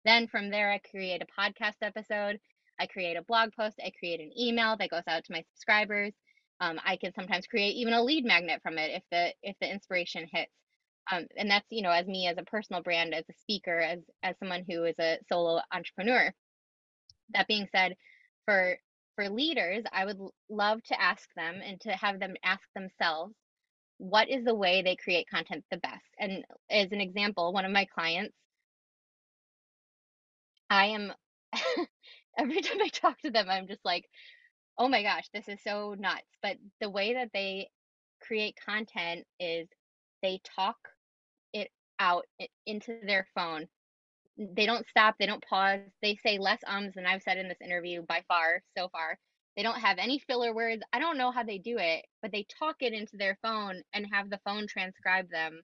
Then 0.06 0.28
from 0.28 0.50
there, 0.50 0.72
I 0.72 0.80
create 0.80 1.22
a 1.22 1.42
podcast 1.42 1.76
episode, 1.82 2.40
I 2.80 2.88
create 2.88 3.18
a 3.18 3.24
blog 3.24 3.52
post, 3.54 3.80
I 3.84 3.92
create 3.98 4.20
an 4.20 4.32
email 4.40 4.76
that 4.78 4.90
goes 4.90 5.04
out 5.08 5.24
to 5.26 5.34
my 5.34 5.44
subscribers. 5.54 6.14
Um, 6.60 6.80
I 6.86 6.96
can 6.98 7.14
sometimes 7.14 7.48
create 7.48 7.76
even 7.76 7.94
a 7.94 8.04
lead 8.04 8.24
magnet 8.24 8.62
from 8.62 8.78
it 8.78 8.92
if 8.92 9.04
the 9.12 9.34
if 9.42 9.56
the 9.60 9.72
inspiration 9.72 10.28
hits 10.32 10.52
um, 11.12 11.28
and 11.38 11.50
that's 11.52 11.68
you 11.70 11.82
know 11.84 11.92
as 11.92 12.08
me 12.08 12.28
as 12.28 12.38
a 12.38 12.44
personal 12.44 12.82
brand 12.82 13.14
as 13.14 13.26
a 13.30 13.34
speaker 13.42 13.80
as 13.80 14.00
as 14.24 14.36
someone 14.40 14.66
who 14.70 14.86
is 14.86 14.98
a 15.00 15.20
solo 15.32 15.62
entrepreneur 15.74 16.34
that 17.34 17.48
being 17.48 17.68
said 17.72 17.96
for 18.46 18.78
for 19.16 19.30
leaders, 19.30 19.84
I 19.92 20.06
would 20.06 20.20
love 20.50 20.82
to 20.86 21.02
ask 21.02 21.28
them 21.36 21.62
and 21.64 21.80
to 21.82 21.92
have 21.92 22.20
them 22.20 22.36
ask 22.44 22.64
themselves 22.74 23.34
what 23.98 24.30
is 24.30 24.46
the 24.46 24.56
way 24.56 24.82
they 24.82 24.96
create 24.96 25.28
content 25.30 25.64
the 25.70 25.78
best. 25.78 26.06
And 26.20 26.44
as 26.70 26.92
an 26.92 27.02
example, 27.02 27.54
one 27.54 27.66
of 27.66 27.72
my 27.72 27.86
clients, 27.86 28.36
I 30.70 30.88
am 30.88 31.14
every 32.38 32.62
time 32.62 32.82
I 32.82 32.90
talk 32.90 33.20
to 33.22 33.32
them, 33.32 33.48
I'm 33.50 33.68
just 33.68 33.86
like, 33.86 34.06
oh 34.78 34.88
my 34.88 35.04
gosh, 35.04 35.28
this 35.34 35.48
is 35.48 35.60
so 35.64 35.96
nuts. 36.00 36.24
But 36.42 36.58
the 36.80 36.90
way 36.90 37.14
that 37.16 37.30
they 37.34 37.70
create 38.22 38.56
content 38.66 39.26
is 39.40 39.68
they 40.24 40.42
talk 40.56 40.78
out 42.02 42.26
into 42.66 42.98
their 43.06 43.28
phone. 43.36 43.68
They 44.38 44.66
don't 44.66 44.88
stop, 44.88 45.16
they 45.20 45.28
don't 45.28 45.46
pause. 45.46 45.80
They 46.02 46.16
say 46.16 46.40
less 46.40 46.60
ums 46.68 46.96
than 46.96 47.06
I've 47.06 47.22
said 47.22 47.38
in 47.38 47.48
this 47.48 47.62
interview 47.64 48.02
by 48.02 48.24
far 48.28 48.64
so 48.76 48.90
far. 48.90 49.20
They 49.56 49.64
don't 49.64 49.80
have 49.80 49.98
any 50.00 50.20
filler 50.20 50.54
words. 50.54 50.82
I 50.92 51.00
don't 51.00 51.18
know 51.18 51.32
how 51.32 51.44
they 51.44 51.60
do 51.60 51.78
it, 51.78 52.06
but 52.22 52.32
they 52.32 52.46
talk 52.58 52.78
it 52.80 52.94
into 52.94 53.18
their 53.18 53.38
phone 53.44 53.84
and 53.94 54.08
have 54.12 54.30
the 54.30 54.40
phone 54.46 54.66
transcribe 54.66 55.30
them. 55.30 55.62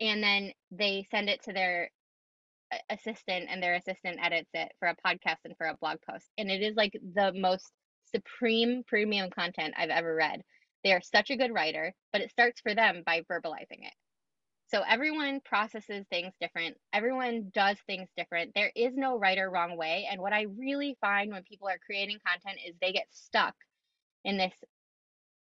And 0.00 0.22
then 0.22 0.52
they 0.72 1.06
send 1.10 1.28
it 1.28 1.42
to 1.44 1.52
their 1.52 1.90
assistant 2.88 3.48
and 3.50 3.62
their 3.62 3.74
assistant 3.74 4.18
edits 4.22 4.50
it 4.54 4.72
for 4.78 4.88
a 4.88 4.96
podcast 5.06 5.36
and 5.44 5.54
for 5.56 5.66
a 5.66 5.76
blog 5.80 5.98
post. 6.10 6.26
And 6.38 6.50
it 6.50 6.62
is 6.62 6.74
like 6.74 6.98
the 7.14 7.32
most 7.34 7.70
supreme 8.10 8.82
premium 8.86 9.30
content 9.30 9.74
I've 9.76 9.90
ever 9.90 10.14
read. 10.14 10.42
They 10.82 10.92
are 10.92 11.02
such 11.02 11.30
a 11.30 11.36
good 11.36 11.52
writer, 11.52 11.92
but 12.12 12.22
it 12.22 12.30
starts 12.30 12.60
for 12.62 12.74
them 12.74 13.02
by 13.04 13.20
verbalizing 13.30 13.82
it. 13.82 13.94
So 14.70 14.82
everyone 14.88 15.40
processes 15.40 16.06
things 16.10 16.32
different. 16.40 16.76
Everyone 16.92 17.50
does 17.52 17.76
things 17.86 18.08
different. 18.16 18.52
There 18.54 18.70
is 18.76 18.94
no 18.96 19.18
right 19.18 19.38
or 19.38 19.50
wrong 19.50 19.76
way. 19.76 20.06
And 20.10 20.20
what 20.20 20.32
I 20.32 20.46
really 20.56 20.96
find 21.00 21.32
when 21.32 21.42
people 21.42 21.68
are 21.68 21.78
creating 21.84 22.18
content 22.24 22.60
is 22.66 22.74
they 22.80 22.92
get 22.92 23.06
stuck 23.10 23.54
in 24.24 24.36
this 24.36 24.54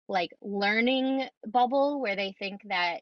like 0.08 0.32
learning 0.42 1.28
bubble 1.48 2.00
where 2.00 2.16
they 2.16 2.36
think 2.40 2.62
that 2.66 3.02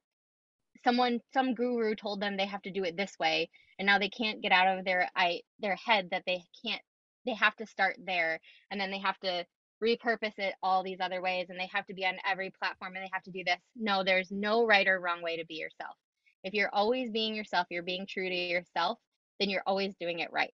someone 0.83 1.19
some 1.33 1.53
guru 1.53 1.95
told 1.95 2.21
them 2.21 2.37
they 2.37 2.45
have 2.45 2.61
to 2.61 2.71
do 2.71 2.83
it 2.83 2.95
this 2.95 3.17
way 3.19 3.49
and 3.77 3.85
now 3.85 3.99
they 3.99 4.09
can't 4.09 4.41
get 4.41 4.51
out 4.51 4.77
of 4.77 4.85
their 4.85 5.09
i 5.15 5.41
their 5.59 5.75
head 5.75 6.09
that 6.11 6.23
they 6.25 6.43
can't 6.63 6.81
they 7.25 7.33
have 7.33 7.55
to 7.55 7.65
start 7.65 7.97
there 8.05 8.39
and 8.71 8.79
then 8.79 8.91
they 8.91 8.99
have 8.99 9.19
to 9.19 9.45
repurpose 9.83 10.37
it 10.37 10.53
all 10.61 10.83
these 10.83 10.99
other 10.99 11.21
ways 11.21 11.47
and 11.49 11.59
they 11.59 11.69
have 11.73 11.85
to 11.87 11.93
be 11.93 12.05
on 12.05 12.15
every 12.29 12.51
platform 12.51 12.95
and 12.95 13.03
they 13.03 13.09
have 13.13 13.23
to 13.23 13.31
do 13.31 13.43
this. 13.45 13.59
No, 13.75 14.03
there's 14.03 14.31
no 14.31 14.65
right 14.65 14.87
or 14.87 14.99
wrong 14.99 15.21
way 15.21 15.37
to 15.37 15.45
be 15.45 15.55
yourself. 15.55 15.95
If 16.43 16.53
you're 16.53 16.73
always 16.73 17.11
being 17.11 17.35
yourself, 17.35 17.67
you're 17.69 17.83
being 17.83 18.05
true 18.07 18.29
to 18.29 18.35
yourself, 18.35 18.97
then 19.39 19.49
you're 19.49 19.63
always 19.65 19.95
doing 19.99 20.19
it 20.19 20.31
right. 20.31 20.53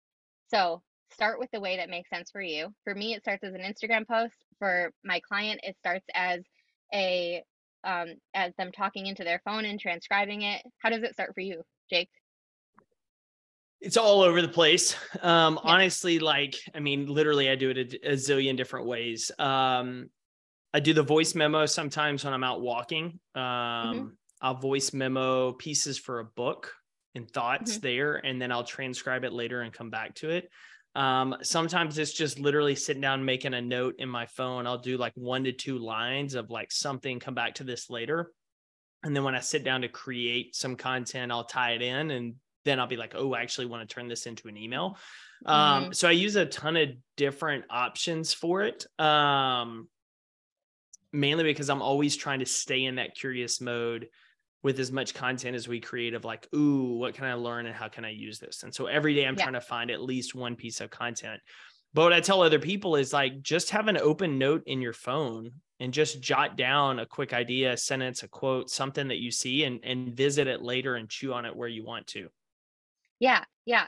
So 0.48 0.82
start 1.12 1.40
with 1.40 1.50
the 1.52 1.60
way 1.60 1.78
that 1.78 1.90
makes 1.90 2.10
sense 2.10 2.32
for 2.32 2.42
you. 2.42 2.74
For 2.84 2.94
me, 2.94 3.14
it 3.14 3.22
starts 3.22 3.44
as 3.44 3.54
an 3.54 3.62
Instagram 3.62 4.08
post. 4.08 4.36
For 4.58 4.92
my 5.04 5.22
client, 5.22 5.62
it 5.64 5.78
starts 5.78 6.06
as 6.14 6.42
a 6.94 7.44
um, 7.84 8.16
as 8.34 8.54
them 8.58 8.72
talking 8.74 9.08
into 9.08 9.24
their 9.24 9.42
phone 9.46 9.64
and 9.66 9.80
transcribing 9.80 10.42
it. 10.42 10.62
How 10.80 10.90
does 10.90 11.04
it 11.04 11.14
start 11.14 11.34
for 11.34 11.42
you, 11.42 11.64
Jake? 11.90 12.10
It's 13.82 13.98
all 13.98 14.22
over 14.22 14.42
the 14.42 14.48
place. 14.48 14.96
Um, 15.22 15.60
yeah. 15.64 15.72
honestly, 15.72 16.20
like, 16.20 16.56
I 16.74 16.80
mean, 16.80 17.06
literally 17.08 17.50
I 17.50 17.56
do 17.56 17.70
it 17.70 17.78
a, 17.78 18.12
a 18.12 18.14
zillion 18.14 18.58
different 18.58 18.88
ways. 18.88 19.32
Um, 19.40 20.10
I 20.74 20.80
do 20.80 20.94
the 20.94 21.04
voice 21.04 21.34
memo 21.34 21.66
sometimes 21.66 22.24
when 22.24 22.34
I'm 22.34 22.44
out 22.44 22.62
walking. 22.62 23.20
Um, 23.36 23.42
mm-hmm. 23.42 24.08
I'll 24.42 24.56
voice 24.56 24.94
memo 24.94 25.54
pieces 25.54 25.98
for 25.98 26.20
a 26.20 26.26
book 26.26 26.74
and 27.16 27.30
thoughts 27.30 27.74
mm-hmm. 27.74 27.82
there, 27.82 28.16
and 28.16 28.42
then 28.42 28.52
I'll 28.52 28.64
transcribe 28.64 29.24
it 29.24 29.34
later 29.34 29.62
and 29.62 29.74
come 29.74 29.90
back 29.90 30.16
to 30.16 30.30
it. 30.30 30.50
Um, 30.96 31.36
sometimes 31.42 31.98
it's 31.98 32.14
just 32.14 32.40
literally 32.40 32.76
sitting 32.76 33.02
down, 33.02 33.24
making 33.24 33.54
a 33.54 33.62
note 33.62 33.96
in 34.00 34.10
my 34.10 34.26
phone. 34.26 34.68
I'll 34.68 34.78
do 34.78 34.98
like 34.98 35.14
one 35.16 35.44
to 35.46 35.52
two 35.52 35.78
lines 35.78 36.36
of 36.36 36.50
like 36.50 36.72
something, 36.72 37.20
come 37.20 37.36
back 37.36 37.56
to 37.56 37.64
this 37.64 37.90
later. 37.90 38.32
And 39.04 39.16
then 39.16 39.24
when 39.24 39.36
I 39.36 39.40
sit 39.40 39.64
down 39.64 39.82
to 39.82 39.88
create 39.88 40.56
some 40.56 40.76
content, 40.76 41.32
I'll 41.32 41.46
tie 41.46 41.72
it 41.72 41.82
in 41.82 42.12
and 42.12 42.36
then 42.70 42.80
I'll 42.80 42.88
be 42.88 42.98
like, 42.98 43.14
oh, 43.16 43.34
I 43.34 43.42
actually 43.42 43.66
want 43.66 43.88
to 43.88 43.94
turn 43.94 44.08
this 44.08 44.28
into 44.28 44.48
an 44.48 44.58
email. 44.58 44.98
Um, 45.46 45.56
mm-hmm. 45.56 45.86
Um, 45.88 45.94
so 45.94 46.08
I 46.08 46.12
use 46.12 46.36
a 46.36 46.46
ton 46.46 46.78
of 46.78 46.90
different 47.18 47.66
options 47.70 48.34
for 48.34 48.62
it. 48.62 48.86
Um, 49.00 49.88
mainly 51.12 51.44
because 51.44 51.70
I'm 51.70 51.82
always 51.82 52.16
trying 52.16 52.40
to 52.40 52.46
stay 52.46 52.86
in 52.86 52.96
that 52.96 53.16
curious 53.16 53.60
mode 53.60 54.08
with 54.62 54.80
as 54.80 54.92
much 54.92 55.14
content 55.14 55.56
as 55.56 55.68
we 55.68 55.80
create 55.80 56.14
of 56.14 56.26
like, 56.26 56.48
ooh, 56.54 56.98
what 56.98 57.14
can 57.14 57.26
I 57.26 57.34
learn 57.34 57.66
and 57.66 57.76
how 57.76 57.88
can 57.88 58.06
I 58.06 58.10
use 58.10 58.40
this? 58.40 58.64
And 58.64 58.74
so 58.74 58.88
every 58.88 59.16
day 59.16 59.26
I'm 59.26 59.36
yeah. 59.36 59.44
trying 59.44 59.54
to 59.54 59.62
find 59.62 59.90
at 59.90 60.02
least 60.02 60.36
one 60.36 60.56
piece 60.56 60.82
of 60.82 60.90
content. 60.90 61.40
But 61.94 62.04
what 62.04 62.14
I 62.14 62.20
tell 62.20 62.42
other 62.42 62.60
people 62.60 62.96
is 62.96 63.14
like, 63.14 63.42
just 63.42 63.72
have 63.72 63.88
an 63.88 63.98
open 63.98 64.38
note 64.38 64.64
in 64.68 64.82
your 64.82 64.94
phone 64.94 65.52
and 65.80 65.94
just 65.94 66.22
jot 66.22 66.58
down 66.58 67.00
a 67.00 67.06
quick 67.06 67.34
idea, 67.34 67.74
a 67.74 67.78
sentence, 67.78 68.22
a 68.22 68.28
quote, 68.28 68.70
something 68.70 69.08
that 69.08 69.20
you 69.20 69.32
see 69.32 69.64
and, 69.64 69.80
and 69.84 70.14
visit 70.14 70.48
it 70.48 70.62
later 70.62 70.96
and 70.96 71.10
chew 71.10 71.34
on 71.34 71.46
it 71.46 71.56
where 71.56 71.70
you 71.70 71.86
want 71.86 72.06
to. 72.08 72.28
Yeah, 73.20 73.44
yeah. 73.66 73.88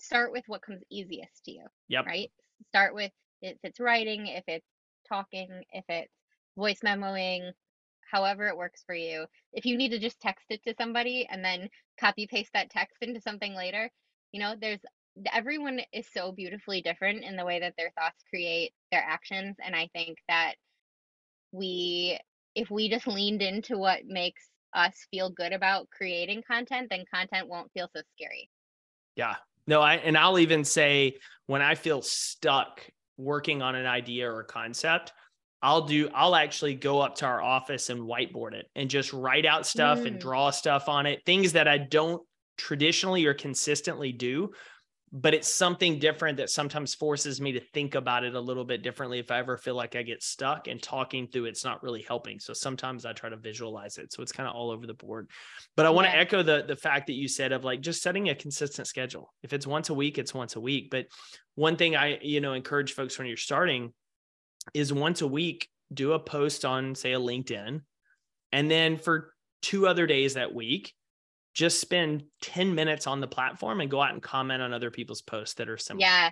Start 0.00 0.32
with 0.32 0.44
what 0.46 0.62
comes 0.62 0.82
easiest 0.90 1.44
to 1.44 1.52
you. 1.52 1.64
Yep. 1.88 2.06
Right? 2.06 2.30
Start 2.68 2.94
with 2.94 3.12
if 3.42 3.58
it's 3.62 3.80
writing, 3.80 4.26
if 4.26 4.44
it's 4.46 4.66
talking, 5.08 5.48
if 5.72 5.84
it's 5.88 6.12
voice 6.56 6.80
memoing, 6.84 7.50
however 8.10 8.46
it 8.48 8.56
works 8.56 8.82
for 8.86 8.94
you. 8.94 9.26
If 9.52 9.66
you 9.66 9.76
need 9.76 9.90
to 9.90 9.98
just 9.98 10.20
text 10.20 10.46
it 10.50 10.62
to 10.64 10.74
somebody 10.78 11.26
and 11.30 11.44
then 11.44 11.68
copy 11.98 12.26
paste 12.26 12.50
that 12.54 12.70
text 12.70 12.96
into 13.02 13.20
something 13.20 13.54
later, 13.54 13.90
you 14.32 14.40
know, 14.40 14.54
there's 14.60 14.80
everyone 15.32 15.80
is 15.92 16.06
so 16.12 16.32
beautifully 16.32 16.82
different 16.82 17.22
in 17.24 17.36
the 17.36 17.44
way 17.44 17.60
that 17.60 17.74
their 17.78 17.92
thoughts 17.98 18.22
create 18.30 18.72
their 18.90 19.02
actions. 19.02 19.56
And 19.64 19.74
I 19.74 19.88
think 19.92 20.18
that 20.28 20.54
we, 21.52 22.18
if 22.54 22.70
we 22.70 22.88
just 22.88 23.06
leaned 23.06 23.42
into 23.42 23.78
what 23.78 24.06
makes 24.06 24.42
us 24.74 25.06
feel 25.10 25.30
good 25.30 25.52
about 25.52 25.88
creating 25.90 26.42
content, 26.46 26.88
then 26.90 27.04
content 27.12 27.48
won't 27.48 27.70
feel 27.72 27.88
so 27.94 28.02
scary. 28.16 28.48
Yeah. 29.16 29.36
No, 29.66 29.80
I 29.80 29.94
and 29.94 30.16
I'll 30.16 30.38
even 30.38 30.64
say 30.64 31.16
when 31.46 31.62
I 31.62 31.74
feel 31.74 32.02
stuck 32.02 32.80
working 33.16 33.62
on 33.62 33.74
an 33.74 33.86
idea 33.86 34.30
or 34.30 34.42
concept, 34.42 35.12
I'll 35.62 35.86
do 35.86 36.10
I'll 36.14 36.36
actually 36.36 36.74
go 36.74 37.00
up 37.00 37.14
to 37.16 37.26
our 37.26 37.40
office 37.40 37.88
and 37.88 38.02
whiteboard 38.02 38.52
it 38.52 38.66
and 38.74 38.90
just 38.90 39.12
write 39.12 39.46
out 39.46 39.66
stuff 39.66 40.00
mm. 40.00 40.08
and 40.08 40.20
draw 40.20 40.50
stuff 40.50 40.88
on 40.88 41.06
it, 41.06 41.22
things 41.24 41.52
that 41.52 41.68
I 41.68 41.78
don't 41.78 42.22
traditionally 42.58 43.24
or 43.24 43.34
consistently 43.34 44.12
do, 44.12 44.50
but 45.12 45.32
it's 45.32 45.48
something 45.48 45.98
different 45.98 46.38
that 46.38 46.50
sometimes 46.50 46.94
forces 46.94 47.40
me 47.40 47.52
to 47.52 47.60
think 47.60 47.94
about 47.94 48.24
it 48.24 48.34
a 48.34 48.40
little 48.40 48.64
bit 48.64 48.82
differently 48.82 49.20
if 49.20 49.30
I 49.30 49.38
ever 49.38 49.56
feel 49.56 49.76
like 49.76 49.94
I 49.94 50.02
get 50.02 50.22
stuck 50.22 50.66
and 50.66 50.82
talking 50.82 51.28
through 51.28 51.44
it's 51.44 51.64
not 51.64 51.82
really 51.82 52.02
helping. 52.02 52.40
So 52.40 52.52
sometimes 52.52 53.06
I 53.06 53.12
try 53.12 53.30
to 53.30 53.36
visualize 53.36 53.96
it. 53.98 54.12
So 54.12 54.22
it's 54.22 54.32
kind 54.32 54.48
of 54.48 54.56
all 54.56 54.70
over 54.70 54.86
the 54.86 54.94
board. 54.94 55.30
But 55.76 55.86
I 55.86 55.90
want 55.90 56.08
to 56.08 56.16
echo 56.16 56.42
the 56.42 56.64
the 56.66 56.74
fact 56.74 57.06
that 57.06 57.14
you 57.14 57.28
said 57.28 57.52
of 57.52 57.64
like 57.64 57.80
just 57.80 58.02
setting 58.02 58.28
a 58.28 58.34
consistent 58.34 58.88
schedule. 58.88 59.32
If 59.42 59.52
it's 59.52 59.66
once 59.66 59.88
a 59.88 59.94
week, 59.94 60.18
it's 60.18 60.34
once 60.34 60.56
a 60.56 60.60
week. 60.60 60.90
But 60.90 61.06
one 61.54 61.76
thing 61.76 61.94
I, 61.94 62.18
you 62.20 62.40
know, 62.40 62.54
encourage 62.54 62.92
folks 62.92 63.16
when 63.16 63.28
you're 63.28 63.36
starting 63.36 63.92
is 64.72 64.92
once 64.92 65.22
a 65.22 65.28
week 65.28 65.68
do 65.92 66.12
a 66.12 66.18
post 66.18 66.64
on 66.64 66.94
say 66.94 67.12
a 67.12 67.20
LinkedIn 67.20 67.82
and 68.50 68.70
then 68.70 68.96
for 68.96 69.34
two 69.62 69.86
other 69.86 70.06
days 70.06 70.34
that 70.34 70.54
week 70.54 70.92
just 71.54 71.80
spend 71.80 72.24
10 72.42 72.74
minutes 72.74 73.06
on 73.06 73.20
the 73.20 73.26
platform 73.26 73.80
and 73.80 73.90
go 73.90 74.02
out 74.02 74.12
and 74.12 74.22
comment 74.22 74.60
on 74.60 74.72
other 74.72 74.90
people's 74.90 75.22
posts 75.22 75.54
that 75.54 75.68
are 75.68 75.78
similar. 75.78 76.06
Yeah. 76.06 76.30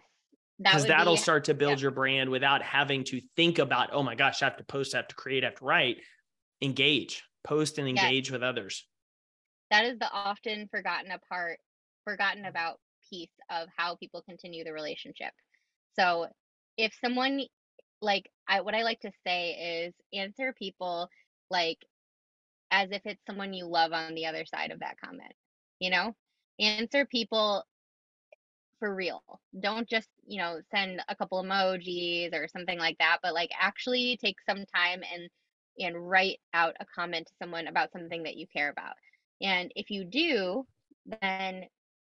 Because 0.58 0.86
that 0.86 1.06
will 1.06 1.16
start 1.16 1.44
to 1.44 1.54
build 1.54 1.78
yeah. 1.78 1.82
your 1.82 1.90
brand 1.90 2.30
without 2.30 2.62
having 2.62 3.04
to 3.04 3.20
think 3.36 3.58
about, 3.58 3.90
oh 3.92 4.02
my 4.02 4.14
gosh, 4.14 4.42
I 4.42 4.46
have 4.46 4.58
to 4.58 4.64
post, 4.64 4.94
I 4.94 4.98
have 4.98 5.08
to 5.08 5.14
create, 5.14 5.44
I 5.44 5.48
have 5.48 5.56
to 5.56 5.64
write. 5.64 5.96
Engage, 6.60 7.24
post 7.42 7.78
and 7.78 7.88
engage 7.88 8.30
with 8.30 8.42
others. 8.42 8.86
That 9.70 9.86
is 9.86 9.98
the 9.98 10.10
often 10.12 10.68
forgotten 10.70 11.10
apart, 11.10 11.58
forgotten 12.04 12.44
mm. 12.44 12.48
about 12.48 12.78
piece 13.10 13.30
of 13.50 13.68
how 13.76 13.96
people 13.96 14.22
continue 14.22 14.62
the 14.62 14.72
relationship. 14.72 15.32
So 15.98 16.26
if 16.76 16.92
someone 17.02 17.42
like 18.00 18.30
I 18.48 18.60
what 18.60 18.74
I 18.74 18.82
like 18.82 19.00
to 19.00 19.10
say 19.26 19.84
is 19.86 19.94
answer 20.12 20.54
people 20.58 21.08
like 21.50 21.78
as 22.72 22.90
if 22.90 23.02
it's 23.04 23.24
someone 23.26 23.52
you 23.52 23.66
love 23.66 23.92
on 23.92 24.14
the 24.14 24.26
other 24.26 24.44
side 24.44 24.72
of 24.72 24.80
that 24.80 24.96
comment. 24.98 25.34
You 25.78 25.90
know, 25.90 26.16
answer 26.58 27.06
people 27.06 27.64
for 28.80 28.92
real. 28.92 29.22
Don't 29.60 29.88
just, 29.88 30.08
you 30.26 30.38
know, 30.38 30.60
send 30.72 31.00
a 31.08 31.14
couple 31.14 31.40
emojis 31.42 32.34
or 32.34 32.48
something 32.48 32.78
like 32.78 32.98
that, 32.98 33.18
but 33.22 33.34
like 33.34 33.50
actually 33.60 34.18
take 34.20 34.36
some 34.48 34.64
time 34.74 35.02
and 35.14 35.28
and 35.78 36.10
write 36.10 36.38
out 36.52 36.74
a 36.80 36.86
comment 36.94 37.26
to 37.26 37.32
someone 37.40 37.66
about 37.66 37.92
something 37.92 38.24
that 38.24 38.36
you 38.36 38.46
care 38.46 38.70
about. 38.70 38.94
And 39.40 39.72
if 39.76 39.90
you 39.90 40.04
do, 40.04 40.66
then 41.22 41.64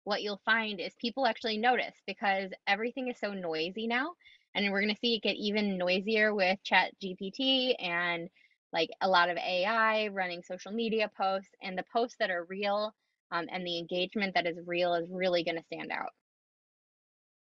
what 0.04 0.22
you'll 0.22 0.40
find 0.44 0.80
is 0.80 0.92
people 1.00 1.26
actually 1.26 1.58
notice 1.58 1.94
because 2.06 2.50
everything 2.66 3.08
is 3.08 3.18
so 3.18 3.32
noisy 3.32 3.86
now. 3.86 4.12
And 4.54 4.70
we're 4.70 4.82
going 4.82 4.94
to 4.94 5.00
see 5.00 5.14
it 5.14 5.22
get 5.22 5.36
even 5.36 5.78
noisier 5.78 6.34
with 6.34 6.62
Chat 6.62 6.92
GPT 7.02 7.74
and 7.82 8.28
like 8.74 8.90
a 9.00 9.08
lot 9.08 9.30
of 9.30 9.38
AI, 9.38 10.08
running 10.08 10.42
social 10.42 10.72
media 10.72 11.10
posts, 11.16 11.50
and 11.62 11.78
the 11.78 11.84
posts 11.92 12.16
that 12.18 12.30
are 12.30 12.44
real 12.50 12.92
um, 13.30 13.46
and 13.50 13.66
the 13.66 13.78
engagement 13.78 14.34
that 14.34 14.46
is 14.46 14.58
real 14.66 14.94
is 14.94 15.08
really 15.10 15.44
going 15.44 15.56
to 15.56 15.64
stand 15.64 15.90
out. 15.90 16.10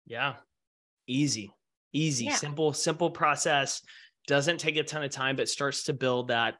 Yeah, 0.05 0.35
easy, 1.07 1.51
Easy, 1.95 2.25
yeah. 2.25 2.35
simple, 2.35 2.73
simple 2.73 3.09
process. 3.09 3.81
Doesn't 4.27 4.59
take 4.59 4.75
a 4.75 4.83
ton 4.83 5.03
of 5.03 5.11
time, 5.11 5.37
but 5.37 5.47
starts 5.47 5.83
to 5.83 5.93
build 5.93 6.27
that. 6.27 6.55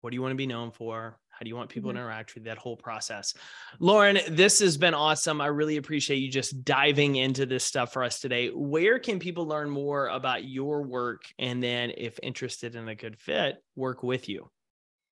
What 0.00 0.10
do 0.10 0.16
you 0.16 0.22
want 0.22 0.32
to 0.32 0.36
be 0.36 0.48
known 0.48 0.72
for? 0.72 1.18
How 1.40 1.44
do 1.44 1.48
you 1.48 1.56
want 1.56 1.70
people 1.70 1.88
mm-hmm. 1.88 1.96
to 1.96 2.02
interact 2.02 2.34
with 2.34 2.44
that 2.44 2.58
whole 2.58 2.76
process? 2.76 3.32
Lauren, 3.78 4.18
this 4.28 4.60
has 4.60 4.76
been 4.76 4.92
awesome. 4.92 5.40
I 5.40 5.46
really 5.46 5.78
appreciate 5.78 6.18
you 6.18 6.30
just 6.30 6.66
diving 6.66 7.16
into 7.16 7.46
this 7.46 7.64
stuff 7.64 7.94
for 7.94 8.04
us 8.04 8.20
today. 8.20 8.48
Where 8.48 8.98
can 8.98 9.18
people 9.18 9.46
learn 9.46 9.70
more 9.70 10.08
about 10.08 10.44
your 10.44 10.82
work? 10.82 11.22
And 11.38 11.62
then, 11.62 11.92
if 11.96 12.20
interested 12.22 12.74
in 12.74 12.90
a 12.90 12.94
good 12.94 13.18
fit, 13.18 13.56
work 13.74 14.02
with 14.02 14.28
you? 14.28 14.50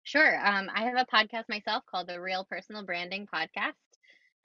Sure. 0.03 0.47
Um, 0.47 0.69
I 0.75 0.83
have 0.83 0.99
a 0.99 1.07
podcast 1.07 1.45
myself 1.49 1.85
called 1.91 2.07
the 2.07 2.21
Real 2.21 2.45
Personal 2.45 2.85
Branding 2.85 3.27
Podcast. 3.35 3.73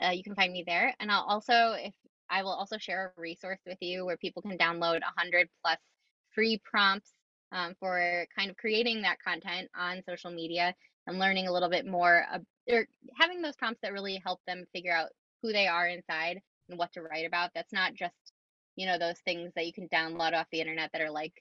Uh, 0.01 0.11
you 0.11 0.23
can 0.23 0.36
find 0.36 0.53
me 0.53 0.63
there. 0.65 0.95
And 1.01 1.11
I'll 1.11 1.26
also, 1.28 1.73
if 1.78 1.93
I 2.30 2.43
will 2.43 2.53
also 2.53 2.78
share 2.78 3.13
a 3.17 3.21
resource 3.21 3.59
with 3.65 3.80
you 3.82 4.05
where 4.05 4.15
people 4.15 4.41
can 4.41 4.57
download 4.57 5.01
100 5.01 5.49
plus 5.61 5.78
free 6.34 6.61
prompts 6.63 7.11
um, 7.51 7.76
for 7.82 8.26
kind 8.34 8.49
of 8.49 8.55
creating 8.55 9.01
that 9.01 9.17
content 9.21 9.69
on 9.78 10.01
social 10.07 10.32
media 10.32 10.73
and 11.08 11.20
learning 11.20 11.47
a 11.47 11.53
little 11.53 11.70
bit 11.70 11.86
more 11.86 12.26
uh, 12.34 12.39
or 12.70 12.88
having 13.20 13.41
those 13.41 13.56
prompts 13.56 13.82
that 13.82 13.93
really 13.93 14.22
help 14.26 14.39
them 14.47 14.66
figure 14.74 14.93
out 14.93 15.10
who 15.41 15.51
they 15.51 15.68
are 15.68 15.88
inside 15.88 16.41
and 16.70 16.80
what 16.80 16.91
to 16.93 17.01
write 17.01 17.26
about. 17.26 17.51
That's 17.53 17.74
not 17.74 17.93
just, 17.93 18.16
you 18.76 18.88
know, 18.88 18.97
those 18.97 19.20
things 19.26 19.51
that 19.56 19.66
you 19.66 19.74
can 19.74 19.88
download 19.89 20.34
off 20.34 20.47
the 20.51 20.62
internet 20.62 20.91
that 20.93 21.01
are 21.01 21.12
like 21.12 21.34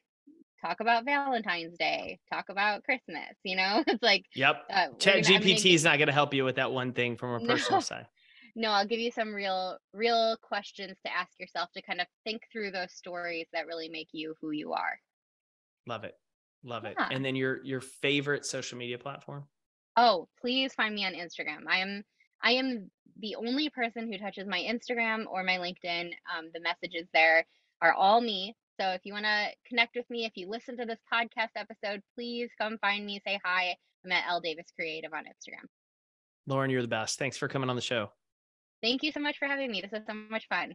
talk 0.65 0.81
about 0.81 1.05
Valentine's 1.05 1.77
Day, 1.79 2.19
talk 2.33 2.47
about 2.49 2.85
Christmas, 2.85 3.35
you 3.43 3.57
know? 3.57 3.83
It's 3.87 4.03
like 4.03 4.25
Yep. 4.35 4.65
Uh, 4.71 4.87
Chat 4.99 5.25
GPT 5.25 5.75
is 5.75 5.85
not 5.85 5.99
going 5.99 6.09
to 6.09 6.15
help 6.15 6.35
you 6.35 6.45
with 6.45 6.57
that 6.57 6.73
one 6.73 6.93
thing 6.93 7.17
from 7.17 7.43
a 7.43 7.47
personal 7.47 7.79
no. 7.79 7.85
side. 7.85 8.07
No, 8.57 8.71
I'll 8.71 8.87
give 8.87 9.01
you 9.01 9.11
some 9.11 9.35
real 9.35 9.79
real 9.93 10.37
questions 10.41 10.97
to 11.05 11.13
ask 11.13 11.33
yourself 11.41 11.71
to 11.73 11.83
kind 11.83 12.01
of 12.01 12.07
think 12.23 12.43
through 12.53 12.71
those 12.71 12.93
stories 12.93 13.47
that 13.53 13.67
really 13.67 13.89
make 13.89 14.09
you 14.13 14.35
who 14.41 14.53
you 14.53 14.73
are. 14.73 14.99
Love 15.89 16.05
it. 16.05 16.15
Love 16.63 16.85
yeah. 16.85 16.91
it. 16.91 16.97
And 17.11 17.25
then 17.25 17.35
your 17.35 17.65
your 17.65 17.81
favorite 17.81 18.47
social 18.47 18.79
media 18.79 18.97
platform? 18.97 19.47
Oh, 19.97 20.29
please 20.41 20.75
find 20.75 20.95
me 20.95 21.05
on 21.05 21.13
Instagram. 21.13 21.67
I 21.69 21.79
am 21.79 22.05
I 22.43 22.53
am 22.53 22.91
the 23.19 23.37
only 23.37 23.71
person 23.71 24.11
who 24.11 24.19
touches 24.19 24.47
my 24.47 24.61
Instagram 24.61 25.25
or 25.31 25.43
my 25.45 25.59
LinkedIn. 25.59 26.11
Um, 26.37 26.51
the 26.53 26.61
messages 26.61 27.07
there 27.15 27.47
are 27.81 27.93
all 27.93 28.21
me. 28.21 28.57
So 28.81 28.89
if 28.89 29.03
you 29.05 29.13
want 29.13 29.25
to 29.25 29.49
connect 29.69 29.95
with 29.95 30.09
me, 30.11 30.25
if 30.25 30.33
you 30.37 30.49
listen 30.49 30.77
to 30.79 30.85
this 30.85 30.99
podcast 31.13 31.51
episode, 31.57 32.03
please 32.15 32.51
come 32.61 32.77
find 32.79 33.07
me. 33.07 33.21
Say 33.25 33.39
hi. 33.45 33.77
I'm 34.05 34.13
at 34.13 34.25
L 34.29 34.41
Davis 34.41 34.67
Creative 34.77 35.13
on 35.13 35.25
Instagram. 35.25 35.67
Lauren, 36.47 36.71
you're 36.71 36.83
the 36.83 36.89
best. 36.89 37.19
Thanks 37.19 37.37
for 37.37 37.49
coming 37.49 37.71
on 37.71 37.77
the 37.77 37.83
show. 37.83 38.11
Thank 38.83 39.03
you 39.03 39.13
so 39.13 39.21
much 39.21 39.39
for 39.39 39.47
having 39.47 39.71
me. 39.71 39.81
This 39.81 39.93
was 39.93 40.03
so 40.07 40.15
much 40.15 40.47
fun. 40.49 40.75